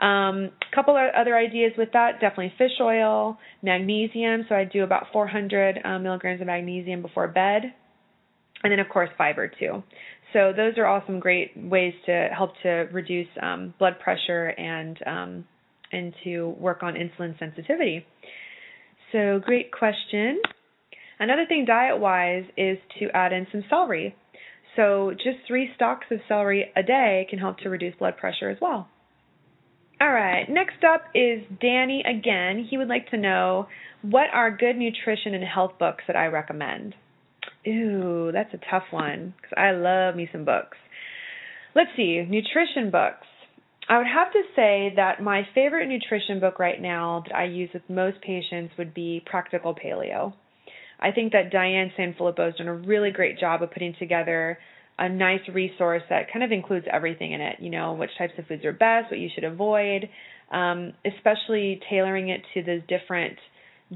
A 0.00 0.04
um, 0.04 0.50
couple 0.74 0.96
of 0.96 1.14
other 1.14 1.36
ideas 1.36 1.72
with 1.78 1.90
that 1.92 2.20
definitely 2.20 2.52
fish 2.58 2.72
oil, 2.80 3.38
magnesium. 3.62 4.44
So 4.48 4.56
I 4.56 4.64
do 4.64 4.82
about 4.82 5.04
400 5.12 5.78
uh, 5.84 5.98
milligrams 6.00 6.40
of 6.40 6.48
magnesium 6.48 7.00
before 7.00 7.28
bed, 7.28 7.62
and 8.64 8.72
then 8.72 8.80
of 8.80 8.88
course 8.88 9.10
fiber 9.16 9.48
too. 9.48 9.84
So 10.34 10.52
those 10.54 10.76
are 10.78 10.84
all 10.84 11.00
some 11.06 11.20
great 11.20 11.52
ways 11.56 11.94
to 12.06 12.28
help 12.36 12.50
to 12.64 12.88
reduce 12.92 13.28
um, 13.40 13.72
blood 13.78 13.94
pressure 14.00 14.48
and 14.48 14.98
um, 15.06 15.44
and 15.92 16.12
to 16.24 16.56
work 16.58 16.82
on 16.82 16.94
insulin 16.94 17.38
sensitivity. 17.38 18.04
So 19.12 19.40
great 19.42 19.70
question. 19.70 20.42
Another 21.20 21.46
thing 21.46 21.64
diet 21.64 22.00
wise 22.00 22.44
is 22.56 22.78
to 22.98 23.08
add 23.14 23.32
in 23.32 23.46
some 23.52 23.62
celery. 23.70 24.16
So 24.74 25.12
just 25.12 25.38
three 25.46 25.70
stalks 25.76 26.06
of 26.10 26.18
celery 26.26 26.72
a 26.74 26.82
day 26.82 27.28
can 27.30 27.38
help 27.38 27.58
to 27.58 27.70
reduce 27.70 27.94
blood 27.94 28.16
pressure 28.16 28.50
as 28.50 28.58
well. 28.60 28.88
All 30.00 30.10
right, 30.10 30.44
next 30.50 30.82
up 30.82 31.02
is 31.14 31.44
Danny 31.60 32.02
again. 32.02 32.66
He 32.68 32.76
would 32.76 32.88
like 32.88 33.08
to 33.10 33.16
know 33.16 33.68
what 34.02 34.26
are 34.32 34.50
good 34.50 34.76
nutrition 34.76 35.34
and 35.34 35.44
health 35.44 35.74
books 35.78 36.02
that 36.08 36.16
I 36.16 36.26
recommend. 36.26 36.96
Ooh, 37.66 38.30
that's 38.32 38.52
a 38.52 38.60
tough 38.70 38.84
one 38.90 39.34
because 39.36 39.54
I 39.56 39.70
love 39.72 40.16
me 40.16 40.28
some 40.30 40.44
books. 40.44 40.76
Let's 41.74 41.90
see, 41.96 42.24
nutrition 42.28 42.90
books. 42.90 43.26
I 43.88 43.98
would 43.98 44.06
have 44.06 44.32
to 44.32 44.42
say 44.56 44.92
that 44.96 45.22
my 45.22 45.42
favorite 45.54 45.88
nutrition 45.88 46.40
book 46.40 46.58
right 46.58 46.80
now 46.80 47.24
that 47.26 47.34
I 47.34 47.44
use 47.44 47.70
with 47.74 47.82
most 47.88 48.20
patients 48.22 48.74
would 48.78 48.94
be 48.94 49.22
Practical 49.26 49.74
Paleo. 49.74 50.32
I 51.00 51.10
think 51.10 51.32
that 51.32 51.50
Diane 51.50 51.92
Sanfilippo 51.98 52.46
has 52.46 52.54
done 52.54 52.68
a 52.68 52.74
really 52.74 53.10
great 53.10 53.38
job 53.38 53.62
of 53.62 53.70
putting 53.72 53.94
together 53.98 54.58
a 54.98 55.08
nice 55.08 55.40
resource 55.52 56.02
that 56.08 56.32
kind 56.32 56.44
of 56.44 56.52
includes 56.52 56.86
everything 56.90 57.32
in 57.32 57.40
it. 57.40 57.56
You 57.60 57.70
know, 57.70 57.94
which 57.94 58.10
types 58.16 58.32
of 58.38 58.46
foods 58.46 58.64
are 58.64 58.72
best, 58.72 59.10
what 59.10 59.20
you 59.20 59.28
should 59.34 59.44
avoid, 59.44 60.08
um, 60.50 60.92
especially 61.04 61.80
tailoring 61.90 62.28
it 62.28 62.42
to 62.54 62.62
the 62.62 62.82
different 62.88 63.36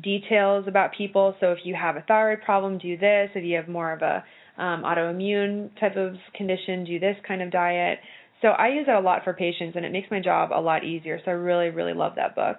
details 0.01 0.67
about 0.69 0.93
people. 0.97 1.35
So 1.41 1.53
if 1.53 1.59
you 1.65 1.75
have 1.75 1.97
a 1.97 2.03
thyroid 2.03 2.43
problem, 2.43 2.79
do 2.79 2.97
this. 2.97 3.31
If 3.35 3.45
you 3.45 3.57
have 3.57 3.69
more 3.69 3.93
of 3.93 4.03
a 4.03 4.25
um, 4.61 4.83
autoimmune 4.83 5.71
type 5.79 5.97
of 5.97 6.15
condition, 6.35 6.85
do 6.85 6.99
this 6.99 7.17
kind 7.27 7.43
of 7.43 7.51
diet. 7.51 7.99
So 8.43 8.49
I 8.49 8.69
use 8.69 8.87
it 8.89 8.95
a 8.95 9.01
lot 9.01 9.25
for 9.25 9.33
patients, 9.33 9.75
and 9.77 9.85
it 9.85 9.93
makes 9.93 10.11
my 10.11 10.21
job 10.21 10.51
a 10.53 10.61
lot 10.61 10.85
easier. 10.85 11.21
So 11.25 11.31
I 11.31 11.35
really, 11.35 11.71
really 11.71 11.95
love 11.95 12.13
that 12.17 12.35
book. 12.37 12.59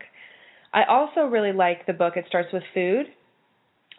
I 0.74 0.84
also 0.90 1.22
really 1.22 1.54
like 1.54 1.86
the 1.86 1.94
book 1.94 2.14
It 2.16 2.26
Starts 2.28 2.50
with 2.52 2.64
Food 2.74 3.08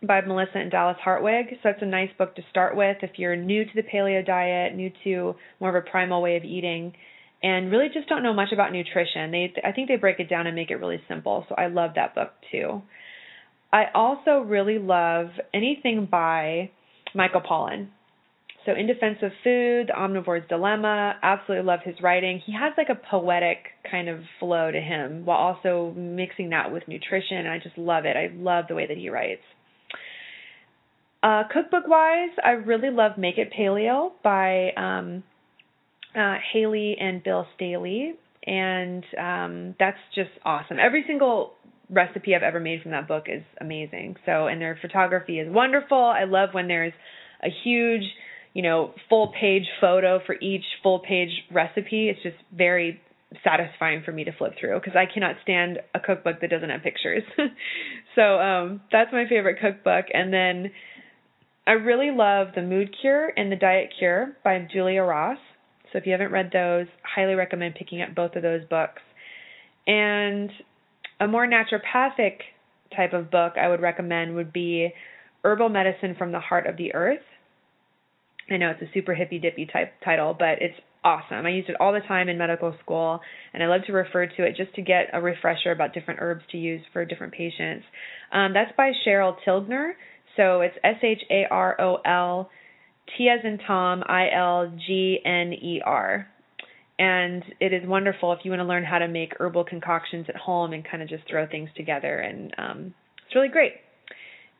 by 0.06 0.20
Melissa 0.20 0.58
and 0.58 0.70
Dallas 0.70 0.96
Hartwig. 1.02 1.46
So 1.50 1.58
that's 1.64 1.82
a 1.82 1.86
nice 1.86 2.10
book 2.18 2.34
to 2.36 2.42
start 2.50 2.76
with 2.76 2.98
if 3.02 3.12
you're 3.16 3.36
new 3.36 3.64
to 3.64 3.70
the 3.74 3.82
paleo 3.82 4.24
diet, 4.24 4.74
new 4.74 4.90
to 5.04 5.34
more 5.58 5.74
of 5.74 5.74
a 5.74 5.90
primal 5.90 6.22
way 6.22 6.36
of 6.36 6.44
eating, 6.44 6.94
and 7.42 7.70
really 7.70 7.88
just 7.92 8.08
don't 8.08 8.22
know 8.22 8.34
much 8.34 8.52
about 8.52 8.72
nutrition. 8.72 9.30
They 9.30 9.52
I 9.64 9.72
think 9.72 9.88
they 9.88 9.96
break 9.96 10.20
it 10.20 10.28
down 10.28 10.46
and 10.46 10.54
make 10.54 10.70
it 10.70 10.76
really 10.76 11.00
simple. 11.08 11.44
So 11.48 11.54
I 11.56 11.66
love 11.66 11.92
that 11.96 12.14
book 12.14 12.30
too. 12.50 12.82
I 13.72 13.84
also 13.94 14.40
really 14.40 14.78
love 14.78 15.28
anything 15.54 16.08
by 16.10 16.70
Michael 17.14 17.40
Pollan. 17.40 17.88
So, 18.66 18.72
In 18.74 18.86
Defense 18.86 19.18
of 19.22 19.30
Food, 19.42 19.88
The 19.88 19.94
Omnivore's 19.96 20.46
Dilemma, 20.48 21.14
absolutely 21.22 21.64
love 21.66 21.80
his 21.82 21.94
writing. 22.02 22.42
He 22.44 22.52
has 22.52 22.74
like 22.76 22.90
a 22.90 22.94
poetic 23.10 23.58
kind 23.90 24.08
of 24.08 24.20
flow 24.38 24.70
to 24.70 24.80
him 24.80 25.24
while 25.24 25.38
also 25.38 25.94
mixing 25.96 26.50
that 26.50 26.70
with 26.70 26.86
nutrition. 26.86 27.46
I 27.46 27.58
just 27.58 27.78
love 27.78 28.04
it. 28.04 28.16
I 28.16 28.30
love 28.34 28.66
the 28.68 28.74
way 28.74 28.86
that 28.86 28.98
he 28.98 29.08
writes. 29.08 29.40
Uh, 31.22 31.44
cookbook 31.52 31.86
wise, 31.86 32.30
I 32.44 32.50
really 32.50 32.90
love 32.90 33.12
Make 33.16 33.38
It 33.38 33.52
Paleo 33.58 34.12
by 34.22 34.70
um, 34.76 35.22
uh, 36.14 36.36
Hayley 36.52 36.96
and 37.00 37.22
Bill 37.22 37.46
Staley. 37.56 38.14
And 38.46 39.04
um, 39.18 39.74
that's 39.78 39.98
just 40.14 40.30
awesome. 40.44 40.78
Every 40.78 41.04
single 41.06 41.54
recipe 41.90 42.34
I've 42.34 42.42
ever 42.42 42.60
made 42.60 42.82
from 42.82 42.92
that 42.92 43.08
book 43.08 43.24
is 43.26 43.42
amazing. 43.60 44.16
So, 44.24 44.46
and 44.46 44.60
their 44.60 44.78
photography 44.80 45.38
is 45.38 45.52
wonderful. 45.52 45.98
I 45.98 46.24
love 46.24 46.50
when 46.52 46.68
there's 46.68 46.92
a 47.42 47.48
huge, 47.64 48.02
you 48.54 48.62
know, 48.62 48.94
full 49.08 49.32
page 49.38 49.66
photo 49.80 50.20
for 50.24 50.36
each 50.40 50.64
full 50.82 51.00
page 51.00 51.30
recipe. 51.52 52.08
It's 52.08 52.22
just 52.22 52.36
very 52.56 53.00
satisfying 53.44 54.02
for 54.04 54.12
me 54.12 54.24
to 54.24 54.32
flip 54.32 54.54
through 54.58 54.80
because 54.80 54.96
I 54.96 55.12
cannot 55.12 55.36
stand 55.42 55.78
a 55.94 56.00
cookbook 56.00 56.40
that 56.40 56.50
doesn't 56.50 56.70
have 56.70 56.82
pictures. 56.82 57.22
so, 58.14 58.38
um, 58.38 58.80
that's 58.92 59.12
my 59.12 59.24
favorite 59.28 59.58
cookbook. 59.60 60.06
And 60.12 60.32
then 60.32 60.70
I 61.66 61.72
really 61.72 62.10
love 62.10 62.48
The 62.54 62.62
Mood 62.62 62.94
Cure 63.00 63.32
and 63.36 63.50
The 63.50 63.56
Diet 63.56 63.94
Cure 63.98 64.36
by 64.44 64.66
Julia 64.72 65.02
Ross. 65.02 65.38
So, 65.92 65.98
if 65.98 66.06
you 66.06 66.12
haven't 66.12 66.32
read 66.32 66.50
those, 66.52 66.86
highly 67.02 67.34
recommend 67.34 67.74
picking 67.74 68.02
up 68.02 68.14
both 68.14 68.36
of 68.36 68.42
those 68.42 68.62
books. 68.68 69.02
And 69.86 70.50
a 71.20 71.28
more 71.28 71.46
naturopathic 71.46 72.38
type 72.96 73.12
of 73.12 73.30
book 73.30 73.52
I 73.60 73.68
would 73.68 73.80
recommend 73.80 74.34
would 74.34 74.52
be 74.52 74.92
Herbal 75.44 75.68
Medicine 75.68 76.16
from 76.18 76.32
the 76.32 76.40
Heart 76.40 76.66
of 76.66 76.76
the 76.76 76.94
Earth. 76.94 77.20
I 78.50 78.56
know 78.56 78.70
it's 78.70 78.82
a 78.82 78.92
super 78.92 79.14
hippy 79.14 79.38
dippy 79.38 79.66
type 79.66 79.92
title, 80.04 80.34
but 80.36 80.60
it's 80.60 80.74
awesome. 81.04 81.46
I 81.46 81.50
used 81.50 81.68
it 81.68 81.76
all 81.80 81.92
the 81.92 82.00
time 82.00 82.28
in 82.28 82.36
medical 82.36 82.74
school, 82.82 83.20
and 83.54 83.62
I 83.62 83.66
love 83.66 83.82
to 83.86 83.92
refer 83.92 84.26
to 84.26 84.44
it 84.44 84.56
just 84.56 84.74
to 84.74 84.82
get 84.82 85.06
a 85.12 85.20
refresher 85.20 85.70
about 85.70 85.94
different 85.94 86.20
herbs 86.20 86.42
to 86.52 86.58
use 86.58 86.82
for 86.92 87.04
different 87.04 87.32
patients. 87.32 87.84
Um, 88.32 88.52
that's 88.52 88.72
by 88.76 88.92
Sharol 89.06 89.36
Tilgner. 89.46 89.92
So 90.36 90.62
it's 90.62 90.76
S 90.82 90.96
H 91.02 91.22
A 91.30 91.44
R 91.50 91.80
O 91.80 91.96
L 92.04 92.50
T 93.16 93.28
as 93.28 93.44
in 93.44 93.58
Tom 93.66 94.02
I 94.06 94.28
L 94.34 94.72
G 94.86 95.18
N 95.24 95.52
E 95.52 95.80
R 95.84 96.28
and 97.00 97.42
it 97.60 97.72
is 97.72 97.88
wonderful 97.88 98.30
if 98.34 98.40
you 98.42 98.50
want 98.50 98.60
to 98.60 98.66
learn 98.66 98.84
how 98.84 98.98
to 98.98 99.08
make 99.08 99.32
herbal 99.40 99.64
concoctions 99.64 100.26
at 100.28 100.36
home 100.36 100.74
and 100.74 100.86
kind 100.86 101.02
of 101.02 101.08
just 101.08 101.26
throw 101.26 101.46
things 101.48 101.70
together. 101.74 102.18
And 102.18 102.54
um, 102.58 102.94
it's 103.24 103.34
really 103.34 103.48
great. 103.48 103.72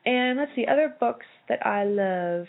And 0.06 0.38
let's 0.38 0.50
see, 0.56 0.64
other 0.64 0.96
books 0.98 1.26
that 1.50 1.66
I 1.66 1.84
love. 1.84 2.46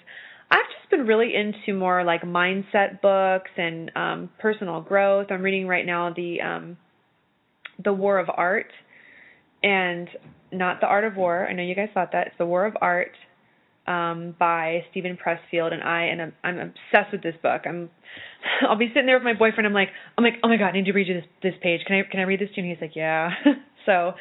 I've 0.49 0.69
just 0.80 0.89
been 0.89 1.06
really 1.06 1.34
into 1.36 1.77
more 1.77 2.06
like 2.06 2.21
mindset 2.21 3.01
books 3.01 3.51
and 3.58 3.91
um, 3.97 4.30
personal 4.39 4.80
growth. 4.80 5.27
I'm 5.30 5.41
reading 5.41 5.67
right 5.67 5.86
now 5.86 6.13
the 6.13 6.39
um, 6.39 6.77
the 7.84 7.91
War 7.91 8.17
of 8.17 8.30
Art, 8.34 8.71
and 9.62 10.08
not 10.54 10.80
the 10.80 10.88
Art 10.88 11.04
of 11.04 11.17
War. 11.17 11.45
I 11.45 11.51
know 11.51 11.63
you 11.63 11.75
guys 11.75 11.89
thought 11.93 12.13
that. 12.13 12.27
It's 12.27 12.38
the 12.38 12.45
War 12.45 12.65
of 12.65 12.77
Art 12.80 13.12
um, 13.88 14.36
by 14.39 14.84
Steven 14.91 15.17
Pressfield, 15.17 15.74
and 15.74 15.84
I 15.84 16.04
and 16.04 16.22
I'm, 16.22 16.34
I'm 16.44 16.60
obsessed 16.60 17.12
with 17.12 17.24
this 17.24 17.36
book. 17.41 17.62
I'm 17.65 17.89
I'll 18.70 18.78
be 18.78 18.88
sitting 18.89 19.06
there 19.06 19.15
with 19.15 19.24
my 19.24 19.34
boyfriend. 19.34 19.65
I'm 19.67 19.74
like 19.74 19.89
I'm 20.17 20.24
like 20.24 20.36
oh 20.44 20.48
my 20.48 20.58
god, 20.58 20.70
I 20.70 20.72
need 20.74 20.86
to 20.86 20.94
read 20.94 21.08
you 21.08 21.15
this 21.15 21.26
this 21.41 21.54
page. 21.62 21.82
Can 21.86 21.98
I 21.98 22.10
can 22.10 22.20
I 22.20 22.24
read 22.24 22.39
this 22.39 22.50
to 22.56 22.62
you? 22.62 22.67
And 22.67 22.78
he's 22.78 22.82
like 22.82 22.96
yeah. 22.96 23.32
so 23.86 24.13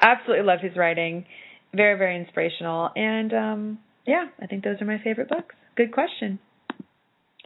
absolutely 0.00 0.46
love 0.46 0.60
his 0.60 0.76
writing. 0.76 1.26
Very 1.74 1.98
very 1.98 2.16
inspirational, 2.16 2.90
and 2.94 3.32
um, 3.32 3.78
yeah, 4.06 4.26
I 4.40 4.46
think 4.46 4.64
those 4.64 4.80
are 4.80 4.84
my 4.84 4.98
favorite 5.02 5.28
books. 5.28 5.54
Good 5.76 5.92
question. 5.92 6.38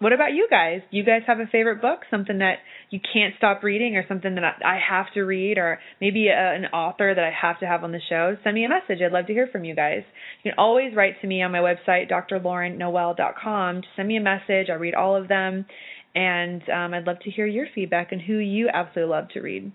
What 0.00 0.12
about 0.12 0.32
you 0.32 0.46
guys? 0.48 0.80
Do 0.90 0.96
You 0.96 1.04
guys 1.04 1.22
have 1.26 1.40
a 1.40 1.46
favorite 1.46 1.82
book, 1.82 2.00
something 2.08 2.38
that 2.38 2.58
you 2.90 3.00
can't 3.00 3.34
stop 3.36 3.64
reading, 3.64 3.96
or 3.96 4.04
something 4.06 4.36
that 4.36 4.44
I 4.64 4.78
have 4.78 5.06
to 5.14 5.22
read, 5.22 5.58
or 5.58 5.80
maybe 6.00 6.28
a, 6.28 6.54
an 6.54 6.66
author 6.66 7.12
that 7.14 7.24
I 7.24 7.32
have 7.32 7.58
to 7.60 7.66
have 7.66 7.82
on 7.82 7.90
the 7.90 8.00
show? 8.08 8.36
Send 8.44 8.54
me 8.54 8.64
a 8.64 8.68
message. 8.68 9.02
I'd 9.04 9.12
love 9.12 9.26
to 9.26 9.32
hear 9.32 9.48
from 9.50 9.64
you 9.64 9.74
guys. 9.74 10.02
You 10.42 10.52
can 10.52 10.58
always 10.58 10.94
write 10.94 11.20
to 11.22 11.26
me 11.26 11.42
on 11.42 11.50
my 11.50 11.58
website, 11.58 12.10
drlonoel.com. 12.10 13.82
Just 13.82 13.96
send 13.96 14.06
me 14.06 14.16
a 14.16 14.20
message. 14.20 14.70
I 14.70 14.74
read 14.74 14.94
all 14.94 15.16
of 15.16 15.26
them, 15.26 15.66
and 16.14 16.62
um, 16.68 16.94
I'd 16.94 17.06
love 17.06 17.18
to 17.24 17.30
hear 17.30 17.46
your 17.46 17.66
feedback 17.74 18.12
and 18.12 18.22
who 18.22 18.34
you 18.38 18.68
absolutely 18.72 19.12
love 19.12 19.28
to 19.30 19.40
read. 19.40 19.72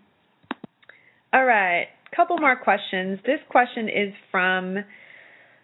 All 1.33 1.43
right, 1.43 1.87
couple 2.15 2.37
more 2.37 2.55
questions. 2.55 3.19
This 3.25 3.39
question 3.49 3.89
is 3.89 4.13
from 4.31 4.77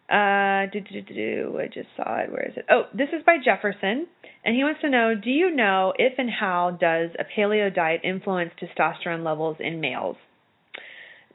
uh, 0.10 0.65
do, 0.72 0.80
do, 0.82 1.02
do, 1.02 1.13
do, 1.13 1.60
I 1.60 1.67
just 1.67 1.89
saw 1.95 2.17
it. 2.17 2.32
Where 2.32 2.48
is 2.48 2.54
it? 2.58 2.65
Oh, 2.69 2.84
this 2.93 3.10
is 3.10 3.24
by 3.26 3.38
Jefferson, 3.43 4.08
and 4.43 4.56
he 4.56 4.63
wants 4.63 4.82
to 4.82 4.89
know: 4.89 5.13
Do 5.15 5.30
you 5.30 5.56
know 5.56 5.93
if 5.98 6.13
and 6.17 6.30
how 6.30 6.72
does 6.72 7.12
a 7.19 7.24
paleo 7.24 7.74
diet 7.74 8.02
influence 8.04 8.52
testosterone 8.60 9.24
levels 9.24 9.58
in 9.60 9.80
males? 9.80 10.17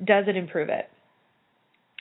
Does 0.03 0.25
it 0.27 0.37
improve 0.37 0.71
it? 0.71 0.89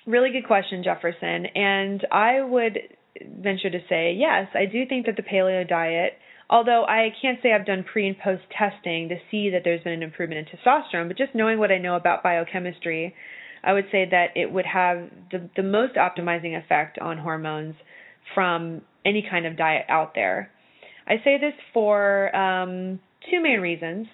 Really 0.07 0.31
good 0.31 0.47
question, 0.47 0.83
Jefferson. 0.83 1.45
And 1.55 2.05
I 2.11 2.41
would 2.41 2.79
venture 3.21 3.69
to 3.69 3.79
say 3.87 4.13
yes. 4.13 4.47
I 4.55 4.65
do 4.65 4.85
think 4.87 5.05
that 5.05 5.15
the 5.15 5.21
paleo 5.21 5.67
diet, 5.67 6.13
although 6.49 6.83
I 6.85 7.09
can't 7.21 7.39
say 7.43 7.53
I've 7.53 7.65
done 7.65 7.83
pre 7.83 8.07
and 8.07 8.17
post 8.17 8.43
testing 8.57 9.09
to 9.09 9.15
see 9.29 9.51
that 9.51 9.61
there's 9.63 9.83
been 9.83 9.93
an 9.93 10.03
improvement 10.03 10.47
in 10.47 10.57
testosterone, 10.57 11.07
but 11.07 11.17
just 11.17 11.35
knowing 11.35 11.59
what 11.59 11.71
I 11.71 11.77
know 11.77 11.95
about 11.95 12.23
biochemistry 12.23 13.13
I 13.63 13.73
would 13.73 13.85
say 13.91 14.07
that 14.09 14.27
it 14.35 14.51
would 14.51 14.65
have 14.65 15.09
the, 15.31 15.49
the 15.55 15.63
most 15.63 15.95
optimizing 15.95 16.57
effect 16.57 16.99
on 16.99 17.17
hormones 17.17 17.75
from 18.35 18.81
any 19.05 19.25
kind 19.29 19.45
of 19.45 19.57
diet 19.57 19.85
out 19.89 20.13
there. 20.15 20.49
I 21.07 21.15
say 21.23 21.37
this 21.39 21.53
for 21.73 22.35
um, 22.35 22.99
two 23.29 23.41
main 23.41 23.59
reasons. 23.59 24.07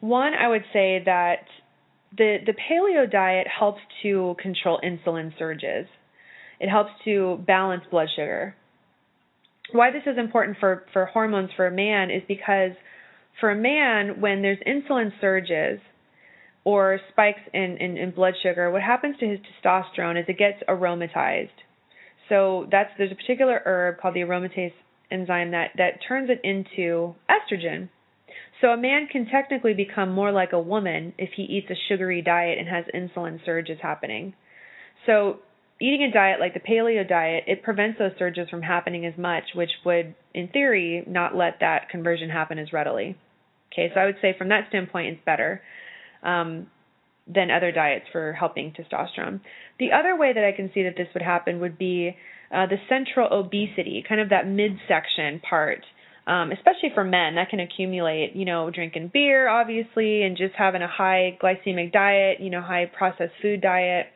One, 0.00 0.32
I 0.34 0.48
would 0.48 0.64
say 0.72 1.02
that 1.04 1.44
the 2.16 2.38
the 2.44 2.52
paleo 2.52 3.10
diet 3.10 3.46
helps 3.46 3.80
to 4.02 4.36
control 4.40 4.80
insulin 4.84 5.36
surges. 5.38 5.86
It 6.60 6.68
helps 6.68 6.90
to 7.04 7.42
balance 7.46 7.82
blood 7.90 8.08
sugar. 8.14 8.54
Why 9.72 9.90
this 9.90 10.02
is 10.06 10.18
important 10.18 10.58
for, 10.60 10.84
for 10.92 11.06
hormones 11.06 11.50
for 11.56 11.66
a 11.66 11.70
man 11.70 12.10
is 12.10 12.22
because 12.28 12.72
for 13.40 13.50
a 13.50 13.56
man, 13.56 14.20
when 14.20 14.42
there's 14.42 14.58
insulin 14.66 15.10
surges, 15.20 15.80
or 16.64 16.98
spikes 17.10 17.40
in, 17.52 17.76
in, 17.78 17.96
in 17.96 18.10
blood 18.10 18.34
sugar, 18.42 18.70
what 18.70 18.82
happens 18.82 19.16
to 19.18 19.26
his 19.26 19.38
testosterone 19.40 20.18
is 20.18 20.24
it 20.28 20.38
gets 20.38 20.62
aromatized. 20.68 21.50
So 22.28 22.66
that's 22.70 22.90
there's 22.96 23.12
a 23.12 23.16
particular 23.16 23.60
herb 23.64 24.00
called 24.00 24.14
the 24.14 24.20
aromatase 24.20 24.72
enzyme 25.10 25.50
that, 25.50 25.70
that 25.76 26.00
turns 26.08 26.30
it 26.30 26.40
into 26.42 27.14
estrogen. 27.30 27.90
So 28.60 28.68
a 28.68 28.76
man 28.76 29.08
can 29.10 29.26
technically 29.26 29.74
become 29.74 30.12
more 30.12 30.32
like 30.32 30.52
a 30.52 30.60
woman 30.60 31.12
if 31.18 31.30
he 31.36 31.42
eats 31.42 31.70
a 31.70 31.74
sugary 31.88 32.22
diet 32.22 32.58
and 32.58 32.68
has 32.68 32.84
insulin 32.94 33.44
surges 33.44 33.78
happening. 33.82 34.34
So 35.04 35.40
eating 35.80 36.02
a 36.02 36.12
diet 36.12 36.40
like 36.40 36.54
the 36.54 36.60
paleo 36.60 37.06
diet, 37.06 37.44
it 37.46 37.62
prevents 37.62 37.98
those 37.98 38.12
surges 38.18 38.48
from 38.48 38.62
happening 38.62 39.04
as 39.04 39.18
much, 39.18 39.44
which 39.54 39.70
would, 39.84 40.14
in 40.32 40.48
theory, 40.48 41.04
not 41.06 41.36
let 41.36 41.58
that 41.60 41.90
conversion 41.90 42.30
happen 42.30 42.58
as 42.58 42.72
readily. 42.72 43.18
Okay, 43.72 43.90
so 43.92 44.00
I 44.00 44.06
would 44.06 44.16
say 44.22 44.34
from 44.38 44.48
that 44.48 44.68
standpoint, 44.68 45.08
it's 45.08 45.24
better 45.26 45.60
um, 46.24 46.66
than 47.26 47.50
other 47.50 47.72
diets 47.72 48.06
for 48.12 48.32
helping 48.32 48.72
testosterone. 48.72 49.40
The 49.78 49.92
other 49.92 50.16
way 50.16 50.32
that 50.32 50.44
I 50.44 50.52
can 50.52 50.70
see 50.74 50.82
that 50.82 50.94
this 50.96 51.08
would 51.14 51.22
happen 51.22 51.60
would 51.60 51.78
be 51.78 52.16
uh, 52.52 52.66
the 52.66 52.76
central 52.88 53.28
obesity, 53.32 54.04
kind 54.06 54.20
of 54.20 54.30
that 54.30 54.46
midsection 54.46 55.40
part. 55.40 55.84
Um, 56.26 56.52
especially 56.52 56.88
for 56.94 57.04
men, 57.04 57.34
that 57.34 57.50
can 57.50 57.60
accumulate, 57.60 58.34
you 58.34 58.46
know, 58.46 58.70
drinking 58.70 59.10
beer, 59.12 59.46
obviously, 59.46 60.22
and 60.22 60.38
just 60.38 60.54
having 60.56 60.80
a 60.80 60.88
high 60.88 61.36
glycemic 61.42 61.92
diet, 61.92 62.40
you 62.40 62.48
know, 62.48 62.62
high 62.62 62.86
processed 62.86 63.34
food 63.42 63.60
diet. 63.60 64.06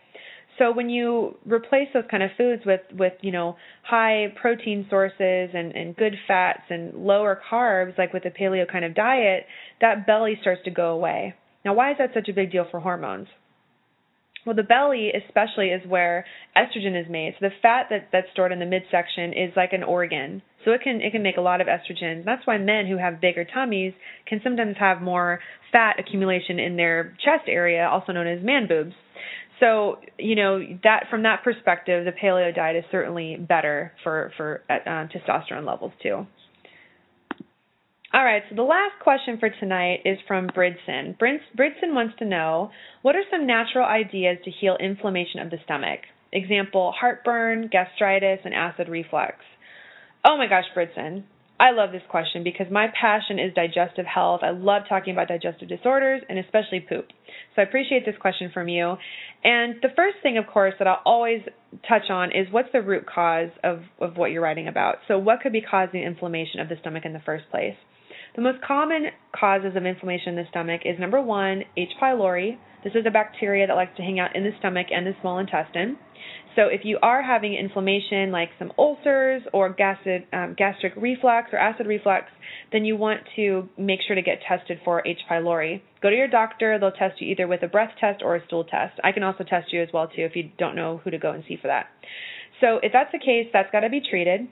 So 0.59 0.73
when 0.73 0.89
you 0.91 1.37
replace 1.47 1.89
those 1.95 2.05
kind 2.11 2.23
of 2.23 2.31
foods 2.37 2.63
with 2.67 2.81
with 2.93 3.13
you 3.21 3.31
know 3.31 3.57
high 3.83 4.35
protein 4.41 4.87
sources 4.91 5.51
and 5.55 5.73
and 5.73 5.97
good 5.97 6.15
fats 6.27 6.63
and 6.71 6.95
lower 6.95 7.41
carbs, 7.51 7.97
like 7.97 8.13
with 8.13 8.25
a 8.25 8.31
paleo 8.31 8.71
kind 8.71 8.85
of 8.85 8.95
diet, 8.95 9.45
that 9.81 10.07
belly 10.07 10.37
starts 10.41 10.63
to 10.65 10.71
go 10.71 10.91
away. 10.91 11.35
Now, 11.65 11.75
why 11.75 11.93
is 11.93 11.99
that 11.99 12.11
such 12.15 12.29
a 12.29 12.33
big 12.33 12.53
deal 12.53 12.67
for 12.71 12.81
hormones? 12.81 13.29
Well, 14.47 14.55
the 14.55 14.63
belly 14.63 15.13
especially 15.13 15.69
is 15.69 15.87
where 15.87 16.25
estrogen 16.57 16.99
is 16.99 17.11
made. 17.11 17.35
So 17.39 17.49
the 17.49 17.55
fat 17.61 17.89
that, 17.91 18.09
that's 18.13 18.29
stored 18.33 18.53
in 18.53 18.61
the 18.61 18.67
midsection 18.67 19.33
is 19.33 19.53
like 19.57 19.73
an 19.73 19.83
organ. 19.83 20.43
So 20.65 20.73
it 20.73 20.81
can 20.83 21.01
it 21.01 21.13
can 21.13 21.23
make 21.23 21.37
a 21.37 21.43
lot 21.43 21.61
of 21.61 21.67
estrogen. 21.67 22.25
That's 22.25 22.47
why 22.47 22.57
men 22.59 22.87
who 22.87 22.97
have 22.97 23.21
bigger 23.21 23.45
tummies 23.45 23.93
can 24.27 24.41
sometimes 24.43 24.77
have 24.79 25.03
more 25.03 25.41
fat 25.73 25.97
accumulation 25.99 26.59
in 26.59 26.77
their 26.77 27.17
chest 27.25 27.49
area, 27.49 27.87
also 27.87 28.13
known 28.13 28.27
as 28.27 28.43
man 28.43 28.67
boobs. 28.69 28.95
So 29.61 29.97
you 30.19 30.37
know 30.37 30.61
that 30.85 31.05
from 31.11 31.25
that 31.25 31.43
perspective, 31.43 32.05
the 32.05 32.13
paleo 32.13 32.55
diet 32.55 32.77
is 32.77 32.85
certainly 32.91 33.37
better 33.37 33.93
for 34.03 34.33
for 34.37 34.63
uh, 34.71 35.09
testosterone 35.09 35.67
levels 35.67 35.93
too. 36.03 36.27
All 38.11 38.25
right, 38.25 38.43
so 38.49 38.57
the 38.57 38.63
last 38.63 38.95
question 39.03 39.37
for 39.39 39.51
tonight 39.51 40.01
is 40.07 40.17
from 40.27 40.49
Bridson. 40.49 41.19
Bridson 41.19 41.93
wants 41.93 42.15
to 42.21 42.25
know 42.25 42.71
what 43.03 43.15
are 43.15 43.23
some 43.31 43.47
natural 43.47 43.85
ideas 43.85 44.39
to 44.45 44.51
heal 44.51 44.79
inflammation 44.81 45.41
of 45.41 45.51
the 45.51 45.59
stomach? 45.65 46.01
Example 46.33 46.95
heartburn, 46.99 47.69
gastritis, 47.71 48.41
and 48.47 48.55
acid 48.55 48.89
reflux. 48.89 49.35
Oh 50.25 50.39
my 50.39 50.47
gosh, 50.47 50.65
Bridson. 50.75 51.25
I 51.61 51.73
love 51.73 51.93
this 51.93 52.03
question 52.09 52.43
because 52.45 52.69
my 52.71 52.87
passion 52.99 53.39
is 53.39 53.53
digestive 53.53 54.07
health. 54.07 54.41
I 54.43 54.51
love 54.51 54.85
talking 54.89 55.13
about 55.13 55.29
digestive 55.29 55.69
disorders 55.69 56.23
and 56.31 56.39
especially 56.39 56.81
poop. 56.81 57.09
So 57.55 57.61
I 57.61 57.65
appreciate 57.65 58.07
this 58.07 58.17
question 58.19 58.51
from 58.55 58.69
you. 58.69 58.97
And 59.45 59.75
the 59.83 59.89
first 59.95 60.17
thing, 60.23 60.39
of 60.39 60.47
course, 60.47 60.73
that 60.79 60.89
I'll 60.89 61.03
always 61.05 61.43
touch 61.87 62.09
on 62.09 62.31
is 62.31 62.47
what's 62.51 62.73
the 62.73 62.81
root 62.81 63.05
cause 63.05 63.51
of, 63.63 63.83
of 64.01 64.17
what 64.17 64.31
you're 64.31 64.43
writing 64.43 64.69
about? 64.69 64.97
So, 65.09 65.19
what 65.19 65.41
could 65.43 65.53
be 65.53 65.61
causing 65.61 66.03
inflammation 66.03 66.61
of 66.61 66.71
the 66.71 66.77
stomach 66.81 67.05
in 67.05 67.13
the 67.13 67.21
first 67.21 67.45
place? 67.51 67.77
The 68.39 68.45
most 68.45 68.63
common 68.63 69.07
causes 69.35 69.75
of 69.75 69.85
inflammation 69.85 70.29
in 70.29 70.37
the 70.37 70.45
stomach 70.49 70.83
is 70.85 70.97
number 71.01 71.21
one, 71.21 71.65
H. 71.77 71.89
pylori. 72.01 72.57
This 72.85 72.93
is 72.95 73.05
a 73.05 73.11
bacteria 73.11 73.67
that 73.67 73.75
likes 73.75 73.97
to 73.97 74.03
hang 74.05 74.21
out 74.21 74.37
in 74.37 74.45
the 74.45 74.53
stomach 74.61 74.87
and 74.93 75.05
the 75.05 75.17
small 75.21 75.41
intestine. 75.41 75.99
So 76.55 76.69
if 76.69 76.83
you 76.85 77.01
are 77.03 77.21
having 77.21 77.55
inflammation 77.55 78.31
like 78.31 78.51
some 78.57 78.71
ulcers 78.79 79.43
or 79.53 79.71
gastric, 79.71 80.29
um, 80.33 80.55
gastric 80.57 80.93
reflux 80.95 81.49
or 81.53 81.59
acid 81.59 81.89
reflux, 81.89 82.27
then 82.71 82.85
you 82.85 82.97
want 82.97 83.23
to 83.35 83.69
make 83.77 83.99
sure 84.07 84.15
to 84.15 84.23
get 84.23 84.39
tested 84.47 84.79
for 84.85 85.05
H. 85.05 85.19
pylori. 85.29 85.83
Go 86.01 86.09
to 86.09 86.15
your 86.15 86.29
doctor. 86.29 86.79
They'll 86.79 86.93
test 86.93 87.21
you 87.21 87.33
either 87.33 87.49
with 87.49 87.65
a 87.65 87.69
breath 87.69 87.95
test 87.99 88.23
or 88.23 88.37
a 88.37 88.47
stool 88.47 88.63
test. 88.63 89.01
I 89.03 89.11
can 89.11 89.25
also 89.25 89.43
test 89.43 89.73
you 89.73 89.83
as 89.83 89.89
well 89.93 90.07
too 90.07 90.23
if 90.23 90.37
you 90.37 90.53
don't 90.59 90.77
know 90.77 91.01
who 91.03 91.11
to 91.11 91.19
go 91.19 91.33
and 91.33 91.43
see 91.49 91.59
for 91.61 91.67
that. 91.67 91.87
So 92.61 92.79
if 92.85 92.93
that's 92.93 93.11
the 93.11 93.19
case, 93.19 93.49
that's 93.53 93.73
got 93.73 93.81
to 93.81 93.91
be 93.91 94.01
treated. 94.01 94.47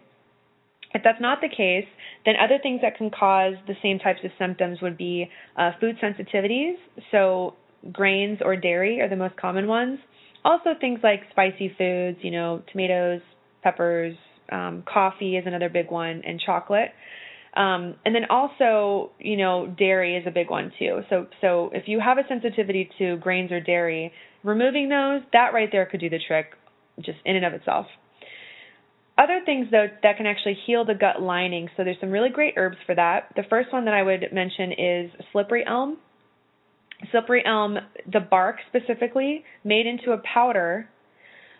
If 0.96 1.02
that's 1.04 1.20
not 1.20 1.42
the 1.42 1.48
case, 1.50 1.84
then 2.24 2.36
other 2.42 2.58
things 2.62 2.80
that 2.80 2.96
can 2.96 3.10
cause 3.10 3.52
the 3.66 3.74
same 3.82 3.98
types 3.98 4.20
of 4.24 4.30
symptoms 4.38 4.78
would 4.80 4.96
be 4.96 5.28
uh, 5.58 5.72
food 5.78 5.96
sensitivities. 6.02 6.76
So 7.10 7.52
grains 7.92 8.38
or 8.42 8.56
dairy 8.56 9.02
are 9.02 9.08
the 9.08 9.16
most 9.16 9.36
common 9.36 9.66
ones. 9.68 9.98
Also 10.42 10.70
things 10.80 11.00
like 11.02 11.20
spicy 11.32 11.70
foods, 11.76 12.16
you 12.22 12.30
know, 12.30 12.62
tomatoes, 12.72 13.20
peppers, 13.62 14.16
um, 14.50 14.84
coffee 14.90 15.36
is 15.36 15.44
another 15.46 15.68
big 15.68 15.90
one, 15.90 16.22
and 16.26 16.40
chocolate. 16.40 16.92
Um, 17.54 17.96
and 18.06 18.14
then 18.14 18.24
also, 18.30 19.10
you 19.18 19.36
know, 19.36 19.66
dairy 19.78 20.16
is 20.16 20.24
a 20.26 20.30
big 20.30 20.48
one 20.48 20.72
too. 20.78 21.00
So, 21.10 21.26
so 21.42 21.70
if 21.74 21.88
you 21.88 22.00
have 22.00 22.16
a 22.16 22.22
sensitivity 22.26 22.88
to 22.98 23.18
grains 23.18 23.52
or 23.52 23.60
dairy, 23.60 24.12
removing 24.42 24.88
those, 24.88 25.20
that 25.34 25.52
right 25.52 25.68
there 25.70 25.84
could 25.84 26.00
do 26.00 26.08
the 26.08 26.20
trick, 26.26 26.46
just 27.00 27.18
in 27.26 27.36
and 27.36 27.44
of 27.44 27.52
itself. 27.52 27.86
Other 29.18 29.40
things 29.44 29.68
though 29.70 29.86
that 30.02 30.16
can 30.16 30.26
actually 30.26 30.58
heal 30.66 30.84
the 30.84 30.94
gut 30.94 31.22
lining. 31.22 31.68
So 31.76 31.84
there's 31.84 31.96
some 32.00 32.10
really 32.10 32.30
great 32.30 32.54
herbs 32.56 32.76
for 32.86 32.94
that. 32.94 33.32
The 33.34 33.44
first 33.48 33.72
one 33.72 33.86
that 33.86 33.94
I 33.94 34.02
would 34.02 34.26
mention 34.32 34.72
is 34.72 35.10
slippery 35.32 35.64
elm. 35.66 35.98
Slippery 37.10 37.42
elm, 37.44 37.76
the 38.10 38.20
bark 38.20 38.56
specifically, 38.68 39.44
made 39.64 39.86
into 39.86 40.12
a 40.12 40.18
powder. 40.18 40.88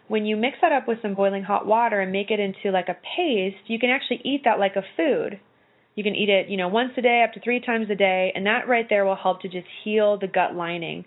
When 0.09 0.25
you 0.25 0.37
mix 0.37 0.59
that 0.63 0.73
up 0.73 0.87
with 0.87 0.99
some 1.03 1.15
boiling 1.15 1.43
hot 1.43 1.67
water 1.67 2.01
and 2.01 2.13
make 2.13 2.31
it 2.31 2.41
into 2.41 2.71
like 2.71 2.89
a 2.89 2.97
paste, 3.17 3.69
you 3.69 3.79
can 3.79 3.91
actually 3.91 4.21
eat 4.25 4.43
that 4.45 4.59
like 4.59 4.77
a 4.77 4.83
food. 4.97 5.41
You 5.95 6.05
can 6.05 6.15
eat 6.15 6.29
it, 6.29 6.49
you 6.49 6.59
know, 6.59 6.69
once 6.69 6.93
a 6.99 7.03
day 7.03 7.25
up 7.27 7.33
to 7.35 7.41
3 7.41 7.61
times 7.61 7.89
a 7.91 7.95
day, 7.95 8.31
and 8.35 8.45
that 8.47 8.69
right 8.69 8.87
there 8.89 9.05
will 9.05 9.17
help 9.17 9.41
to 9.43 9.49
just 9.49 9.67
heal 9.83 10.19
the 10.19 10.27
gut 10.27 10.55
lining. 10.55 11.07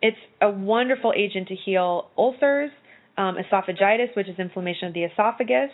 It's 0.00 0.16
a 0.40 0.48
wonderful 0.48 1.12
agent 1.16 1.48
to 1.48 1.56
heal 1.56 2.08
ulcers, 2.16 2.70
um, 3.16 3.36
esophagitis, 3.36 4.14
which 4.16 4.28
is 4.28 4.38
inflammation 4.38 4.86
of 4.88 4.94
the 4.94 5.02
esophagus, 5.04 5.70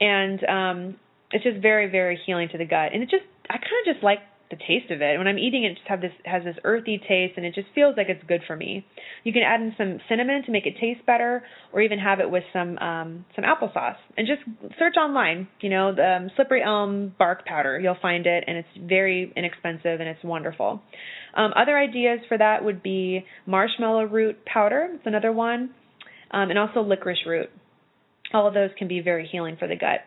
and 0.00 0.44
um, 0.44 0.96
it's 1.32 1.44
just 1.44 1.60
very, 1.60 1.90
very 1.90 2.18
healing 2.24 2.48
to 2.52 2.58
the 2.58 2.64
gut. 2.64 2.92
And 2.92 3.02
it 3.02 3.10
just, 3.10 3.24
I 3.48 3.54
kind 3.54 3.86
of 3.86 3.94
just 3.94 4.04
like 4.04 4.20
the 4.50 4.56
taste 4.56 4.90
of 4.90 5.02
it. 5.02 5.18
When 5.18 5.26
I'm 5.26 5.38
eating 5.38 5.64
it, 5.64 5.72
it 5.72 5.74
just 5.74 5.88
have 5.88 6.00
this 6.00 6.12
has 6.24 6.42
this 6.44 6.56
earthy 6.64 6.98
taste, 6.98 7.34
and 7.36 7.44
it 7.44 7.54
just 7.54 7.68
feels 7.74 7.94
like 7.96 8.08
it's 8.08 8.22
good 8.26 8.40
for 8.46 8.56
me. 8.56 8.84
You 9.24 9.32
can 9.32 9.42
add 9.42 9.60
in 9.60 9.74
some 9.76 9.98
cinnamon 10.08 10.42
to 10.44 10.50
make 10.50 10.66
it 10.66 10.74
taste 10.80 11.04
better, 11.06 11.42
or 11.72 11.82
even 11.82 11.98
have 11.98 12.20
it 12.20 12.30
with 12.30 12.44
some 12.52 12.78
um, 12.78 13.24
some 13.34 13.44
applesauce. 13.44 13.96
And 14.16 14.26
just 14.26 14.40
search 14.78 14.94
online, 14.96 15.48
you 15.60 15.70
know, 15.70 15.94
the 15.94 16.16
um, 16.16 16.30
slippery 16.36 16.62
elm 16.62 17.14
bark 17.18 17.44
powder. 17.44 17.78
You'll 17.78 17.98
find 18.00 18.26
it, 18.26 18.44
and 18.46 18.56
it's 18.56 18.88
very 18.88 19.32
inexpensive 19.36 20.00
and 20.00 20.08
it's 20.08 20.22
wonderful. 20.24 20.80
Um, 21.34 21.52
other 21.54 21.76
ideas 21.76 22.20
for 22.28 22.38
that 22.38 22.64
would 22.64 22.82
be 22.82 23.24
marshmallow 23.46 24.04
root 24.04 24.44
powder. 24.46 24.88
It's 24.94 25.06
another 25.06 25.32
one, 25.32 25.70
um, 26.30 26.50
and 26.50 26.58
also 26.58 26.80
licorice 26.80 27.26
root. 27.26 27.50
All 28.32 28.46
of 28.46 28.54
those 28.54 28.70
can 28.76 28.88
be 28.88 29.00
very 29.00 29.26
healing 29.26 29.56
for 29.58 29.66
the 29.66 29.76
gut. 29.76 30.00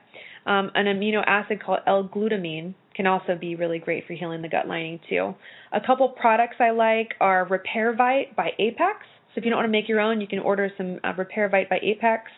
Um, 0.45 0.71
an 0.75 0.85
amino 0.85 1.23
acid 1.25 1.63
called 1.63 1.79
L-glutamine 1.87 2.73
can 2.95 3.07
also 3.07 3.35
be 3.39 3.55
really 3.55 3.79
great 3.79 4.05
for 4.05 4.13
healing 4.13 4.41
the 4.41 4.49
gut 4.49 4.67
lining 4.67 4.99
too. 5.09 5.33
A 5.71 5.79
couple 5.79 6.09
products 6.09 6.57
I 6.59 6.71
like 6.71 7.13
are 7.19 7.47
Repairvite 7.47 8.35
by 8.35 8.51
Apex. 8.59 8.99
So 9.33 9.39
if 9.39 9.45
you 9.45 9.49
don't 9.49 9.57
want 9.57 9.67
to 9.67 9.71
make 9.71 9.87
your 9.87 10.01
own, 10.01 10.19
you 10.19 10.27
can 10.27 10.39
order 10.39 10.71
some 10.77 10.99
uh, 11.03 11.13
Repairvite 11.13 11.69
by 11.69 11.79
Apex, 11.81 12.29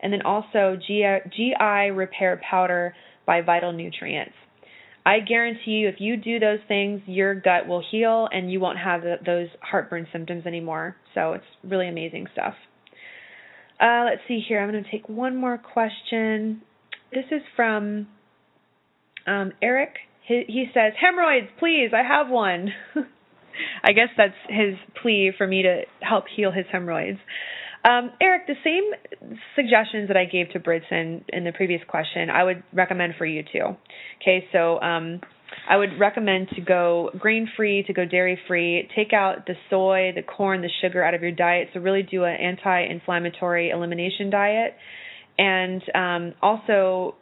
and 0.00 0.12
then 0.12 0.22
also 0.22 0.78
GI, 0.86 1.30
GI 1.36 1.90
Repair 1.92 2.40
Powder 2.48 2.94
by 3.26 3.42
Vital 3.42 3.72
Nutrients. 3.72 4.34
I 5.04 5.20
guarantee 5.20 5.72
you, 5.72 5.88
if 5.88 5.96
you 6.00 6.16
do 6.16 6.38
those 6.38 6.58
things, 6.68 7.00
your 7.06 7.34
gut 7.34 7.66
will 7.66 7.82
heal 7.90 8.28
and 8.30 8.50
you 8.52 8.60
won't 8.60 8.78
have 8.78 9.02
those 9.24 9.48
heartburn 9.62 10.06
symptoms 10.12 10.46
anymore. 10.46 10.96
So 11.14 11.32
it's 11.32 11.44
really 11.64 11.88
amazing 11.88 12.26
stuff. 12.32 12.54
Uh, 13.80 14.04
let's 14.06 14.22
see 14.26 14.40
here. 14.46 14.60
I'm 14.60 14.70
going 14.70 14.82
to 14.82 14.90
take 14.90 15.08
one 15.08 15.36
more 15.36 15.58
question. 15.58 16.62
This 17.12 17.24
is 17.30 17.42
from 17.54 18.08
um, 19.26 19.52
Eric. 19.62 19.94
He, 20.26 20.44
he 20.46 20.66
says, 20.74 20.92
Hemorrhoids, 21.00 21.48
please, 21.58 21.90
I 21.94 22.02
have 22.02 22.28
one. 22.28 22.70
I 23.82 23.92
guess 23.92 24.08
that's 24.16 24.34
his 24.48 24.74
plea 25.00 25.32
for 25.36 25.46
me 25.46 25.62
to 25.62 25.82
help 26.00 26.24
heal 26.34 26.52
his 26.52 26.66
hemorrhoids. 26.70 27.18
Um, 27.84 28.10
Eric, 28.20 28.46
the 28.46 28.54
same 28.64 29.36
suggestions 29.54 30.08
that 30.08 30.16
I 30.16 30.24
gave 30.24 30.50
to 30.50 30.60
Bridson 30.60 31.24
in 31.28 31.44
the 31.44 31.52
previous 31.52 31.80
question, 31.88 32.28
I 32.28 32.42
would 32.44 32.62
recommend 32.72 33.14
for 33.16 33.24
you 33.24 33.42
too. 33.42 33.76
Okay, 34.20 34.46
so 34.52 34.80
um, 34.80 35.20
I 35.68 35.76
would 35.76 35.98
recommend 35.98 36.48
to 36.56 36.60
go 36.60 37.10
grain 37.18 37.48
free, 37.56 37.82
to 37.86 37.92
go 37.92 38.04
dairy 38.04 38.38
free, 38.46 38.88
take 38.96 39.12
out 39.12 39.46
the 39.46 39.54
soy, 39.70 40.12
the 40.14 40.22
corn, 40.22 40.62
the 40.62 40.70
sugar 40.80 41.02
out 41.02 41.14
of 41.14 41.22
your 41.22 41.32
diet. 41.32 41.68
So 41.72 41.80
really 41.80 42.02
do 42.02 42.24
an 42.24 42.36
anti-inflammatory 42.36 43.70
elimination 43.70 44.30
diet, 44.30 44.74
and 45.38 45.82
um, 45.94 46.34
also 46.42 47.16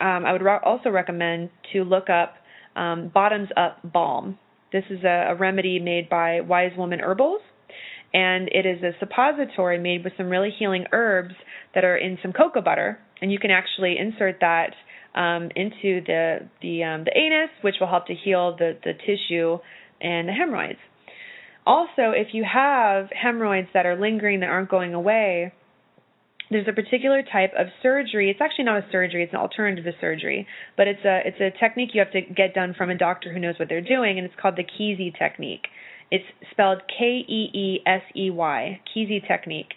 um, 0.00 0.24
I 0.24 0.32
would 0.32 0.46
also 0.64 0.90
recommend 0.90 1.50
to 1.72 1.84
look 1.84 2.08
up 2.08 2.34
um, 2.76 3.10
Bottoms 3.12 3.48
Up 3.56 3.78
Balm. 3.82 4.38
This 4.72 4.84
is 4.90 5.02
a, 5.04 5.30
a 5.30 5.34
remedy 5.34 5.78
made 5.78 6.08
by 6.08 6.40
Wise 6.40 6.72
Woman 6.76 7.00
Herbals, 7.00 7.40
and 8.14 8.48
it 8.48 8.66
is 8.66 8.82
a 8.82 8.92
suppository 9.00 9.78
made 9.78 10.04
with 10.04 10.12
some 10.16 10.28
really 10.28 10.50
healing 10.56 10.84
herbs 10.92 11.34
that 11.74 11.84
are 11.84 11.96
in 11.96 12.18
some 12.22 12.32
cocoa 12.32 12.60
butter, 12.60 12.98
and 13.20 13.32
you 13.32 13.38
can 13.38 13.50
actually 13.50 13.96
insert 13.98 14.38
that 14.40 14.74
um, 15.18 15.50
into 15.56 16.00
the 16.06 16.48
the 16.62 16.84
um, 16.84 17.04
the 17.04 17.12
anus, 17.14 17.50
which 17.62 17.74
will 17.80 17.88
help 17.88 18.06
to 18.06 18.14
heal 18.14 18.56
the 18.56 18.78
the 18.84 18.92
tissue 18.94 19.58
and 20.00 20.28
the 20.28 20.32
hemorrhoids. 20.32 20.78
Also, 21.66 22.14
if 22.14 22.28
you 22.32 22.44
have 22.50 23.08
hemorrhoids 23.10 23.68
that 23.74 23.84
are 23.84 23.98
lingering 24.00 24.40
that 24.40 24.48
aren't 24.48 24.70
going 24.70 24.94
away, 24.94 25.52
there's 26.50 26.68
a 26.68 26.72
particular 26.72 27.22
type 27.22 27.52
of 27.58 27.66
surgery. 27.82 28.30
It's 28.30 28.40
actually 28.40 28.64
not 28.64 28.78
a 28.78 28.86
surgery; 28.92 29.24
it's 29.24 29.32
an 29.32 29.40
alternative 29.40 29.84
to 29.84 29.92
surgery, 30.00 30.46
but 30.76 30.86
it's 30.86 31.04
a 31.04 31.20
it's 31.26 31.40
a 31.40 31.50
technique 31.58 31.90
you 31.92 32.00
have 32.00 32.12
to 32.12 32.20
get 32.22 32.54
done 32.54 32.74
from 32.78 32.88
a 32.88 32.96
doctor 32.96 33.32
who 33.32 33.40
knows 33.40 33.56
what 33.58 33.68
they're 33.68 33.80
doing, 33.80 34.18
and 34.18 34.24
it's 34.24 34.40
called 34.40 34.56
the 34.56 34.64
Keesey 34.64 35.18
technique. 35.18 35.66
It's 36.12 36.24
spelled 36.52 36.82
K 36.86 37.24
E 37.28 37.50
E 37.52 37.80
S 37.84 38.02
E 38.16 38.30
Y, 38.30 38.80
Keesey 38.94 39.26
technique. 39.26 39.74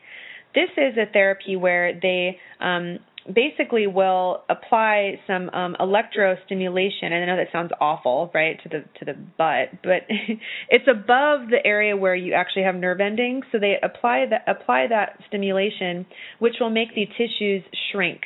This 0.54 0.70
is 0.78 0.98
a 0.98 1.12
therapy 1.12 1.56
where 1.56 1.98
they 2.00 2.38
um, 2.60 3.00
basically 3.32 3.88
will 3.88 4.44
apply 4.50 5.20
some 5.28 5.50
um, 5.50 5.76
electrostimulation. 5.80 7.04
And 7.04 7.16
I 7.16 7.26
know 7.26 7.38
that 7.38 7.48
sounds 7.52 7.72
awful, 7.80 8.32
right, 8.34 8.62
to 8.64 8.70
the 8.70 8.84
to 9.00 9.06
the 9.06 9.14
butt, 9.14 9.82
but 9.84 10.04
it's 10.70 10.88
above 10.88 11.50
the 11.50 11.60
area 11.66 11.96
where 11.96 12.16
you 12.16 12.34
actually 12.34 12.64
have 12.64 12.76
nerve 12.76 13.00
endings. 13.00 13.46
So 13.52 13.60
they 13.60 13.76
apply 13.82 14.26
that 14.30 14.44
apply 14.48 14.88
that 14.90 15.20
stimulation, 15.28 16.06
which 16.40 16.56
will 16.60 16.70
make 16.70 16.96
the 16.96 17.06
tissues 17.06 17.64
shrink. 17.92 18.22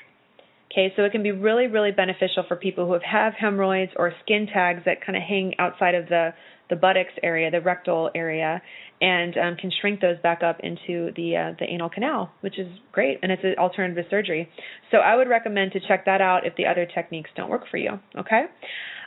Okay, 0.72 0.92
so 0.98 1.04
it 1.04 1.14
can 1.14 1.24
be 1.24 1.32
really, 1.32 1.68
really 1.68 1.92
beneficial 1.92 2.44
for 2.48 2.58
people 2.58 2.86
who 2.86 2.94
have, 2.94 3.04
have 3.04 3.34
hemorrhoids 3.40 3.94
or 3.96 4.12
skin 4.24 4.46
tags 4.52 4.82
that 4.86 5.06
kind 5.06 5.16
of 5.16 5.24
hang 5.24 5.54
outside 5.58 5.96
of 5.96 6.10
the 6.10 6.32
the 6.70 6.76
buttocks 6.76 7.14
area, 7.24 7.52
the 7.52 7.62
rectal 7.62 8.10
area, 8.16 8.62
and 9.02 9.38
um, 9.38 9.56
can 9.58 9.72
shrink 9.82 10.02
those 10.02 10.18
back 10.24 10.42
up 10.44 10.60
into 10.62 11.12
the 11.16 11.36
uh, 11.36 11.56
the 11.60 11.66
anal 11.70 11.90
canal, 11.90 12.32
which 12.42 12.58
is 12.58 12.68
great, 12.92 13.20
and 13.22 13.32
it's 13.32 13.44
an 13.44 13.56
alternative 13.58 14.06
surgery. 14.10 14.50
So 14.92 14.98
I 14.98 15.16
would 15.16 15.28
recommend 15.28 15.74
to 15.74 15.80
check 15.88 16.06
that 16.06 16.22
out 16.22 16.46
if 16.46 16.56
the 16.56 16.66
other 16.66 16.86
techniques 16.86 17.30
don't 17.36 17.50
work 17.50 17.64
for 17.70 17.78
you. 17.78 18.00
Okay. 18.18 18.46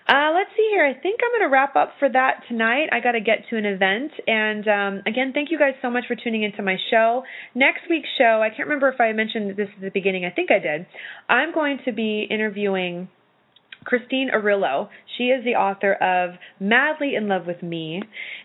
Uh, 0.08 0.32
let's 0.34 0.48
see 0.56 0.66
here. 0.70 0.86
I 0.86 0.98
think 0.98 1.20
I'm 1.22 1.38
going 1.38 1.50
to 1.50 1.52
wrap 1.52 1.76
up 1.76 1.92
for 1.98 2.08
that 2.08 2.40
tonight. 2.48 2.88
I 2.92 3.00
got 3.00 3.12
to 3.12 3.20
get 3.20 3.44
to 3.50 3.58
an 3.58 3.66
event. 3.66 4.10
And 4.26 4.66
um, 4.66 5.02
again, 5.06 5.32
thank 5.34 5.50
you 5.50 5.58
guys 5.58 5.74
so 5.82 5.90
much 5.90 6.04
for 6.08 6.16
tuning 6.16 6.44
into 6.44 6.62
my 6.62 6.76
show. 6.90 7.24
Next 7.54 7.82
week's 7.90 8.08
show, 8.16 8.40
I 8.42 8.48
can't 8.48 8.68
remember 8.68 8.88
if 8.88 8.98
I 9.02 9.12
mentioned 9.12 9.54
this 9.58 9.68
at 9.76 9.82
the 9.82 9.90
beginning. 9.90 10.24
I 10.24 10.30
think 10.30 10.50
I 10.50 10.60
did. 10.60 10.86
I'm 11.28 11.52
going 11.52 11.80
to 11.84 11.92
be 11.92 12.26
interviewing 12.30 13.10
Christine 13.84 14.30
Arylo. 14.34 14.88
She 15.16 15.24
is 15.24 15.44
the 15.44 15.54
author 15.54 15.94
of 15.94 16.36
Madly 16.60 17.14
in 17.14 17.28
Love 17.28 17.46
with 17.46 17.62
Me, 17.62 18.02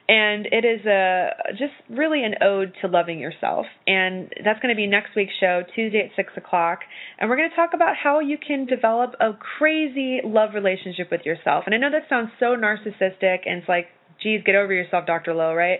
and 0.08 0.48
it 0.52 0.66
is 0.66 0.86
a 0.86 1.30
just 1.52 1.74
really 1.90 2.24
an 2.24 2.36
ode 2.42 2.74
to 2.82 2.88
loving 2.88 3.20
yourself. 3.20 3.66
And 3.86 4.32
that's 4.44 4.60
going 4.60 4.74
to 4.74 4.76
be 4.76 4.88
next 4.88 5.16
week's 5.16 5.34
show, 5.40 5.62
Tuesday 5.76 6.00
at 6.00 6.16
six 6.16 6.34
o'clock. 6.38 6.80
And 7.20 7.30
we're 7.30 7.38
going 7.38 7.50
to 7.50 7.56
talk 7.56 7.72
about 7.74 7.96
how 8.02 8.20
you 8.20 8.38
can 8.38 8.66
develop 8.66 9.16
a 9.20 9.32
crazy 9.58 10.22
love 10.24 10.52
relationship 10.54 11.10
with 11.12 11.22
yourself. 11.26 11.64
And 11.66 11.76
I 11.76 11.78
know 11.78 11.92
that 11.92 12.10
sounds 12.10 12.32
so 12.40 12.56
narcissistic, 12.56 13.40
and 13.46 13.60
it's 13.60 13.70
like, 13.70 13.88
geez, 14.22 14.42
get 14.46 14.56
over 14.56 14.74
yourself, 14.74 15.06
Dr. 15.06 15.34
Lo, 15.34 15.54
right? 15.54 15.80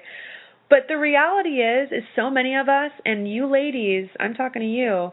But 0.70 0.88
the 0.88 0.98
reality 0.98 1.62
is, 1.62 1.92
is 1.92 2.04
so 2.16 2.30
many 2.30 2.56
of 2.56 2.68
us, 2.68 2.92
and 3.06 3.32
you 3.32 3.46
ladies, 3.46 4.10
I'm 4.20 4.34
talking 4.34 4.62
to 4.62 4.68
you, 4.68 5.12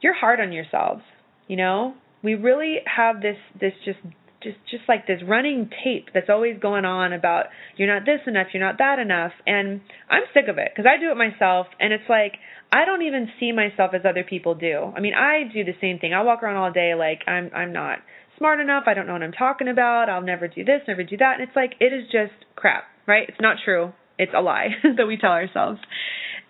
you're 0.00 0.14
hard 0.14 0.40
on 0.40 0.52
yourselves. 0.52 1.02
You 1.48 1.56
know, 1.56 1.94
we 2.24 2.34
really 2.34 2.78
have 2.86 3.20
this 3.20 3.36
this 3.60 3.74
just 3.84 3.98
just 4.42 4.56
just 4.70 4.82
like 4.88 5.06
this 5.06 5.20
running 5.26 5.70
tape 5.84 6.08
that's 6.12 6.28
always 6.28 6.58
going 6.58 6.84
on 6.84 7.12
about 7.12 7.46
you're 7.76 7.92
not 7.92 8.04
this 8.06 8.20
enough, 8.26 8.48
you're 8.52 8.62
not 8.62 8.78
that 8.78 8.98
enough, 8.98 9.32
and 9.46 9.82
I'm 10.08 10.22
sick 10.32 10.48
of 10.48 10.58
it 10.58 10.72
because 10.74 10.88
I 10.88 10.98
do 10.98 11.12
it 11.12 11.16
myself, 11.16 11.66
and 11.78 11.92
it's 11.92 12.08
like 12.08 12.32
I 12.72 12.84
don't 12.84 13.02
even 13.02 13.28
see 13.38 13.52
myself 13.52 13.92
as 13.94 14.02
other 14.08 14.24
people 14.24 14.54
do. 14.54 14.92
I 14.96 15.00
mean, 15.00 15.14
I 15.14 15.44
do 15.52 15.64
the 15.64 15.76
same 15.80 15.98
thing. 15.98 16.12
I 16.14 16.22
walk 16.22 16.42
around 16.42 16.56
all 16.56 16.72
day 16.72 16.94
like 16.94 17.20
I'm 17.28 17.50
I'm 17.54 17.72
not 17.72 17.98
smart 18.38 18.58
enough. 18.58 18.84
I 18.86 18.94
don't 18.94 19.06
know 19.06 19.12
what 19.12 19.22
I'm 19.22 19.32
talking 19.32 19.68
about. 19.68 20.08
I'll 20.08 20.22
never 20.22 20.48
do 20.48 20.64
this, 20.64 20.80
never 20.88 21.04
do 21.04 21.16
that, 21.18 21.34
and 21.38 21.48
it's 21.48 21.56
like 21.56 21.74
it 21.78 21.92
is 21.92 22.04
just 22.10 22.32
crap, 22.56 22.84
right? 23.06 23.28
It's 23.28 23.40
not 23.40 23.58
true. 23.64 23.92
It's 24.18 24.32
a 24.36 24.40
lie 24.40 24.68
that 24.96 25.06
we 25.06 25.16
tell 25.16 25.32
ourselves. 25.32 25.80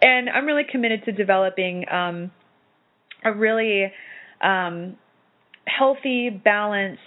And 0.00 0.28
I'm 0.28 0.44
really 0.46 0.64
committed 0.70 1.04
to 1.06 1.12
developing 1.12 1.88
um, 1.88 2.30
a 3.24 3.32
really 3.32 3.90
um, 4.42 4.96
healthy, 5.66 6.30
balanced 6.30 7.00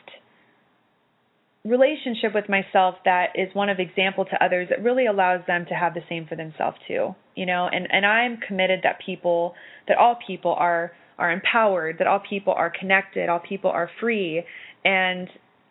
relationship 1.65 2.33
with 2.33 2.47
myself 2.47 2.95
that 3.03 3.27
is 3.35 3.53
one 3.53 3.69
of 3.69 3.79
example 3.79 4.23
to 4.23 4.43
others 4.43 4.67
that 4.69 4.81
really 4.81 5.05
allows 5.05 5.41
them 5.47 5.65
to 5.67 5.73
have 5.73 5.93
the 5.93 6.01
same 6.07 6.25
for 6.25 6.35
themselves 6.37 6.77
too 6.87 7.13
you 7.37 7.45
know? 7.45 7.69
And 7.71 7.87
and 7.91 8.05
i'm 8.05 8.37
committed 8.45 8.81
that 8.83 8.99
people 9.05 9.53
that 9.87 9.97
all 9.97 10.17
people 10.25 10.53
are 10.57 10.91
are 11.17 11.31
empowered 11.31 11.97
that 11.99 12.07
all 12.07 12.19
people 12.27 12.53
are 12.53 12.71
connected 12.77 13.29
all 13.29 13.39
people 13.39 13.69
are 13.69 13.89
free. 14.01 14.43
And 14.83 15.29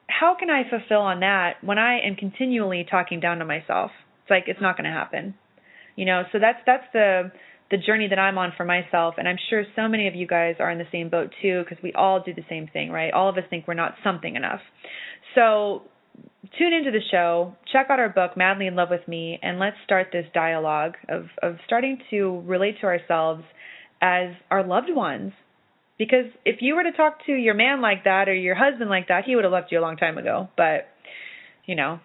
how 0.08 0.36
can 0.38 0.48
i 0.48 0.62
fulfill 0.68 1.00
on 1.00 1.20
that 1.20 1.56
when 1.62 1.78
i 1.78 1.98
am 2.00 2.14
continually 2.14 2.86
talking 2.88 3.20
down 3.20 3.38
to 3.38 3.44
myself? 3.44 3.90
It's 4.22 4.30
like 4.30 4.44
it's 4.46 4.60
not 4.60 4.76
going 4.76 4.84
to 4.84 4.96
happen 4.96 5.34
you 5.96 6.04
know? 6.04 6.22
So 6.30 6.38
that's 6.38 6.58
that's 6.64 6.84
the 6.92 7.32
the 7.70 7.76
journey 7.76 8.08
that 8.08 8.18
I'm 8.18 8.38
on 8.38 8.52
for 8.56 8.64
myself, 8.64 9.14
and 9.18 9.26
I'm 9.26 9.38
sure 9.50 9.64
so 9.74 9.88
many 9.88 10.06
of 10.06 10.14
you 10.14 10.26
guys 10.26 10.56
are 10.60 10.70
in 10.70 10.78
the 10.78 10.86
same 10.92 11.08
boat 11.08 11.32
too, 11.42 11.64
because 11.64 11.82
we 11.82 11.92
all 11.92 12.22
do 12.22 12.32
the 12.32 12.44
same 12.48 12.68
thing, 12.72 12.90
right? 12.90 13.12
All 13.12 13.28
of 13.28 13.36
us 13.36 13.44
think 13.50 13.66
we're 13.66 13.74
not 13.74 13.94
something 14.04 14.36
enough. 14.36 14.60
So 15.34 15.82
tune 16.58 16.72
into 16.72 16.90
the 16.90 17.00
show, 17.10 17.54
check 17.72 17.86
out 17.90 17.98
our 17.98 18.08
book, 18.08 18.36
Madly 18.36 18.66
in 18.66 18.76
Love 18.76 18.88
with 18.90 19.06
Me, 19.08 19.38
and 19.42 19.58
let's 19.58 19.76
start 19.84 20.08
this 20.12 20.26
dialogue 20.32 20.94
of, 21.08 21.26
of 21.42 21.56
starting 21.66 21.98
to 22.10 22.42
relate 22.46 22.76
to 22.80 22.86
ourselves 22.86 23.42
as 24.00 24.30
our 24.50 24.64
loved 24.64 24.90
ones. 24.90 25.32
Because 25.98 26.26
if 26.44 26.56
you 26.60 26.76
were 26.76 26.82
to 26.82 26.92
talk 26.92 27.24
to 27.24 27.32
your 27.32 27.54
man 27.54 27.80
like 27.80 28.04
that 28.04 28.28
or 28.28 28.34
your 28.34 28.54
husband 28.54 28.90
like 28.90 29.08
that, 29.08 29.24
he 29.24 29.34
would 29.34 29.44
have 29.44 29.52
left 29.52 29.72
you 29.72 29.78
a 29.78 29.80
long 29.80 29.96
time 29.96 30.18
ago. 30.18 30.48
But, 30.56 30.88
you 31.64 31.74
know, 31.74 32.00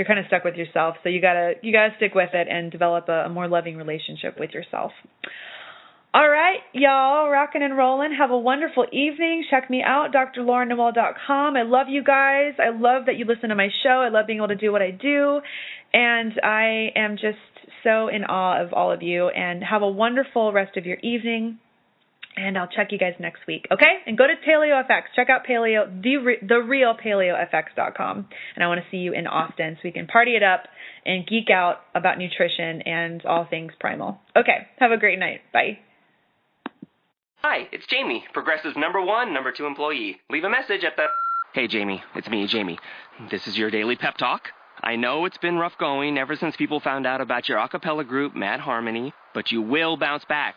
you're 0.00 0.06
kind 0.06 0.18
of 0.18 0.24
stuck 0.28 0.44
with 0.44 0.54
yourself. 0.54 0.96
So 1.02 1.10
you 1.10 1.20
gotta 1.20 1.52
you 1.60 1.74
gotta 1.74 1.92
stick 1.98 2.14
with 2.14 2.30
it 2.32 2.48
and 2.48 2.72
develop 2.72 3.10
a, 3.10 3.26
a 3.26 3.28
more 3.28 3.46
loving 3.46 3.76
relationship 3.76 4.40
with 4.40 4.52
yourself. 4.52 4.92
All 6.14 6.26
right, 6.26 6.60
y'all, 6.72 7.28
rocking 7.28 7.62
and 7.62 7.76
rolling. 7.76 8.16
Have 8.18 8.30
a 8.30 8.38
wonderful 8.38 8.86
evening. 8.90 9.44
Check 9.50 9.68
me 9.68 9.82
out, 9.86 10.08
drlonoel.com. 10.12 11.54
I 11.54 11.62
love 11.62 11.88
you 11.90 12.02
guys. 12.02 12.54
I 12.58 12.70
love 12.70 13.04
that 13.06 13.16
you 13.18 13.26
listen 13.26 13.50
to 13.50 13.54
my 13.54 13.68
show. 13.82 14.00
I 14.00 14.08
love 14.08 14.26
being 14.26 14.38
able 14.38 14.48
to 14.48 14.56
do 14.56 14.72
what 14.72 14.80
I 14.80 14.90
do. 14.90 15.42
And 15.92 16.32
I 16.42 16.92
am 16.96 17.16
just 17.16 17.36
so 17.84 18.08
in 18.08 18.24
awe 18.24 18.64
of 18.64 18.72
all 18.72 18.90
of 18.90 19.02
you. 19.02 19.28
And 19.28 19.62
have 19.62 19.82
a 19.82 19.88
wonderful 19.88 20.50
rest 20.50 20.78
of 20.78 20.86
your 20.86 20.96
evening. 21.02 21.58
And 22.36 22.56
I'll 22.56 22.68
check 22.68 22.92
you 22.92 22.98
guys 22.98 23.14
next 23.18 23.40
week, 23.46 23.66
okay? 23.72 23.98
And 24.06 24.16
go 24.16 24.26
to 24.26 24.34
PaleoFX. 24.48 25.02
Check 25.16 25.28
out 25.28 25.44
Paleo, 25.44 26.02
the, 26.02 26.36
the 26.46 26.60
real 26.62 26.94
PaleoFX.com. 26.94 28.28
And 28.54 28.64
I 28.64 28.68
want 28.68 28.80
to 28.80 28.86
see 28.90 28.98
you 28.98 29.12
in 29.12 29.26
Austin 29.26 29.74
so 29.76 29.80
we 29.84 29.92
can 29.92 30.06
party 30.06 30.36
it 30.36 30.42
up 30.42 30.62
and 31.04 31.26
geek 31.26 31.50
out 31.50 31.80
about 31.94 32.18
nutrition 32.18 32.82
and 32.82 33.24
all 33.26 33.46
things 33.50 33.72
primal. 33.80 34.20
Okay, 34.36 34.68
have 34.78 34.92
a 34.92 34.96
great 34.96 35.18
night. 35.18 35.40
Bye. 35.52 35.78
Hi, 37.42 37.66
it's 37.72 37.86
Jamie, 37.86 38.24
Progressive's 38.32 38.76
number 38.76 39.00
one, 39.00 39.32
number 39.32 39.50
two 39.50 39.66
employee. 39.66 40.20
Leave 40.28 40.44
a 40.44 40.50
message 40.50 40.84
at 40.84 40.96
the. 40.96 41.06
Hey, 41.52 41.66
Jamie, 41.66 42.02
it's 42.14 42.28
me, 42.28 42.46
Jamie. 42.46 42.78
This 43.30 43.46
is 43.46 43.56
your 43.56 43.70
daily 43.70 43.96
pep 43.96 44.18
talk. 44.18 44.48
I 44.82 44.96
know 44.96 45.24
it's 45.24 45.38
been 45.38 45.56
rough 45.56 45.76
going 45.78 46.16
ever 46.16 46.36
since 46.36 46.56
people 46.56 46.80
found 46.80 47.06
out 47.06 47.20
about 47.20 47.48
your 47.48 47.58
a 47.58 47.68
cappella 47.68 48.04
group, 48.04 48.36
Mad 48.36 48.60
Harmony, 48.60 49.12
but 49.34 49.50
you 49.50 49.62
will 49.62 49.96
bounce 49.96 50.24
back. 50.26 50.56